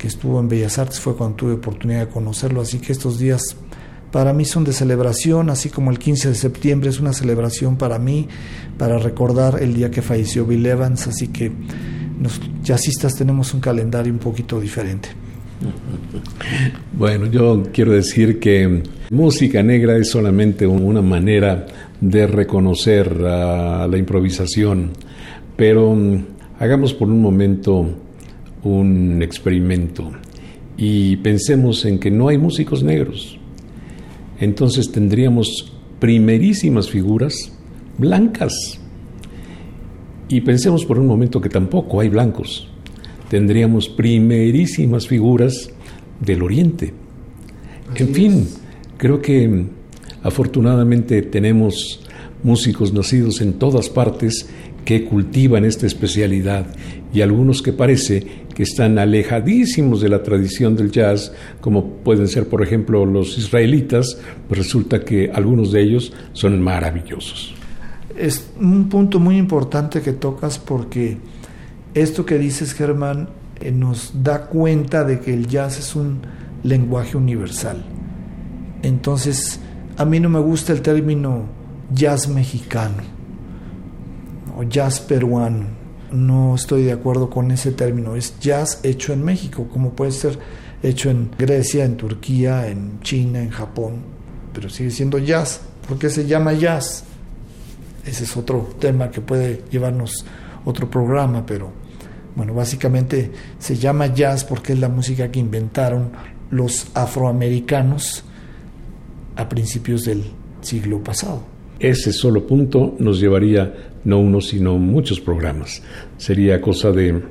que 0.00 0.08
estuvo 0.08 0.40
en 0.40 0.48
Bellas 0.48 0.78
Artes 0.78 0.98
fue 0.98 1.14
cuando 1.14 1.36
tuve 1.36 1.52
oportunidad 1.52 2.06
de 2.06 2.08
conocerlo, 2.08 2.62
así 2.62 2.78
que 2.78 2.90
estos 2.90 3.18
días 3.18 3.54
para 4.12 4.32
mí 4.32 4.44
son 4.44 4.64
de 4.64 4.72
celebración, 4.72 5.50
así 5.50 5.68
como 5.70 5.90
el 5.90 5.98
15 5.98 6.30
de 6.30 6.34
septiembre 6.34 6.90
es 6.90 7.00
una 7.00 7.12
celebración 7.12 7.76
para 7.76 7.98
mí, 7.98 8.26
para 8.78 8.98
recordar 8.98 9.62
el 9.62 9.74
día 9.74 9.90
que 9.90 10.02
falleció 10.02 10.44
Bill 10.44 10.66
Evans, 10.66 11.06
así 11.06 11.28
que 11.28 11.50
los 12.20 12.40
jazzistas 12.62 13.14
tenemos 13.16 13.54
un 13.54 13.60
calendario 13.60 14.12
un 14.12 14.18
poquito 14.18 14.60
diferente. 14.60 15.08
Bueno, 16.92 17.26
yo 17.26 17.64
quiero 17.72 17.92
decir 17.92 18.40
que 18.40 18.82
música 19.10 19.62
negra 19.62 19.96
es 19.96 20.10
solamente 20.10 20.66
una 20.66 21.02
manera 21.02 21.66
de 22.00 22.26
reconocer 22.26 23.14
la 23.20 23.96
improvisación, 23.96 24.90
pero 25.56 25.94
mm, 25.94 26.24
hagamos 26.58 26.94
por 26.94 27.08
un 27.08 27.20
momento 27.20 27.86
un 28.62 29.22
experimento 29.22 30.10
y 30.76 31.16
pensemos 31.16 31.84
en 31.84 31.98
que 31.98 32.10
no 32.10 32.28
hay 32.28 32.38
músicos 32.38 32.82
negros. 32.82 33.39
Entonces 34.40 34.90
tendríamos 34.90 35.72
primerísimas 35.98 36.90
figuras 36.90 37.52
blancas. 37.98 38.52
Y 40.28 40.40
pensemos 40.40 40.84
por 40.84 40.98
un 40.98 41.06
momento 41.06 41.40
que 41.40 41.48
tampoco 41.48 42.00
hay 42.00 42.08
blancos. 42.08 42.68
Tendríamos 43.28 43.88
primerísimas 43.88 45.06
figuras 45.06 45.70
del 46.20 46.42
Oriente. 46.42 46.92
en 47.96 48.14
fin, 48.14 48.48
creo 48.96 49.20
que 49.20 49.66
afortunadamente 50.22 51.22
tenemos 51.22 52.00
músicos 52.42 52.92
nacidos 52.92 53.40
en 53.40 53.54
todas 53.54 53.88
partes 53.88 54.48
que 54.84 55.04
cultivan 55.04 55.64
esta 55.64 55.86
especialidad 55.86 56.66
y 57.12 57.20
algunos 57.20 57.62
que 57.62 57.72
parece 57.72 58.26
están 58.62 58.98
alejadísimos 58.98 60.00
de 60.00 60.08
la 60.08 60.22
tradición 60.22 60.76
del 60.76 60.90
jazz, 60.90 61.32
como 61.60 61.84
pueden 61.88 62.28
ser, 62.28 62.48
por 62.48 62.62
ejemplo, 62.62 63.06
los 63.06 63.38
israelitas, 63.38 64.18
pues 64.48 64.58
resulta 64.58 65.00
que 65.00 65.30
algunos 65.32 65.72
de 65.72 65.82
ellos 65.82 66.12
son 66.32 66.60
maravillosos. 66.60 67.54
Es 68.16 68.50
un 68.60 68.88
punto 68.88 69.18
muy 69.18 69.38
importante 69.38 70.02
que 70.02 70.12
tocas 70.12 70.58
porque 70.58 71.16
esto 71.94 72.26
que 72.26 72.38
dices, 72.38 72.74
Germán, 72.74 73.30
eh, 73.60 73.70
nos 73.70 74.12
da 74.22 74.46
cuenta 74.46 75.04
de 75.04 75.20
que 75.20 75.32
el 75.32 75.46
jazz 75.46 75.78
es 75.78 75.96
un 75.96 76.20
lenguaje 76.62 77.16
universal. 77.16 77.84
Entonces, 78.82 79.60
a 79.96 80.04
mí 80.04 80.20
no 80.20 80.28
me 80.28 80.40
gusta 80.40 80.72
el 80.72 80.82
término 80.82 81.44
jazz 81.92 82.28
mexicano 82.28 83.02
o 84.56 84.62
jazz 84.62 85.00
peruano 85.00 85.79
no 86.12 86.54
estoy 86.54 86.84
de 86.84 86.92
acuerdo 86.92 87.30
con 87.30 87.50
ese 87.50 87.72
término. 87.72 88.16
Es 88.16 88.38
jazz 88.40 88.80
hecho 88.82 89.12
en 89.12 89.24
México, 89.24 89.68
como 89.72 89.90
puede 89.90 90.12
ser 90.12 90.38
hecho 90.82 91.10
en 91.10 91.30
Grecia, 91.38 91.84
en 91.84 91.96
Turquía, 91.96 92.68
en 92.68 93.00
China, 93.00 93.42
en 93.42 93.50
Japón, 93.50 94.02
pero 94.52 94.68
sigue 94.68 94.90
siendo 94.90 95.18
jazz. 95.18 95.60
¿Por 95.86 95.98
qué 95.98 96.08
se 96.10 96.26
llama 96.26 96.52
jazz? 96.52 97.04
Ese 98.04 98.24
es 98.24 98.36
otro 98.36 98.74
tema 98.78 99.10
que 99.10 99.20
puede 99.20 99.62
llevarnos 99.70 100.24
otro 100.64 100.90
programa, 100.90 101.44
pero 101.44 101.70
bueno, 102.34 102.54
básicamente 102.54 103.30
se 103.58 103.76
llama 103.76 104.06
jazz 104.06 104.44
porque 104.44 104.72
es 104.72 104.78
la 104.78 104.88
música 104.88 105.30
que 105.30 105.40
inventaron 105.40 106.12
los 106.50 106.88
afroamericanos 106.94 108.24
a 109.36 109.48
principios 109.48 110.04
del 110.04 110.24
siglo 110.60 111.02
pasado. 111.02 111.42
Ese 111.78 112.12
solo 112.12 112.46
punto 112.46 112.94
nos 112.98 113.20
llevaría 113.20 113.89
no 114.04 114.18
uno, 114.18 114.40
sino 114.40 114.78
muchos 114.78 115.20
programas. 115.20 115.82
Sería 116.16 116.60
cosa 116.60 116.90
de, 116.90 117.22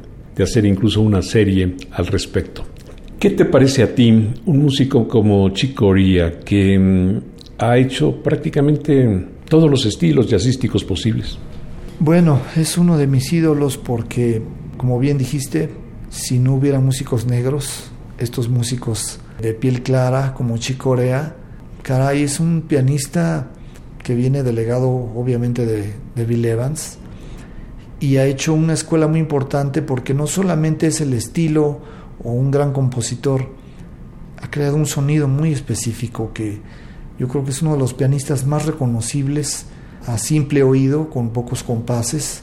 hacer 0.41 0.65
incluso 0.65 1.01
una 1.01 1.21
serie 1.21 1.75
al 1.91 2.07
respecto. 2.07 2.63
¿Qué 3.19 3.31
te 3.31 3.43
parece 3.43 3.83
a 3.83 3.93
ti 3.93 4.09
un 4.45 4.57
músico 4.57 5.07
como 5.07 5.49
Chico 5.49 5.87
Corea 5.87 6.39
que 6.39 6.79
mm, 6.79 7.21
ha 7.57 7.77
hecho 7.77 8.21
prácticamente 8.23 9.27
todos 9.49 9.69
los 9.69 9.85
estilos 9.85 10.29
jazzísticos 10.29 10.85
posibles? 10.85 11.37
Bueno, 11.99 12.39
es 12.55 12.77
uno 12.77 12.97
de 12.97 13.07
mis 13.07 13.33
ídolos 13.33 13.77
porque, 13.77 14.41
como 14.77 14.99
bien 14.99 15.17
dijiste, 15.17 15.69
si 16.09 16.39
no 16.39 16.53
hubiera 16.53 16.79
músicos 16.79 17.25
negros, 17.25 17.91
estos 18.17 18.47
músicos 18.47 19.19
de 19.41 19.53
piel 19.53 19.81
clara 19.81 20.33
como 20.33 20.57
Chico 20.57 20.91
Corea, 20.91 21.35
caray, 21.81 22.23
es 22.23 22.39
un 22.39 22.61
pianista 22.61 23.51
que 24.09 24.15
viene 24.15 24.41
delegado 24.41 24.89
obviamente 24.89 25.67
de, 25.67 26.25
Bill 26.25 26.43
Evans 26.43 26.97
y 27.99 28.17
ha 28.17 28.25
hecho 28.25 28.55
una 28.55 28.73
escuela 28.73 29.07
muy 29.07 29.19
importante 29.19 29.83
porque 29.83 30.15
no 30.15 30.25
solamente 30.25 30.87
es 30.87 30.99
el 30.99 31.13
estilo 31.13 31.79
o 32.23 32.31
un 32.31 32.49
gran 32.49 32.73
compositor, 32.73 33.53
ha 34.41 34.49
creado 34.49 34.77
un 34.77 34.87
sonido 34.87 35.27
muy 35.27 35.53
específico 35.53 36.31
que 36.33 36.59
yo 37.19 37.27
creo 37.27 37.45
que 37.45 37.51
es 37.51 37.61
uno 37.61 37.73
de 37.73 37.77
los 37.77 37.93
pianistas 37.93 38.47
más 38.47 38.65
reconocibles 38.65 39.67
a 40.07 40.17
simple 40.17 40.63
oído, 40.63 41.11
con 41.11 41.29
pocos 41.29 41.61
compases. 41.61 42.41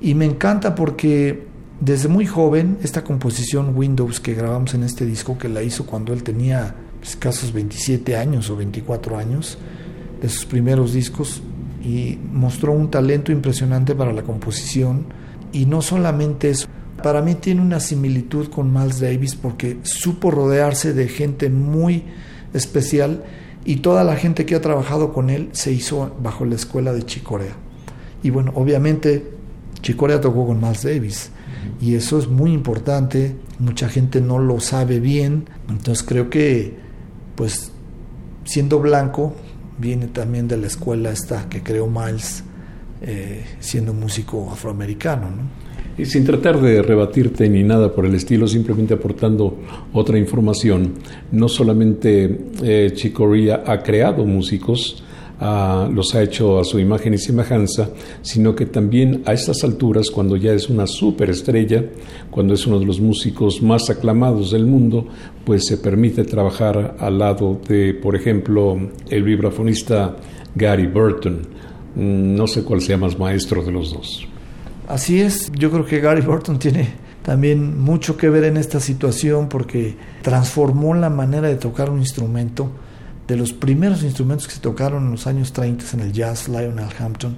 Y 0.00 0.14
me 0.14 0.26
encanta 0.26 0.76
porque 0.76 1.48
desde 1.80 2.06
muy 2.06 2.26
joven, 2.26 2.78
esta 2.84 3.02
composición 3.02 3.76
Windows 3.76 4.20
que 4.20 4.34
grabamos 4.34 4.74
en 4.74 4.84
este 4.84 5.04
disco, 5.06 5.38
que 5.38 5.48
la 5.48 5.64
hizo 5.64 5.86
cuando 5.86 6.12
él 6.12 6.22
tenía 6.22 6.76
escasos 7.02 7.52
27 7.52 8.16
años 8.16 8.48
o 8.48 8.54
24 8.54 9.18
años, 9.18 9.58
de 10.24 10.30
sus 10.30 10.46
primeros 10.46 10.94
discos 10.94 11.42
y 11.84 12.18
mostró 12.32 12.72
un 12.72 12.90
talento 12.90 13.30
impresionante 13.30 13.94
para 13.94 14.10
la 14.10 14.22
composición. 14.22 15.04
Y 15.52 15.66
no 15.66 15.82
solamente 15.82 16.48
eso, 16.48 16.66
para 17.02 17.20
mí 17.20 17.34
tiene 17.34 17.60
una 17.60 17.78
similitud 17.78 18.48
con 18.48 18.72
Miles 18.72 19.00
Davis 19.00 19.34
porque 19.34 19.80
supo 19.82 20.30
rodearse 20.30 20.94
de 20.94 21.08
gente 21.08 21.50
muy 21.50 22.04
especial 22.54 23.22
y 23.66 23.76
toda 23.76 24.02
la 24.02 24.16
gente 24.16 24.46
que 24.46 24.54
ha 24.54 24.62
trabajado 24.62 25.12
con 25.12 25.28
él 25.28 25.50
se 25.52 25.72
hizo 25.72 26.16
bajo 26.22 26.46
la 26.46 26.54
escuela 26.54 26.94
de 26.94 27.02
Chicorea. 27.02 27.54
Y 28.22 28.30
bueno, 28.30 28.52
obviamente 28.54 29.30
Chicorea 29.82 30.22
tocó 30.22 30.46
con 30.46 30.58
Miles 30.58 30.84
Davis 30.84 31.30
y 31.82 31.96
eso 31.96 32.18
es 32.18 32.28
muy 32.28 32.54
importante, 32.54 33.36
mucha 33.58 33.90
gente 33.90 34.22
no 34.22 34.38
lo 34.38 34.58
sabe 34.58 35.00
bien, 35.00 35.50
entonces 35.68 36.02
creo 36.02 36.30
que 36.30 36.78
pues 37.34 37.72
siendo 38.44 38.80
blanco 38.80 39.34
viene 39.78 40.06
también 40.08 40.48
de 40.48 40.56
la 40.56 40.66
escuela 40.66 41.10
esta 41.10 41.48
que 41.48 41.62
creó 41.62 41.86
Miles 41.86 42.44
eh, 43.02 43.44
siendo 43.60 43.92
músico 43.92 44.50
afroamericano. 44.50 45.28
Y 45.96 46.06
sin 46.06 46.24
tratar 46.24 46.60
de 46.60 46.82
rebatirte 46.82 47.48
ni 47.48 47.62
nada 47.62 47.94
por 47.94 48.06
el 48.06 48.14
estilo, 48.14 48.48
simplemente 48.48 48.94
aportando 48.94 49.58
otra 49.92 50.18
información, 50.18 50.94
no 51.30 51.48
solamente 51.48 52.46
eh, 52.62 52.90
Chicoria 52.94 53.62
ha 53.66 53.82
creado 53.82 54.24
músicos, 54.24 55.04
los 55.40 56.14
ha 56.14 56.22
hecho 56.22 56.58
a 56.58 56.64
su 56.64 56.78
imagen 56.78 57.14
y 57.14 57.18
semejanza, 57.18 57.90
sino 58.22 58.54
que 58.54 58.66
también 58.66 59.22
a 59.26 59.32
estas 59.32 59.64
alturas, 59.64 60.10
cuando 60.10 60.36
ya 60.36 60.52
es 60.52 60.68
una 60.68 60.86
superestrella, 60.86 61.84
cuando 62.30 62.54
es 62.54 62.66
uno 62.66 62.78
de 62.78 62.86
los 62.86 63.00
músicos 63.00 63.62
más 63.62 63.90
aclamados 63.90 64.50
del 64.50 64.66
mundo, 64.66 65.06
pues 65.44 65.66
se 65.66 65.78
permite 65.78 66.24
trabajar 66.24 66.96
al 66.98 67.18
lado 67.18 67.60
de, 67.68 67.94
por 67.94 68.16
ejemplo, 68.16 68.78
el 69.10 69.22
vibrafonista 69.22 70.16
Gary 70.54 70.86
Burton. 70.86 71.40
Mm, 71.96 72.34
no 72.34 72.46
sé 72.46 72.62
cuál 72.62 72.80
sea 72.80 72.96
más 72.96 73.18
maestro 73.18 73.62
de 73.62 73.72
los 73.72 73.92
dos. 73.92 74.26
Así 74.88 75.20
es, 75.20 75.50
yo 75.52 75.70
creo 75.70 75.86
que 75.86 76.00
Gary 76.00 76.20
Burton 76.20 76.58
tiene 76.58 77.04
también 77.22 77.80
mucho 77.80 78.16
que 78.16 78.28
ver 78.28 78.44
en 78.44 78.58
esta 78.58 78.80
situación 78.80 79.48
porque 79.48 79.96
transformó 80.22 80.94
la 80.94 81.08
manera 81.08 81.48
de 81.48 81.56
tocar 81.56 81.88
un 81.88 81.98
instrumento 81.98 82.70
de 83.26 83.36
los 83.36 83.52
primeros 83.52 84.02
instrumentos 84.02 84.46
que 84.46 84.54
se 84.54 84.60
tocaron 84.60 85.04
en 85.04 85.12
los 85.12 85.26
años 85.26 85.52
30 85.52 85.84
en 85.94 86.00
el 86.00 86.12
jazz, 86.12 86.48
Lionel 86.48 86.88
Hampton. 86.98 87.36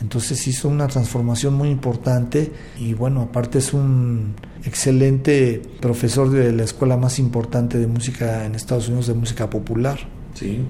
Entonces 0.00 0.46
hizo 0.46 0.68
una 0.68 0.86
transformación 0.86 1.54
muy 1.54 1.70
importante 1.70 2.52
y 2.78 2.94
bueno, 2.94 3.22
aparte 3.22 3.58
es 3.58 3.72
un 3.74 4.34
excelente 4.64 5.60
profesor 5.80 6.30
de 6.30 6.52
la 6.52 6.62
escuela 6.62 6.96
más 6.96 7.18
importante 7.18 7.78
de 7.78 7.86
música 7.88 8.44
en 8.46 8.54
Estados 8.54 8.88
Unidos, 8.88 9.08
de 9.08 9.14
música 9.14 9.50
popular. 9.50 9.98
Sí, 10.34 10.60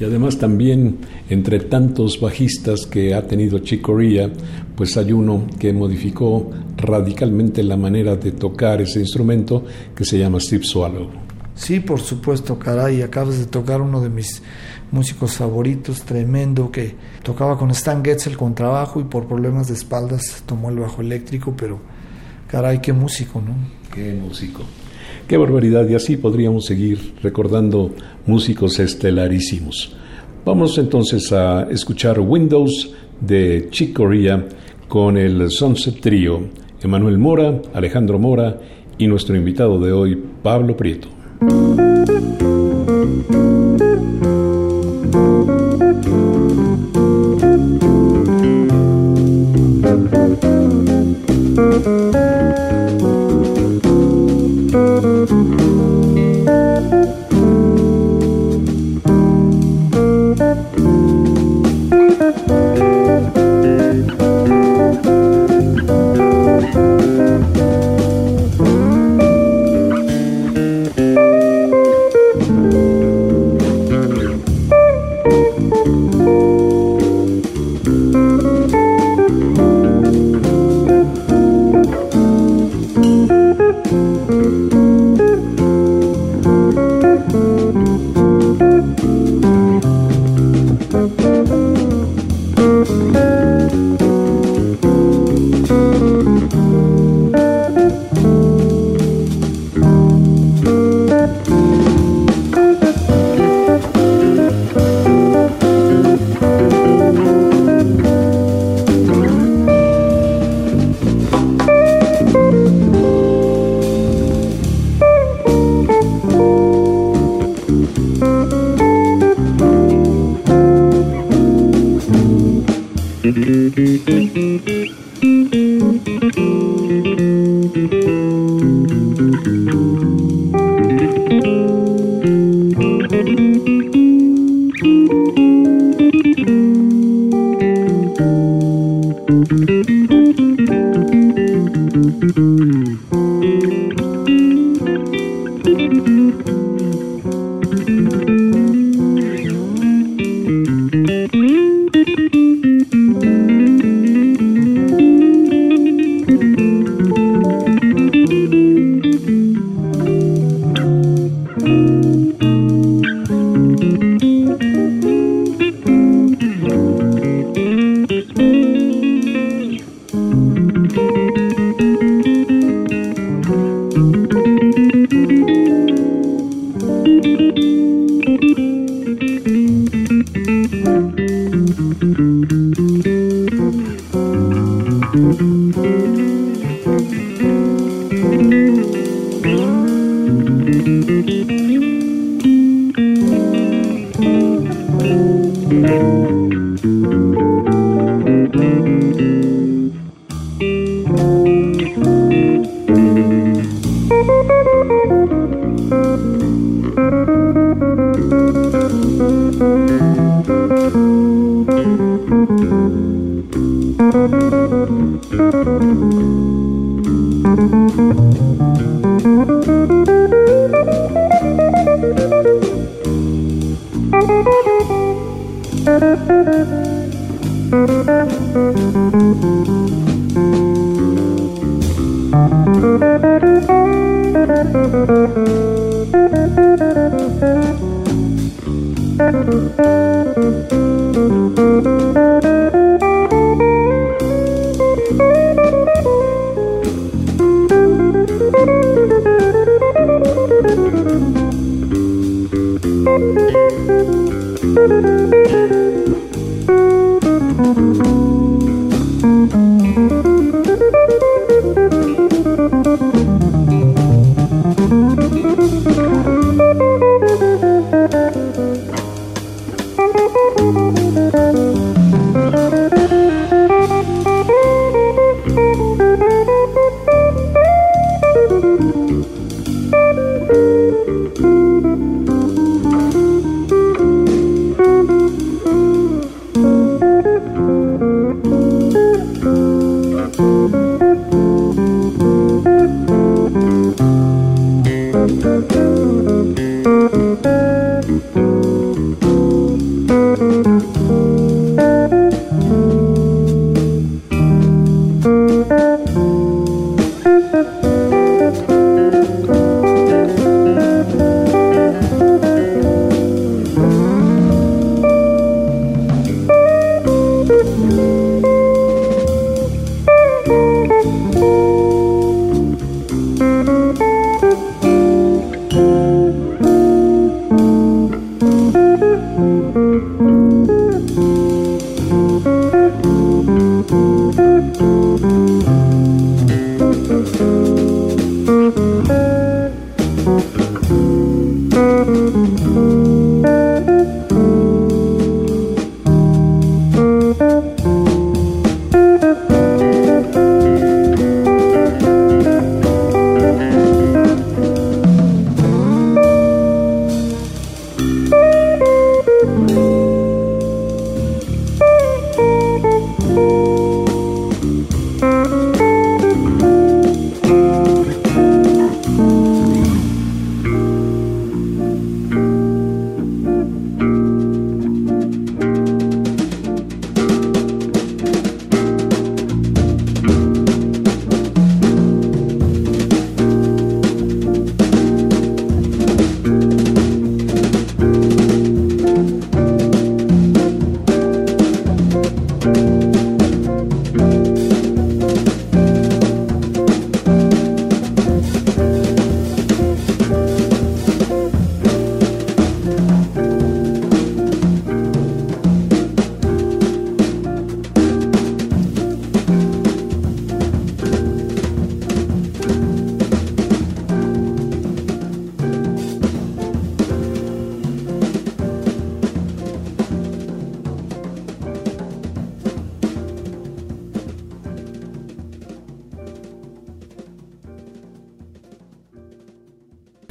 y 0.00 0.04
además 0.04 0.38
también 0.38 1.00
entre 1.28 1.60
tantos 1.60 2.18
bajistas 2.18 2.86
que 2.86 3.14
ha 3.14 3.26
tenido 3.26 3.58
Chick 3.58 3.82
Corea, 3.82 4.30
pues 4.74 4.96
hay 4.96 5.12
uno 5.12 5.46
que 5.58 5.72
modificó 5.74 6.50
radicalmente 6.78 7.62
la 7.62 7.76
manera 7.76 8.16
de 8.16 8.32
tocar 8.32 8.80
ese 8.80 9.00
instrumento 9.00 9.64
que 9.94 10.04
se 10.06 10.18
llama 10.18 10.40
Steve 10.40 10.64
Swallow. 10.64 11.27
Sí, 11.58 11.80
por 11.80 12.00
supuesto, 12.00 12.56
caray, 12.56 13.02
acabas 13.02 13.40
de 13.40 13.46
tocar 13.46 13.82
uno 13.82 14.00
de 14.00 14.08
mis 14.08 14.42
músicos 14.92 15.32
favoritos, 15.32 16.02
tremendo, 16.02 16.70
que 16.70 16.94
tocaba 17.24 17.58
con 17.58 17.72
Stan 17.72 18.02
Getzel 18.02 18.36
con 18.36 18.54
trabajo 18.54 19.00
y 19.00 19.04
por 19.04 19.26
problemas 19.26 19.66
de 19.66 19.74
espaldas 19.74 20.44
tomó 20.46 20.70
el 20.70 20.78
bajo 20.78 21.02
eléctrico, 21.02 21.54
pero 21.56 21.80
caray, 22.46 22.80
qué 22.80 22.92
músico, 22.92 23.42
¿no? 23.44 23.56
Qué 23.92 24.14
músico. 24.14 24.62
Qué 25.26 25.36
barbaridad, 25.36 25.86
y 25.88 25.96
así 25.96 26.16
podríamos 26.16 26.64
seguir 26.64 27.16
recordando 27.24 27.92
músicos 28.24 28.78
estelarísimos. 28.78 29.96
Vamos 30.44 30.78
entonces 30.78 31.32
a 31.32 31.64
escuchar 31.64 32.20
Windows 32.20 32.94
de 33.20 33.66
Chick 33.70 33.94
Corea 33.94 34.46
con 34.86 35.16
el 35.16 35.50
Sunset 35.50 36.00
Trio, 36.00 36.50
Emanuel 36.80 37.18
Mora, 37.18 37.60
Alejandro 37.74 38.20
Mora 38.20 38.60
y 38.96 39.08
nuestro 39.08 39.34
invitado 39.34 39.80
de 39.80 39.90
hoy, 39.90 40.22
Pablo 40.40 40.76
Prieto. 40.76 41.17
Música 41.40 43.37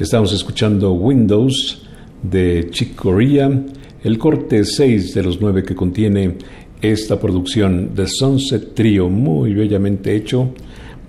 Estamos 0.08 0.32
escuchando 0.32 0.92
Windows 0.92 1.82
de 2.22 2.68
Chick 2.70 2.94
Corea, 2.94 3.50
el 4.02 4.16
corte 4.16 4.64
6 4.64 5.12
de 5.12 5.22
los 5.22 5.38
9 5.38 5.62
que 5.62 5.74
contiene 5.74 6.36
esta 6.80 7.20
producción 7.20 7.94
de 7.94 8.06
Sunset 8.06 8.72
Trio, 8.72 9.10
muy 9.10 9.52
bellamente 9.52 10.16
hecho, 10.16 10.54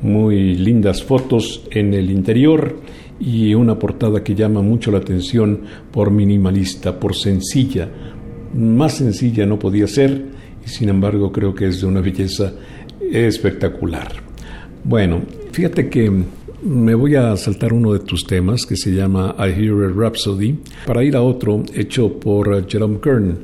muy 0.01 0.55
lindas 0.55 1.01
fotos 1.01 1.63
en 1.71 1.93
el 1.93 2.11
interior 2.11 2.81
y 3.21 3.53
una 3.53 3.79
portada 3.79 4.21
que 4.21 4.35
llama 4.35 4.61
mucho 4.61 4.91
la 4.91 4.97
atención 4.97 5.61
por 5.93 6.11
minimalista, 6.11 6.99
por 6.99 7.15
sencilla. 7.15 7.89
Más 8.53 8.95
sencilla 8.95 9.45
no 9.45 9.57
podía 9.57 9.87
ser 9.87 10.25
y 10.65 10.67
sin 10.67 10.89
embargo 10.89 11.31
creo 11.31 11.55
que 11.55 11.67
es 11.67 11.79
de 11.79 11.87
una 11.87 12.01
belleza 12.01 12.51
espectacular. 12.99 14.11
Bueno, 14.83 15.21
fíjate 15.53 15.89
que 15.89 16.11
me 16.61 16.93
voy 16.93 17.15
a 17.15 17.35
saltar 17.37 17.73
uno 17.73 17.93
de 17.93 17.99
tus 17.99 18.25
temas 18.25 18.65
que 18.65 18.75
se 18.75 18.91
llama 18.91 19.35
I 19.39 19.51
Hear 19.51 19.85
a 19.85 19.93
Rhapsody 19.95 20.59
para 20.85 21.03
ir 21.03 21.15
a 21.15 21.21
otro 21.21 21.63
hecho 21.73 22.19
por 22.19 22.67
Jerome 22.69 22.99
Kern. 22.99 23.37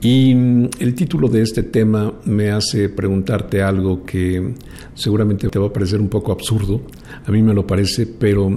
Y 0.00 0.34
mm, 0.34 0.68
el 0.78 0.94
título 0.94 1.28
de 1.28 1.42
este 1.42 1.64
tema 1.64 2.12
me 2.24 2.50
hace 2.50 2.88
preguntarte 2.88 3.62
algo 3.62 4.04
que 4.04 4.54
seguramente 4.94 5.48
te 5.48 5.58
va 5.58 5.66
a 5.66 5.72
parecer 5.72 6.00
un 6.00 6.08
poco 6.08 6.32
absurdo, 6.32 6.82
a 7.26 7.30
mí 7.30 7.42
me 7.42 7.54
lo 7.54 7.66
parece, 7.66 8.06
pero 8.06 8.50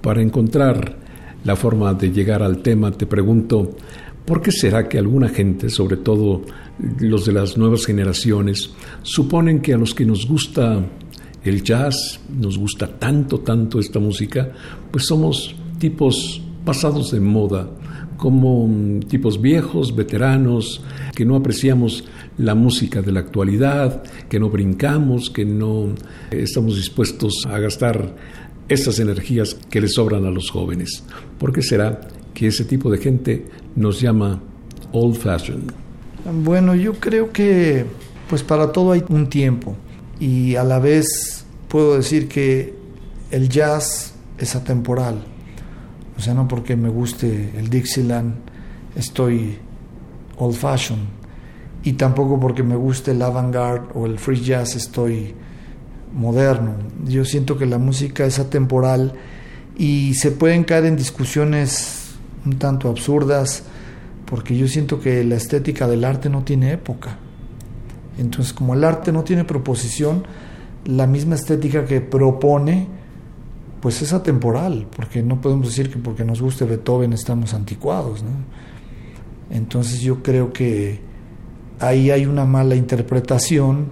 para 0.00 0.22
encontrar 0.22 0.96
la 1.44 1.56
forma 1.56 1.94
de 1.94 2.10
llegar 2.10 2.42
al 2.42 2.62
tema 2.62 2.92
te 2.92 3.06
pregunto, 3.06 3.76
¿por 4.24 4.40
qué 4.40 4.52
será 4.52 4.88
que 4.88 4.98
alguna 4.98 5.28
gente, 5.28 5.68
sobre 5.68 5.96
todo 5.96 6.42
los 6.98 7.26
de 7.26 7.32
las 7.32 7.56
nuevas 7.56 7.86
generaciones, 7.86 8.70
suponen 9.02 9.60
que 9.60 9.74
a 9.74 9.78
los 9.78 9.94
que 9.94 10.04
nos 10.04 10.26
gusta 10.26 10.84
el 11.44 11.62
jazz, 11.62 12.20
nos 12.28 12.58
gusta 12.58 12.86
tanto, 12.86 13.40
tanto 13.40 13.80
esta 13.80 13.98
música, 13.98 14.52
pues 14.90 15.06
somos 15.06 15.54
tipos 15.78 16.42
pasados 16.64 17.10
de 17.12 17.20
moda, 17.20 17.68
como 18.16 18.68
mm, 18.68 19.00
tipos 19.00 19.40
viejos, 19.40 19.96
veteranos, 19.96 20.82
que 21.14 21.24
no 21.24 21.36
apreciamos 21.36 22.04
la 22.36 22.54
música 22.54 23.00
de 23.00 23.12
la 23.12 23.20
actualidad, 23.20 24.02
que 24.28 24.38
no 24.38 24.50
brincamos, 24.50 25.30
que 25.30 25.44
no 25.44 25.94
estamos 26.30 26.76
dispuestos 26.76 27.46
a 27.48 27.58
gastar 27.58 28.14
estas 28.68 28.98
energías 28.98 29.54
que 29.68 29.80
le 29.80 29.88
sobran 29.88 30.26
a 30.26 30.30
los 30.30 30.50
jóvenes. 30.50 31.02
¿Por 31.38 31.52
qué 31.52 31.62
será 31.62 32.00
que 32.34 32.46
ese 32.46 32.64
tipo 32.64 32.90
de 32.90 32.98
gente 32.98 33.46
nos 33.74 34.00
llama 34.00 34.40
old 34.92 35.16
fashioned? 35.16 35.72
Bueno, 36.44 36.74
yo 36.74 36.94
creo 36.94 37.32
que 37.32 37.86
pues 38.28 38.42
para 38.42 38.70
todo 38.70 38.92
hay 38.92 39.02
un 39.08 39.28
tiempo 39.28 39.74
y 40.20 40.54
a 40.54 40.62
la 40.62 40.78
vez 40.78 41.44
puedo 41.68 41.96
decir 41.96 42.28
que 42.28 42.74
el 43.30 43.48
jazz 43.48 44.12
es 44.38 44.54
atemporal 44.54 45.24
o 46.20 46.22
sea, 46.22 46.34
no 46.34 46.46
porque 46.46 46.76
me 46.76 46.90
guste 46.90 47.50
el 47.56 47.70
Dixieland 47.70 48.34
estoy 48.94 49.56
old 50.36 50.54
fashioned. 50.54 51.06
Y 51.82 51.94
tampoco 51.94 52.38
porque 52.38 52.62
me 52.62 52.76
guste 52.76 53.12
el 53.12 53.22
avant-garde 53.22 53.88
o 53.94 54.04
el 54.04 54.18
free 54.18 54.38
jazz 54.38 54.76
estoy 54.76 55.34
moderno. 56.12 56.74
Yo 57.06 57.24
siento 57.24 57.56
que 57.56 57.64
la 57.64 57.78
música 57.78 58.26
es 58.26 58.38
atemporal 58.38 59.14
y 59.78 60.12
se 60.12 60.30
pueden 60.30 60.64
caer 60.64 60.84
en 60.84 60.96
discusiones 60.96 62.10
un 62.44 62.58
tanto 62.58 62.90
absurdas 62.90 63.62
porque 64.26 64.54
yo 64.58 64.68
siento 64.68 65.00
que 65.00 65.24
la 65.24 65.36
estética 65.36 65.88
del 65.88 66.04
arte 66.04 66.28
no 66.28 66.44
tiene 66.44 66.72
época. 66.72 67.16
Entonces, 68.20 68.52
como 68.52 68.74
el 68.74 68.84
arte 68.84 69.12
no 69.12 69.24
tiene 69.24 69.44
proposición, 69.44 70.24
la 70.84 71.06
misma 71.06 71.34
estética 71.34 71.84
que 71.84 72.00
propone 72.00 72.86
pues 73.80 74.02
es 74.02 74.12
atemporal, 74.12 74.86
porque 74.94 75.22
no 75.22 75.40
podemos 75.40 75.68
decir 75.68 75.90
que 75.90 75.98
porque 75.98 76.22
nos 76.22 76.42
guste 76.42 76.66
Beethoven 76.66 77.14
estamos 77.14 77.54
anticuados. 77.54 78.22
Entonces 79.48 80.02
yo 80.02 80.22
creo 80.22 80.52
que 80.52 81.00
ahí 81.78 82.10
hay 82.10 82.26
una 82.26 82.44
mala 82.44 82.76
interpretación 82.76 83.90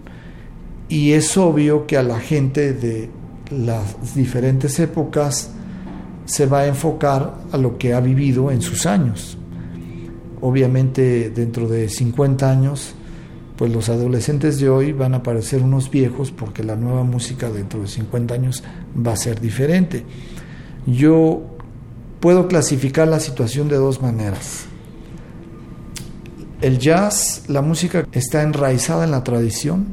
y 0.91 1.13
es 1.13 1.39
obvio 1.39 1.87
que 1.87 1.97
a 1.97 2.03
la 2.03 2.21
gente 2.21 2.75
de 2.75 3.09
las 3.51 4.15
diferentes 4.15 4.79
épocas 4.79 5.53
se 6.27 6.45
va 6.45 6.61
a 6.61 6.67
enfocar 6.67 7.39
a 7.51 7.57
lo 7.57 7.79
que 7.79 7.95
ha 7.95 8.01
vivido 8.01 8.51
en 8.51 8.61
sus 8.61 8.85
años. 8.85 9.39
Obviamente 10.43 11.31
dentro 11.31 11.67
de 11.67 11.89
50 11.89 12.51
años 12.51 12.95
pues 13.59 13.73
los 13.73 13.89
adolescentes 13.89 14.61
de 14.61 14.71
hoy 14.71 14.93
van 14.93 15.15
a 15.15 15.25
parecer 15.25 15.63
unos 15.63 15.91
viejos 15.91 16.31
porque 16.31 16.63
la 16.63 16.77
nueva 16.77 17.03
música 17.03 17.51
dentro 17.51 17.81
de 17.83 17.89
50 17.89 18.33
años 18.33 18.63
va 18.97 19.15
a 19.15 19.17
ser 19.17 19.41
diferente. 19.41 20.05
Yo 20.87 21.43
puedo 22.21 22.47
clasificar 22.47 23.09
la 23.09 23.19
situación 23.19 23.69
de 23.69 23.75
dos 23.75 24.01
maneras. 24.01 24.67
El 26.61 26.79
jazz, 26.79 27.47
la 27.49 27.61
música 27.61 28.07
está 28.13 28.43
enraizada 28.43 29.03
en 29.03 29.11
la 29.11 29.25
tradición 29.25 29.89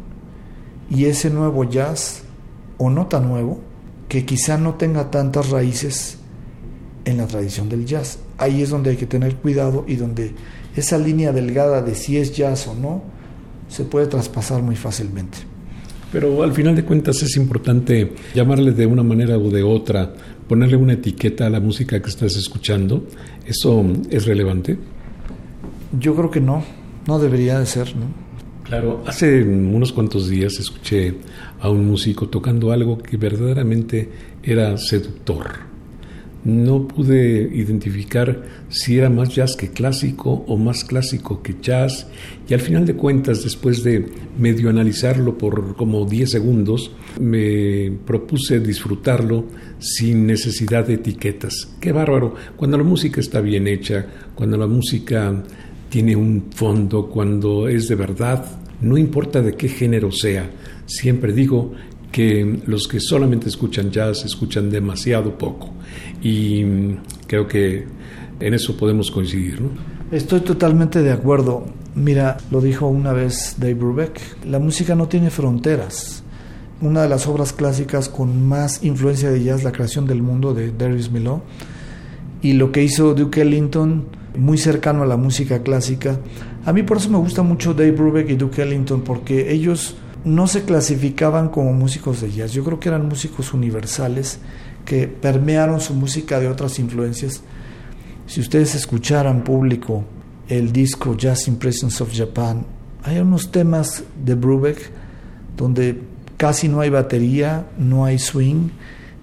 y 0.92 1.06
ese 1.06 1.32
nuevo 1.32 1.64
jazz, 1.64 2.22
o 2.78 2.92
no 2.92 3.08
tan 3.08 3.28
nuevo, 3.28 3.62
que 4.08 4.26
quizá 4.26 4.60
no 4.60 4.76
tenga 4.76 5.10
tantas 5.10 5.50
raíces 5.50 6.20
en 7.06 7.18
la 7.18 7.26
tradición 7.26 7.68
del 7.68 7.88
jazz. 7.88 8.20
Ahí 8.38 8.62
es 8.62 8.70
donde 8.70 8.92
hay 8.92 8.98
que 8.98 9.08
tener 9.08 9.38
cuidado 9.38 9.86
y 9.88 9.96
donde 9.96 10.36
esa 10.76 11.00
línea 11.00 11.32
delgada 11.32 11.82
de 11.82 11.96
si 11.96 12.18
es 12.18 12.36
jazz 12.36 12.68
o 12.68 12.76
no, 12.76 13.15
se 13.76 13.84
puede 13.84 14.08
traspasar 14.08 14.62
muy 14.62 14.78
fácilmente. 14.78 15.40
Pero 16.10 16.44
al 16.44 16.54
final 16.54 16.78
de 16.78 16.86
cuentas 16.86 17.22
es 17.24 17.36
importante 17.36 18.14
llamarle 18.34 18.72
de 18.72 18.86
una 18.86 19.04
manera 19.04 19.38
o 19.38 19.50
de 19.50 19.64
otra, 19.64 20.14
ponerle 20.48 20.78
una 20.78 20.94
etiqueta 20.94 21.48
a 21.48 21.50
la 21.50 21.60
música 21.60 22.02
que 22.02 22.10
estás 22.10 22.38
escuchando. 22.38 23.06
¿Eso 23.46 23.86
es 24.10 24.26
relevante? 24.26 24.78
Yo 26.00 26.16
creo 26.16 26.32
que 26.32 26.40
no, 26.40 26.64
no 27.06 27.20
debería 27.20 27.60
de 27.60 27.66
ser, 27.66 27.94
¿no? 27.98 28.06
Claro, 28.64 29.04
hace 29.06 29.44
unos 29.44 29.92
cuantos 29.92 30.30
días 30.30 30.58
escuché 30.58 31.14
a 31.60 31.70
un 31.70 31.86
músico 31.86 32.30
tocando 32.30 32.72
algo 32.72 32.98
que 32.98 33.18
verdaderamente 33.18 34.10
era 34.42 34.78
seductor 34.78 35.75
no 36.46 36.88
pude 36.88 37.50
identificar 37.54 38.44
si 38.70 39.00
era 39.00 39.10
más 39.10 39.36
jazz 39.36 39.56
que 39.56 39.72
clásico 39.72 40.46
o 40.48 40.58
más 40.58 40.84
clásico 40.84 41.42
que 41.42 41.56
jazz 41.60 42.08
y 42.48 42.54
al 42.54 42.62
final 42.62 42.86
de 42.86 42.96
cuentas 42.96 43.44
después 43.44 43.84
de 43.84 44.06
medio 44.38 44.70
analizarlo 44.70 45.38
por 45.38 45.76
como 45.76 46.06
10 46.06 46.30
segundos 46.30 46.92
me 47.20 47.92
propuse 48.06 48.60
disfrutarlo 48.60 49.46
sin 49.80 50.28
necesidad 50.28 50.86
de 50.86 50.94
etiquetas. 50.94 51.76
Qué 51.80 51.92
bárbaro, 51.92 52.36
cuando 52.56 52.78
la 52.78 52.84
música 52.84 53.20
está 53.20 53.42
bien 53.42 53.68
hecha, 53.68 54.06
cuando 54.36 54.56
la 54.56 54.68
música 54.68 55.44
tiene 55.90 56.16
un 56.16 56.52
fondo, 56.54 57.08
cuando 57.08 57.68
es 57.68 57.88
de 57.88 57.96
verdad, 57.96 58.46
no 58.82 58.98
importa 58.98 59.42
de 59.42 59.56
qué 59.56 59.68
género 59.68 60.12
sea, 60.12 60.52
siempre 60.86 61.34
digo 61.34 61.74
que 62.16 62.62
los 62.66 62.88
que 62.88 63.02
solamente 63.02 63.50
escuchan 63.50 63.92
jazz 63.92 64.24
escuchan 64.24 64.70
demasiado 64.70 65.38
poco. 65.38 65.74
Y 66.24 66.64
creo 67.28 67.46
que 67.46 67.86
en 68.40 68.54
eso 68.54 68.78
podemos 68.78 69.12
coincidir. 69.12 69.60
¿no? 69.60 69.72
Estoy 70.14 70.40
totalmente 70.40 71.02
de 71.02 71.12
acuerdo. 71.12 71.66
Mira, 71.94 72.38
lo 72.52 72.62
dijo 72.62 72.88
una 72.88 73.12
vez 73.12 73.58
Dave 73.60 73.74
Brubeck, 73.74 74.46
la 74.46 74.60
música 74.60 74.96
no 74.96 75.10
tiene 75.10 75.30
fronteras. 75.30 76.24
Una 76.80 77.02
de 77.02 77.10
las 77.10 77.28
obras 77.28 77.52
clásicas 77.52 78.08
con 78.08 78.48
más 78.48 78.82
influencia 78.86 79.30
de 79.30 79.44
jazz, 79.44 79.66
La 79.66 79.74
creación 79.74 80.08
del 80.08 80.22
mundo 80.22 80.54
de 80.54 80.72
Darius 80.72 81.12
Milhaud, 81.12 81.42
y 82.42 82.54
lo 82.54 82.72
que 82.72 82.82
hizo 82.82 83.14
Duke 83.14 83.42
Ellington, 83.42 84.06
muy 84.38 84.58
cercano 84.58 85.04
a 85.04 85.06
la 85.06 85.18
música 85.18 85.64
clásica. 85.64 86.18
A 86.66 86.72
mí 86.72 86.82
por 86.84 86.96
eso 86.96 87.10
me 87.10 87.18
gusta 87.18 87.44
mucho 87.44 87.74
Dave 87.74 87.92
Brubeck 87.92 88.30
y 88.30 88.36
Duke 88.36 88.62
Ellington, 88.62 89.02
porque 89.02 89.52
ellos 89.52 89.98
no 90.26 90.48
se 90.48 90.64
clasificaban 90.64 91.50
como 91.50 91.72
músicos 91.72 92.20
de 92.20 92.32
jazz, 92.32 92.52
yo 92.52 92.64
creo 92.64 92.80
que 92.80 92.90
eran 92.90 93.08
músicos 93.08 93.54
universales 93.54 94.40
que 94.84 95.08
permearon 95.08 95.80
su 95.80 95.94
música 95.94 96.40
de 96.40 96.48
otras 96.48 96.80
influencias. 96.80 97.42
Si 98.28 98.42
ustedes 98.42 98.76
escucharan 98.76 99.44
público 99.44 100.04
el 100.50 100.72
disco 100.72 101.16
Jazz 101.16 101.48
Impressions 101.48 102.02
of 102.02 102.12
Japan, 102.14 102.66
hay 103.04 103.20
unos 103.20 103.52
temas 103.52 104.04
de 104.24 104.34
Brubeck 104.34 104.92
donde 105.56 106.02
casi 106.38 106.68
no 106.68 106.82
hay 106.82 106.90
batería, 106.90 107.68
no 107.78 108.04
hay 108.04 108.18
swing, 108.18 108.70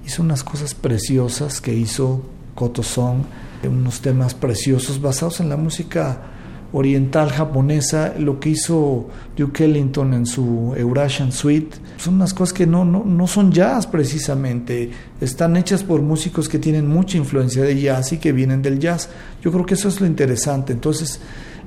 hizo 0.07 0.23
unas 0.23 0.45
cosas 0.45 0.75
preciosas 0.75 1.61
que 1.61 1.75
hizo 1.75 2.23
Koto 2.55 2.83
Song, 2.85 3.23
unos 3.69 4.01
temas 4.01 4.35
preciosos 4.35 5.01
basados 5.01 5.41
en 5.41 5.49
la 5.49 5.57
música 5.57 6.23
oriental 6.73 7.31
japonesa, 7.31 8.15
lo 8.19 8.41
que 8.41 8.51
hizo 8.51 9.09
Duke 9.37 9.65
Ellington 9.65 10.15
en 10.15 10.27
su 10.27 10.75
Eurasian 10.77 11.33
Suite, 11.33 11.77
son 11.99 12.15
unas 12.15 12.33
cosas 12.33 12.53
que 12.53 12.67
no, 12.67 12.85
no, 12.85 13.05
no 13.05 13.27
son 13.27 13.53
jazz 13.53 13.87
precisamente, 13.87 14.91
están 15.21 15.57
hechas 15.57 15.83
por 15.83 16.01
músicos 16.03 16.49
que 16.49 16.59
tienen 16.59 16.89
mucha 16.89 17.19
influencia 17.19 17.63
de 17.63 17.81
jazz 17.81 18.13
y 18.13 18.19
que 18.19 18.33
vienen 18.33 18.63
del 18.63 18.79
jazz. 18.79 19.11
Yo 19.43 19.53
creo 19.53 19.67
que 19.67 19.75
eso 19.75 19.89
es 19.89 20.01
lo 20.01 20.07
interesante. 20.07 20.73
Entonces, 20.73 21.21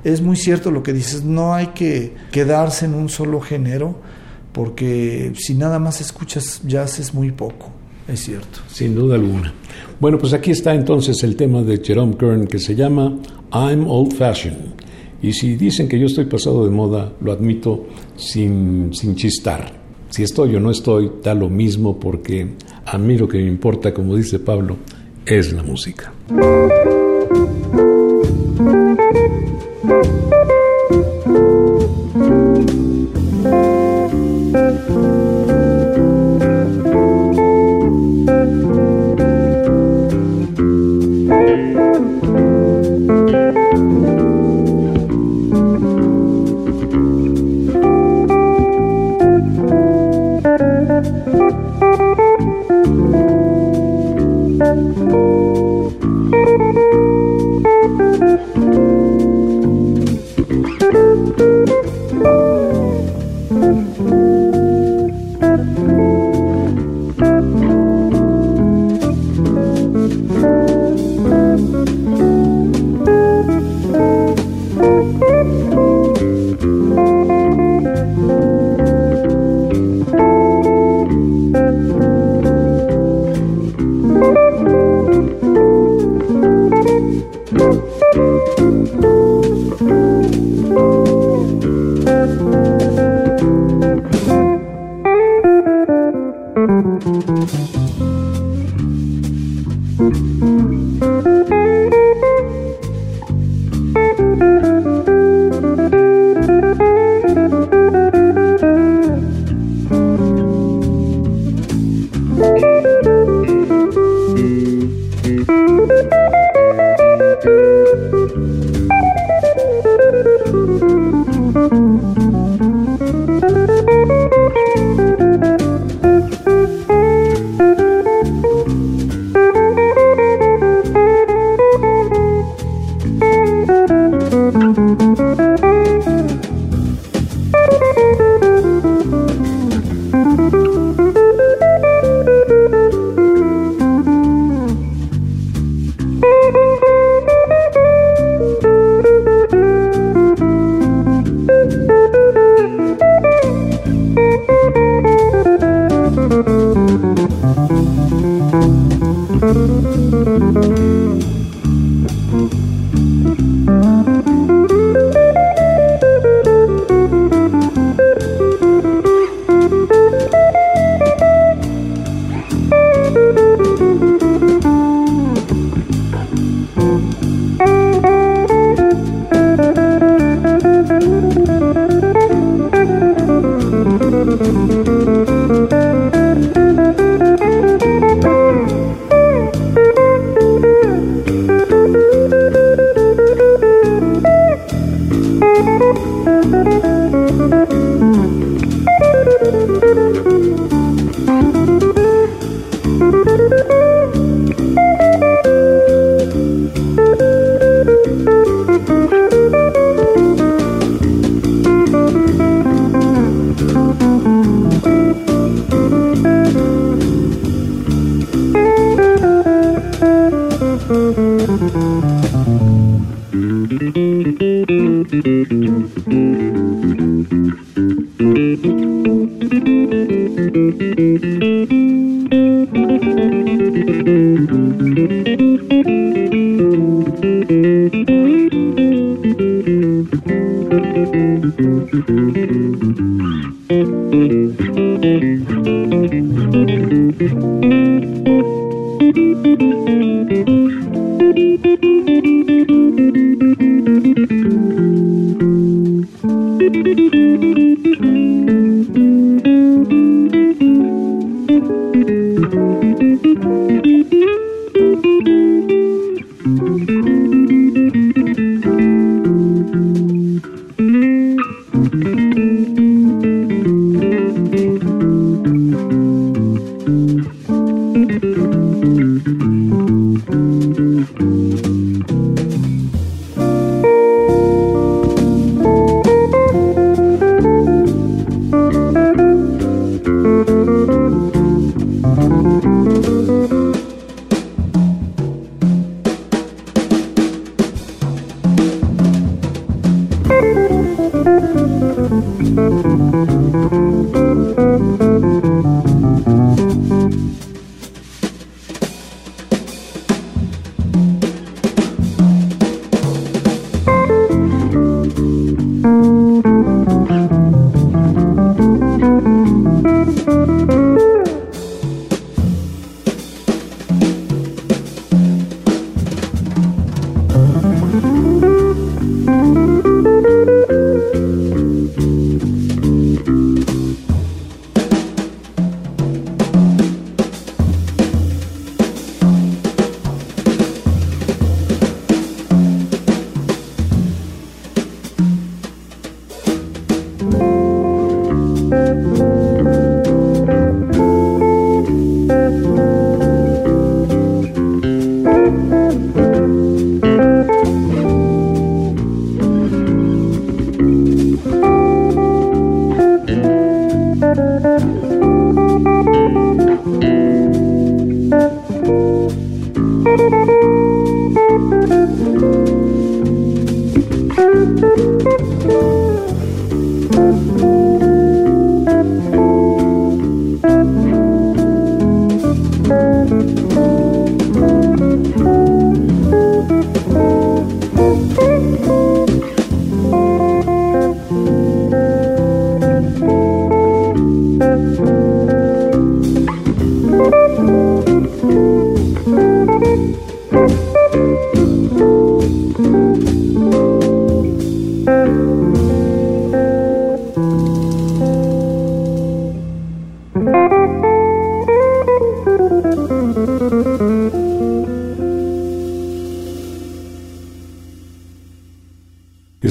es 0.04 0.20
muy 0.20 0.36
cierto 0.36 0.70
lo 0.70 0.82
que 0.82 0.92
dices, 0.92 1.24
no 1.24 1.54
hay 1.54 1.68
que 1.68 2.14
quedarse 2.30 2.86
en 2.86 2.94
un 2.94 3.08
solo 3.08 3.40
género, 3.40 4.00
porque 4.52 5.32
si 5.36 5.54
nada 5.54 5.78
más 5.78 6.00
escuchas 6.00 6.60
jazz 6.64 6.98
es 6.98 7.14
muy 7.14 7.30
poco. 7.30 7.70
Es 8.08 8.20
cierto. 8.20 8.60
Sin 8.68 8.94
duda 8.94 9.16
alguna. 9.16 9.52
Bueno, 9.98 10.18
pues 10.18 10.32
aquí 10.32 10.52
está 10.52 10.74
entonces 10.74 11.22
el 11.24 11.34
tema 11.34 11.62
de 11.62 11.82
Jerome 11.82 12.16
Kern 12.16 12.46
que 12.46 12.58
se 12.58 12.74
llama 12.74 13.18
I'm 13.52 13.88
Old 13.88 14.14
Fashioned. 14.14 14.85
Y 15.22 15.32
si 15.32 15.56
dicen 15.56 15.88
que 15.88 15.98
yo 15.98 16.06
estoy 16.06 16.26
pasado 16.26 16.64
de 16.64 16.70
moda, 16.70 17.12
lo 17.20 17.32
admito 17.32 17.86
sin, 18.16 18.92
sin 18.92 19.16
chistar. 19.16 19.72
Si 20.10 20.22
estoy 20.22 20.54
o 20.54 20.60
no 20.60 20.70
estoy, 20.70 21.10
da 21.22 21.34
lo 21.34 21.48
mismo 21.48 21.98
porque 21.98 22.46
a 22.84 22.98
mí 22.98 23.16
lo 23.16 23.28
que 23.28 23.38
me 23.38 23.48
importa, 23.48 23.92
como 23.92 24.16
dice 24.16 24.38
Pablo, 24.38 24.76
es 25.24 25.52
la 25.52 25.62
música. 25.62 26.12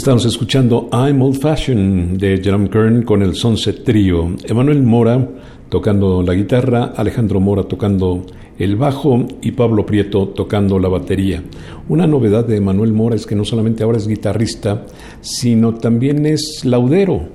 Estamos 0.06 0.26
escuchando 0.26 0.88
I'm 0.92 1.20
Old 1.20 1.40
Fashioned 1.42 2.20
de 2.20 2.40
Jerome 2.40 2.70
Kern 2.70 3.02
con 3.02 3.24
el 3.24 3.34
Sunset 3.34 3.84
Trio. 3.84 4.36
Emanuel 4.44 4.84
Mora 4.84 5.28
tocando 5.68 6.22
la 6.22 6.36
guitarra, 6.36 6.94
Alejandro 6.96 7.40
Mora 7.40 7.64
tocando 7.64 8.24
el 8.60 8.76
bajo 8.76 9.26
y 9.42 9.54
Pablo 9.54 9.84
Prieto 9.84 10.28
tocando 10.28 10.78
la 10.78 10.90
batería. 10.90 11.42
Una 11.90 12.06
novedad 12.06 12.46
de 12.46 12.58
Emanuel 12.58 12.94
Mora 12.94 13.16
es 13.16 13.26
que 13.26 13.36
no 13.36 13.46
solamente 13.46 13.82
ahora 13.82 13.98
es 13.98 14.08
guitarrista, 14.08 14.86
sino 15.22 15.74
también 15.74 16.28
es 16.28 16.64
laudero. 16.66 17.28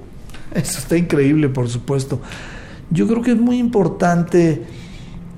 Eso 0.54 0.78
está 0.78 0.96
increíble, 0.96 1.48
por 1.48 1.68
supuesto. 1.68 2.20
Yo 2.92 3.08
creo 3.08 3.20
que 3.20 3.32
es 3.32 3.40
muy 3.40 3.58
importante. 3.58 4.62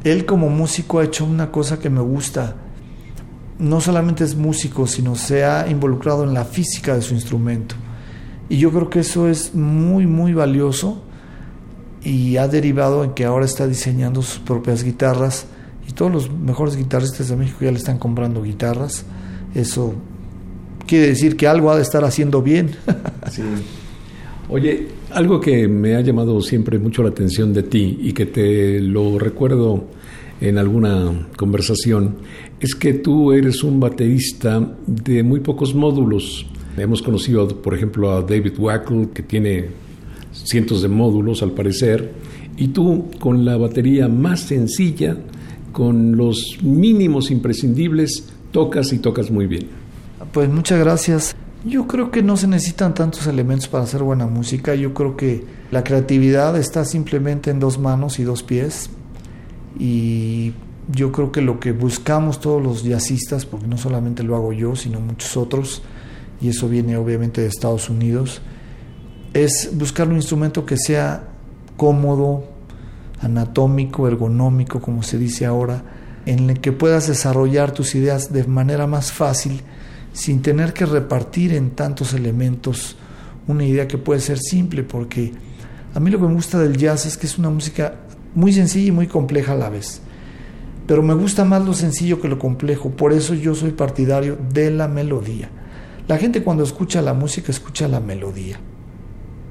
Él 0.04 0.26
como 0.26 0.50
músico 0.50 0.98
ha 0.98 1.04
hecho 1.04 1.24
una 1.24 1.50
cosa 1.50 1.80
que 1.80 1.88
me 1.88 2.02
gusta 2.02 2.56
no 3.62 3.80
solamente 3.80 4.24
es 4.24 4.34
músico, 4.34 4.88
sino 4.88 5.14
se 5.14 5.44
ha 5.44 5.70
involucrado 5.70 6.24
en 6.24 6.34
la 6.34 6.44
física 6.44 6.96
de 6.96 7.02
su 7.02 7.14
instrumento. 7.14 7.76
Y 8.48 8.58
yo 8.58 8.70
creo 8.72 8.90
que 8.90 9.00
eso 9.00 9.28
es 9.28 9.54
muy, 9.54 10.06
muy 10.06 10.34
valioso 10.34 11.02
y 12.02 12.36
ha 12.38 12.48
derivado 12.48 13.04
en 13.04 13.12
que 13.12 13.24
ahora 13.24 13.44
está 13.44 13.68
diseñando 13.68 14.20
sus 14.20 14.40
propias 14.40 14.82
guitarras 14.82 15.46
y 15.88 15.92
todos 15.92 16.10
los 16.10 16.30
mejores 16.30 16.76
guitarristas 16.76 17.28
de 17.28 17.36
México 17.36 17.58
ya 17.62 17.70
le 17.70 17.78
están 17.78 17.98
comprando 17.98 18.42
guitarras. 18.42 19.04
Eso 19.54 19.94
quiere 20.84 21.06
decir 21.06 21.36
que 21.36 21.46
algo 21.46 21.70
ha 21.70 21.76
de 21.76 21.82
estar 21.82 22.04
haciendo 22.04 22.42
bien. 22.42 22.72
Oye, 24.48 24.88
algo 25.12 25.40
que 25.40 25.68
me 25.68 25.94
ha 25.94 26.00
llamado 26.00 26.40
siempre 26.40 26.80
mucho 26.80 27.04
la 27.04 27.10
atención 27.10 27.52
de 27.52 27.62
ti 27.62 28.00
y 28.02 28.12
que 28.12 28.26
te 28.26 28.80
lo 28.80 29.20
recuerdo 29.20 29.84
en 30.42 30.58
alguna 30.58 31.28
conversación 31.36 32.16
es 32.58 32.74
que 32.74 32.94
tú 32.94 33.32
eres 33.32 33.62
un 33.62 33.78
baterista 33.78 34.74
de 34.86 35.22
muy 35.22 35.38
pocos 35.38 35.72
módulos. 35.72 36.46
Hemos 36.76 37.00
conocido, 37.00 37.46
por 37.62 37.74
ejemplo, 37.74 38.10
a 38.10 38.22
David 38.22 38.58
Wackle, 38.58 39.10
que 39.14 39.22
tiene 39.22 39.68
cientos 40.32 40.82
de 40.82 40.88
módulos 40.88 41.42
al 41.42 41.52
parecer, 41.52 42.12
y 42.56 42.68
tú 42.68 43.08
con 43.20 43.44
la 43.44 43.56
batería 43.56 44.08
más 44.08 44.40
sencilla, 44.40 45.16
con 45.70 46.16
los 46.16 46.58
mínimos 46.60 47.30
imprescindibles, 47.30 48.28
tocas 48.50 48.92
y 48.92 48.98
tocas 48.98 49.30
muy 49.30 49.46
bien. 49.46 49.68
Pues 50.32 50.48
muchas 50.48 50.80
gracias. 50.80 51.36
Yo 51.64 51.86
creo 51.86 52.10
que 52.10 52.24
no 52.24 52.36
se 52.36 52.48
necesitan 52.48 52.94
tantos 52.94 53.28
elementos 53.28 53.68
para 53.68 53.84
hacer 53.84 54.02
buena 54.02 54.26
música. 54.26 54.74
Yo 54.74 54.92
creo 54.92 55.16
que 55.16 55.44
la 55.70 55.84
creatividad 55.84 56.58
está 56.58 56.84
simplemente 56.84 57.50
en 57.50 57.60
dos 57.60 57.78
manos 57.78 58.18
y 58.18 58.24
dos 58.24 58.42
pies 58.42 58.90
y 59.78 60.52
yo 60.90 61.12
creo 61.12 61.32
que 61.32 61.40
lo 61.40 61.60
que 61.60 61.72
buscamos 61.72 62.40
todos 62.40 62.62
los 62.62 62.82
jazzistas, 62.82 63.46
porque 63.46 63.66
no 63.66 63.78
solamente 63.78 64.22
lo 64.22 64.36
hago 64.36 64.52
yo, 64.52 64.76
sino 64.76 65.00
muchos 65.00 65.36
otros, 65.36 65.82
y 66.40 66.48
eso 66.48 66.68
viene 66.68 66.96
obviamente 66.96 67.40
de 67.40 67.46
Estados 67.46 67.88
Unidos, 67.88 68.42
es 69.32 69.70
buscar 69.72 70.08
un 70.08 70.16
instrumento 70.16 70.66
que 70.66 70.76
sea 70.76 71.28
cómodo, 71.76 72.44
anatómico, 73.20 74.08
ergonómico, 74.08 74.80
como 74.80 75.02
se 75.02 75.18
dice 75.18 75.46
ahora, 75.46 75.82
en 76.26 76.50
el 76.50 76.60
que 76.60 76.72
puedas 76.72 77.06
desarrollar 77.06 77.72
tus 77.72 77.94
ideas 77.94 78.32
de 78.32 78.44
manera 78.44 78.86
más 78.86 79.12
fácil, 79.12 79.62
sin 80.12 80.42
tener 80.42 80.72
que 80.72 80.84
repartir 80.84 81.54
en 81.54 81.70
tantos 81.70 82.12
elementos 82.12 82.96
una 83.46 83.64
idea 83.64 83.88
que 83.88 83.98
puede 83.98 84.20
ser 84.20 84.38
simple, 84.38 84.82
porque 84.82 85.32
a 85.94 86.00
mí 86.00 86.10
lo 86.10 86.18
que 86.18 86.26
me 86.26 86.34
gusta 86.34 86.58
del 86.58 86.76
jazz 86.76 87.06
es 87.06 87.16
que 87.16 87.26
es 87.26 87.38
una 87.38 87.50
música 87.50 87.94
muy 88.34 88.52
sencilla 88.52 88.88
y 88.88 88.92
muy 88.92 89.06
compleja 89.06 89.52
a 89.52 89.56
la 89.56 89.68
vez. 89.68 90.00
Pero 90.86 91.02
me 91.02 91.14
gusta 91.14 91.44
más 91.44 91.64
lo 91.64 91.74
sencillo 91.74 92.20
que 92.20 92.28
lo 92.28 92.38
complejo, 92.38 92.90
por 92.90 93.12
eso 93.12 93.34
yo 93.34 93.54
soy 93.54 93.70
partidario 93.70 94.36
de 94.52 94.70
la 94.70 94.88
melodía. 94.88 95.50
La 96.08 96.18
gente 96.18 96.42
cuando 96.42 96.64
escucha 96.64 97.00
la 97.00 97.14
música 97.14 97.52
escucha 97.52 97.86
la 97.88 98.00
melodía. 98.00 98.58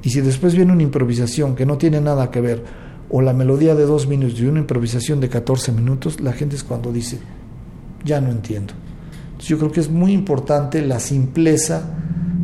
Y 0.03 0.09
si 0.09 0.21
después 0.21 0.55
viene 0.55 0.73
una 0.73 0.83
improvisación 0.83 1.55
que 1.55 1.65
no 1.65 1.77
tiene 1.77 2.01
nada 2.01 2.31
que 2.31 2.41
ver, 2.41 2.63
o 3.09 3.21
la 3.21 3.33
melodía 3.33 3.75
de 3.75 3.85
dos 3.85 4.07
minutos 4.07 4.39
y 4.39 4.45
una 4.45 4.59
improvisación 4.59 5.19
de 5.19 5.29
14 5.29 5.71
minutos, 5.71 6.21
la 6.21 6.33
gente 6.33 6.55
es 6.55 6.63
cuando 6.63 6.91
dice, 6.91 7.19
ya 8.03 8.21
no 8.21 8.31
entiendo. 8.31 8.73
yo 9.39 9.57
creo 9.57 9.71
que 9.71 9.79
es 9.79 9.89
muy 9.89 10.13
importante 10.13 10.81
la 10.81 10.99
simpleza 10.99 11.83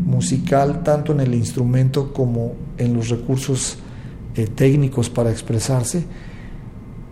musical, 0.06 0.84
tanto 0.84 1.12
en 1.12 1.20
el 1.20 1.34
instrumento 1.36 2.14
como 2.14 2.56
en 2.78 2.94
los 2.94 3.10
recursos 3.10 3.78
eh, 4.36 4.48
técnicos 4.48 5.10
para 5.10 5.32
expresarse, 5.32 6.06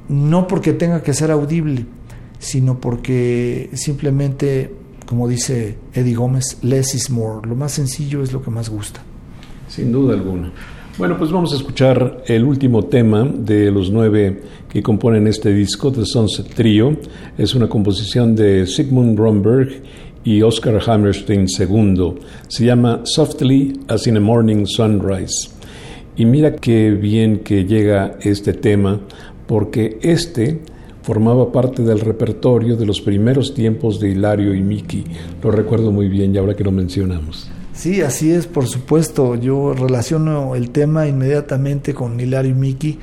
no 0.10 0.48
porque 0.48 0.74
tenga 0.74 1.02
que 1.02 1.14
ser 1.14 1.32
audible, 1.32 1.86
sino 2.40 2.80
porque 2.80 3.70
simplemente, 3.74 4.72
como 5.06 5.28
dice 5.28 5.78
Eddie 5.94 6.16
Gómez, 6.16 6.58
less 6.62 6.94
is 6.96 7.10
more. 7.10 7.48
Lo 7.48 7.56
más 7.56 7.74
sencillo 7.74 8.22
es 8.22 8.34
lo 8.34 8.42
que 8.42 8.52
más 8.52 8.70
gusta. 8.70 9.02
Sin 9.68 9.92
duda 9.92 10.14
alguna. 10.14 10.52
Bueno, 10.98 11.18
pues 11.18 11.30
vamos 11.30 11.52
a 11.52 11.58
escuchar 11.58 12.24
el 12.26 12.46
último 12.46 12.86
tema 12.86 13.26
de 13.26 13.70
los 13.70 13.92
nueve 13.92 14.42
que 14.70 14.82
componen 14.82 15.28
este 15.28 15.54
disco, 15.54 15.92
The 15.92 16.06
Sunset 16.06 16.54
Trio. 16.54 16.98
Es 17.38 17.54
una 17.54 17.68
composición 17.68 18.34
de 18.34 18.66
Sigmund 18.66 19.18
Romberg 19.18 19.84
y 20.24 20.42
Oscar 20.42 20.82
Hammerstein 20.88 21.48
II. 21.48 22.14
Se 22.48 22.66
llama 22.66 23.02
Softly 23.04 23.82
as 23.90 24.08
in 24.08 24.16
a 24.16 24.22
Morning 24.22 24.66
Sunrise. 24.66 25.50
Y 26.16 26.24
mira 26.24 26.56
qué 26.56 26.92
bien 26.92 27.40
que 27.40 27.66
llega 27.66 28.18
este 28.22 28.54
tema 28.54 29.02
porque 29.48 30.00
este 30.02 30.62
formaba 31.04 31.52
parte 31.52 31.84
del 31.84 32.00
repertorio 32.00 32.76
de 32.76 32.86
los 32.86 33.00
primeros 33.00 33.54
tiempos 33.54 34.00
de 34.00 34.10
Hilario 34.10 34.56
y 34.56 34.62
Miki. 34.62 35.04
Lo 35.44 35.52
recuerdo 35.52 35.92
muy 35.92 36.08
bien 36.08 36.34
y 36.34 36.40
ahora 36.40 36.56
que 36.56 36.64
lo 36.64 36.72
mencionamos. 36.72 37.52
Sí, 37.74 38.02
así 38.02 38.32
es, 38.32 38.48
por 38.48 38.66
supuesto. 38.66 39.36
Yo 39.36 39.74
relaciono 39.74 40.56
el 40.56 40.72
tema 40.72 41.08
inmediatamente 41.08 41.94
con 41.94 42.20
Hilario 42.20 42.52
y 42.52 42.56
Miki, 42.56 42.98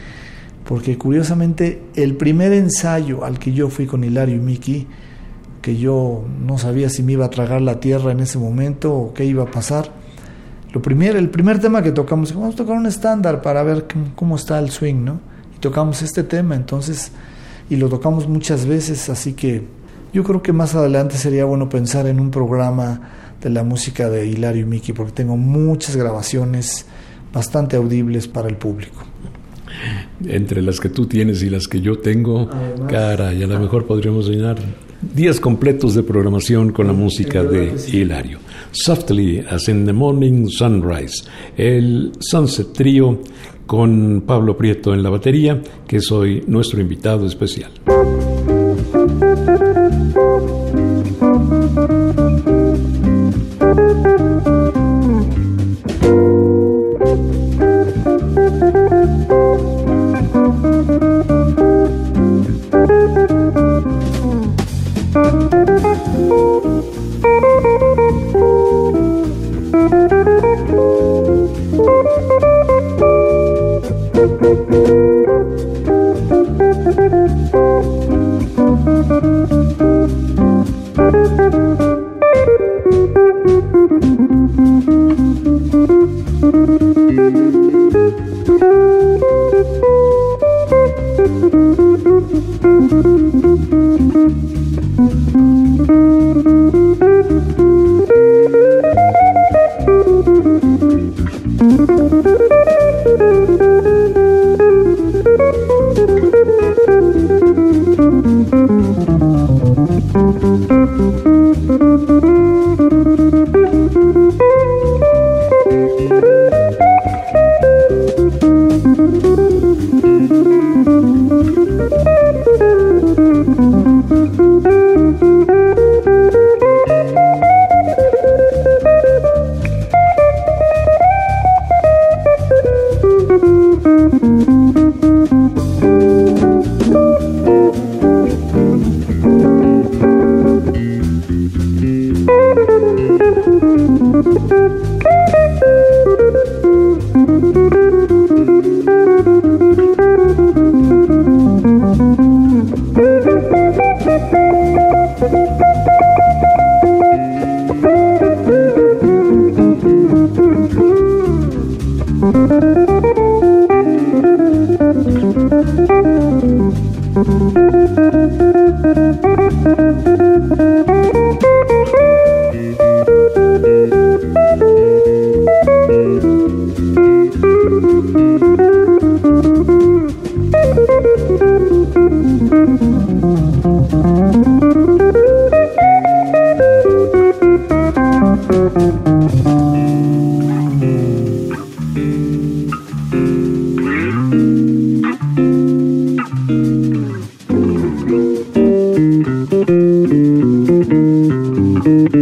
porque 0.67 0.99
curiosamente 0.99 1.83
el 1.95 2.17
primer 2.17 2.53
ensayo 2.53 3.25
al 3.25 3.39
que 3.39 3.53
yo 3.53 3.69
fui 3.69 3.87
con 3.87 4.03
Hilario 4.03 4.35
y 4.35 4.41
Miki, 4.41 4.87
que 5.61 5.77
yo 5.77 6.25
no 6.45 6.59
sabía 6.59 6.89
si 6.89 7.05
me 7.05 7.13
iba 7.13 7.27
a 7.27 7.31
tragar 7.31 7.61
la 7.61 7.79
tierra 7.79 8.11
en 8.11 8.19
ese 8.19 8.39
momento 8.39 8.93
o 8.93 9.15
qué 9.15 9.25
iba 9.25 9.45
a 9.45 9.51
pasar, 9.51 9.93
lo 10.73 10.81
primero, 10.81 11.19
el 11.19 11.29
primer 11.29 11.61
tema 11.61 11.83
que 11.83 11.93
tocamos, 11.93 12.35
vamos 12.35 12.55
a 12.55 12.57
tocar 12.57 12.77
un 12.77 12.87
estándar 12.87 13.43
para 13.43 13.63
ver 13.63 13.87
cómo 14.17 14.37
está 14.37 14.59
el 14.59 14.71
swing, 14.71 15.05
¿no? 15.05 15.32
Tocamos 15.63 16.03
este 16.03 16.25
tema, 16.25 16.57
entonces, 16.57 17.13
y 17.71 17.77
lo 17.77 17.89
tocamos 17.89 18.29
muchas 18.29 18.67
veces, 18.67 19.09
así 19.09 19.33
que 19.33 19.63
yo 20.13 20.25
creo 20.25 20.43
que 20.43 20.53
más 20.53 20.75
adelante 20.75 21.17
sería 21.17 21.47
bueno 21.47 21.71
pensar 21.71 22.07
en 22.07 22.21
un 22.21 22.31
programa 22.31 23.01
de 23.41 23.49
la 23.49 23.63
música 23.63 24.11
de 24.11 24.27
Hilario 24.27 24.63
y 24.63 24.67
Miki, 24.67 24.93
porque 24.93 25.13
tengo 25.13 25.37
muchas 25.37 25.97
grabaciones 25.97 26.85
bastante 27.33 27.77
audibles 27.77 28.29
para 28.29 28.49
el 28.49 28.57
público. 28.57 29.05
Entre 30.25 30.61
las 30.63 30.81
que 30.81 30.91
tú 30.91 31.07
tienes 31.07 31.43
y 31.43 31.49
las 31.49 31.67
que 31.67 31.81
yo 31.81 31.99
tengo, 31.99 32.51
cara, 32.89 33.33
y 33.33 33.43
a 33.43 33.47
lo 33.47 33.59
mejor 33.59 33.87
podríamos 33.87 34.29
llenar 34.29 34.59
días 35.15 35.41
completos 35.41 35.95
de 35.95 36.03
programación 36.03 36.73
con 36.73 36.89
la 36.89 36.93
música 36.93 37.43
de 37.43 37.75
Hilario. 37.93 38.39
Softly 38.73 39.45
as 39.49 39.69
in 39.69 39.85
the 39.87 39.93
morning 39.93 40.49
sunrise, 40.49 41.25
el 41.57 42.13
Sunset 42.21 42.73
Trio 42.73 43.21
con 43.73 44.25
Pablo 44.27 44.55
Prieto 44.55 44.93
en 44.93 45.03
la 45.03 45.09
batería, 45.09 45.63
que 45.89 45.97
es 45.97 46.13
hoy 46.13 46.45
nuestro 46.47 46.83
invitado 46.83 47.25
especial. 47.25 47.71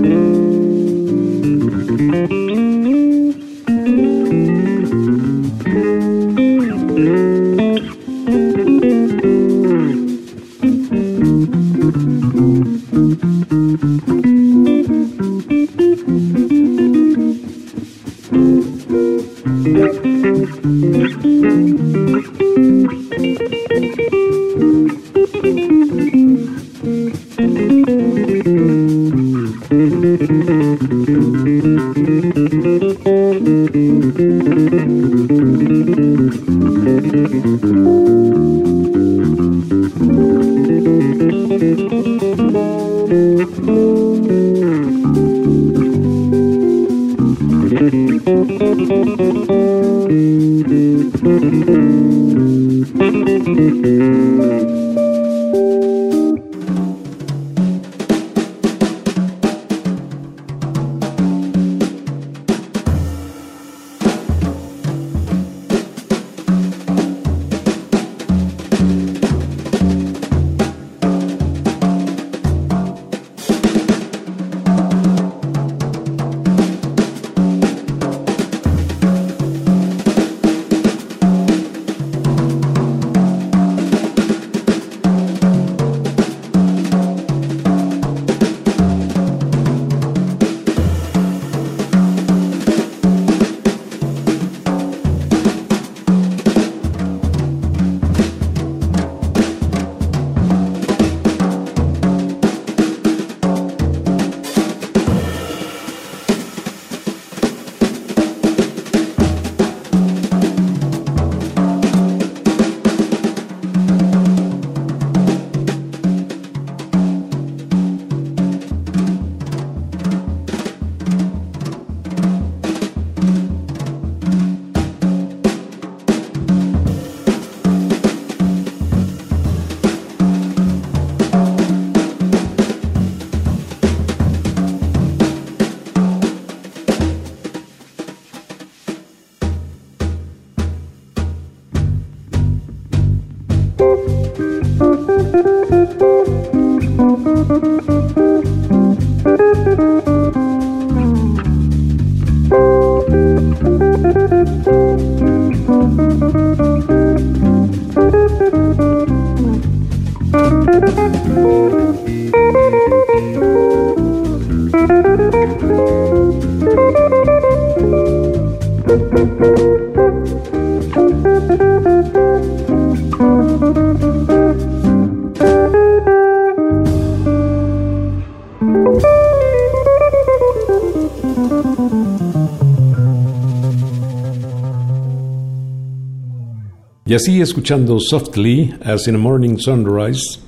Y 187.12 187.14
así, 187.14 187.42
escuchando 187.42 187.98
Softly 188.00 188.74
as 188.82 189.06
in 189.06 189.16
a 189.16 189.18
Morning 189.18 189.58
Sunrise, 189.58 190.38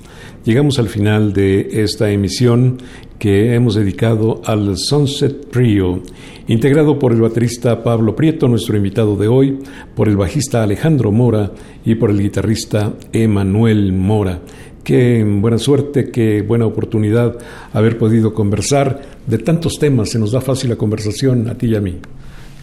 llegamos 0.45 0.79
al 0.79 0.87
final 0.87 1.33
de 1.33 1.83
esta 1.83 2.11
emisión 2.11 2.77
que 3.19 3.55
hemos 3.55 3.75
dedicado 3.75 4.41
al 4.45 4.77
Sunset 4.77 5.49
Trio, 5.49 6.01
integrado 6.47 6.99
por 6.99 7.11
el 7.11 7.21
baterista 7.21 7.83
Pablo 7.83 8.15
Prieto, 8.15 8.47
nuestro 8.47 8.77
invitado 8.77 9.17
de 9.17 9.27
hoy, 9.27 9.59
por 9.95 10.07
el 10.07 10.15
bajista 10.15 10.63
Alejandro 10.63 11.11
Mora 11.11 11.51
y 11.83 11.95
por 11.95 12.11
el 12.11 12.21
guitarrista 12.21 12.93
Emanuel 13.11 13.91
Mora. 13.91 14.41
Qué 14.83 15.25
buena 15.27 15.57
suerte, 15.57 16.11
qué 16.11 16.43
buena 16.43 16.67
oportunidad 16.67 17.35
haber 17.73 17.97
podido 17.97 18.33
conversar 18.35 19.01
de 19.25 19.39
tantos 19.39 19.79
temas. 19.79 20.11
Se 20.11 20.19
nos 20.19 20.31
da 20.31 20.41
fácil 20.41 20.69
la 20.69 20.75
conversación 20.75 21.49
a 21.49 21.57
ti 21.57 21.67
y 21.67 21.75
a 21.75 21.81
mí. 21.81 21.97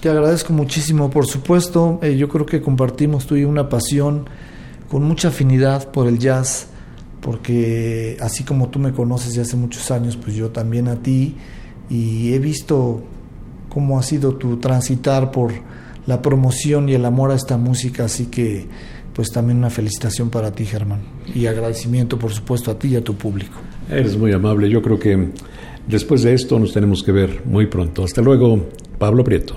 Te 0.00 0.08
agradezco 0.08 0.52
muchísimo, 0.52 1.10
por 1.10 1.26
supuesto. 1.26 1.98
Eh, 2.02 2.16
yo 2.16 2.28
creo 2.28 2.46
que 2.46 2.60
compartimos 2.60 3.26
tú 3.26 3.34
y 3.34 3.44
una 3.44 3.68
pasión 3.68 4.26
con 4.88 5.02
mucha 5.02 5.28
afinidad 5.28 5.90
por 5.90 6.06
el 6.06 6.18
jazz, 6.18 6.68
porque 7.22 8.18
así 8.20 8.44
como 8.44 8.68
tú 8.68 8.78
me 8.78 8.92
conoces 8.92 9.34
de 9.34 9.42
hace 9.42 9.56
muchos 9.56 9.90
años, 9.90 10.16
pues 10.16 10.36
yo 10.36 10.50
también 10.50 10.88
a 10.88 10.96
ti, 10.96 11.36
y 11.88 12.34
he 12.34 12.38
visto 12.38 13.02
cómo 13.68 13.98
ha 13.98 14.02
sido 14.02 14.34
tu 14.34 14.58
transitar 14.58 15.30
por 15.30 15.52
la 16.06 16.20
promoción 16.20 16.88
y 16.88 16.94
el 16.94 17.04
amor 17.04 17.30
a 17.30 17.34
esta 17.34 17.56
música, 17.56 18.04
así 18.04 18.26
que 18.26 18.66
pues 19.14 19.30
también 19.30 19.58
una 19.58 19.70
felicitación 19.70 20.30
para 20.30 20.52
ti, 20.52 20.64
Germán, 20.64 21.00
y 21.34 21.46
agradecimiento, 21.46 22.18
por 22.18 22.32
supuesto, 22.32 22.70
a 22.70 22.78
ti 22.78 22.88
y 22.88 22.96
a 22.96 23.04
tu 23.04 23.14
público. 23.14 23.54
Eres 23.88 24.16
muy 24.16 24.32
amable. 24.32 24.68
Yo 24.68 24.82
creo 24.82 24.98
que 24.98 25.28
después 25.86 26.22
de 26.22 26.34
esto 26.34 26.58
nos 26.58 26.72
tenemos 26.72 27.02
que 27.02 27.12
ver 27.12 27.42
muy 27.44 27.66
pronto. 27.66 28.04
Hasta 28.04 28.22
luego, 28.22 28.66
Pablo 28.98 29.22
Prieto. 29.22 29.56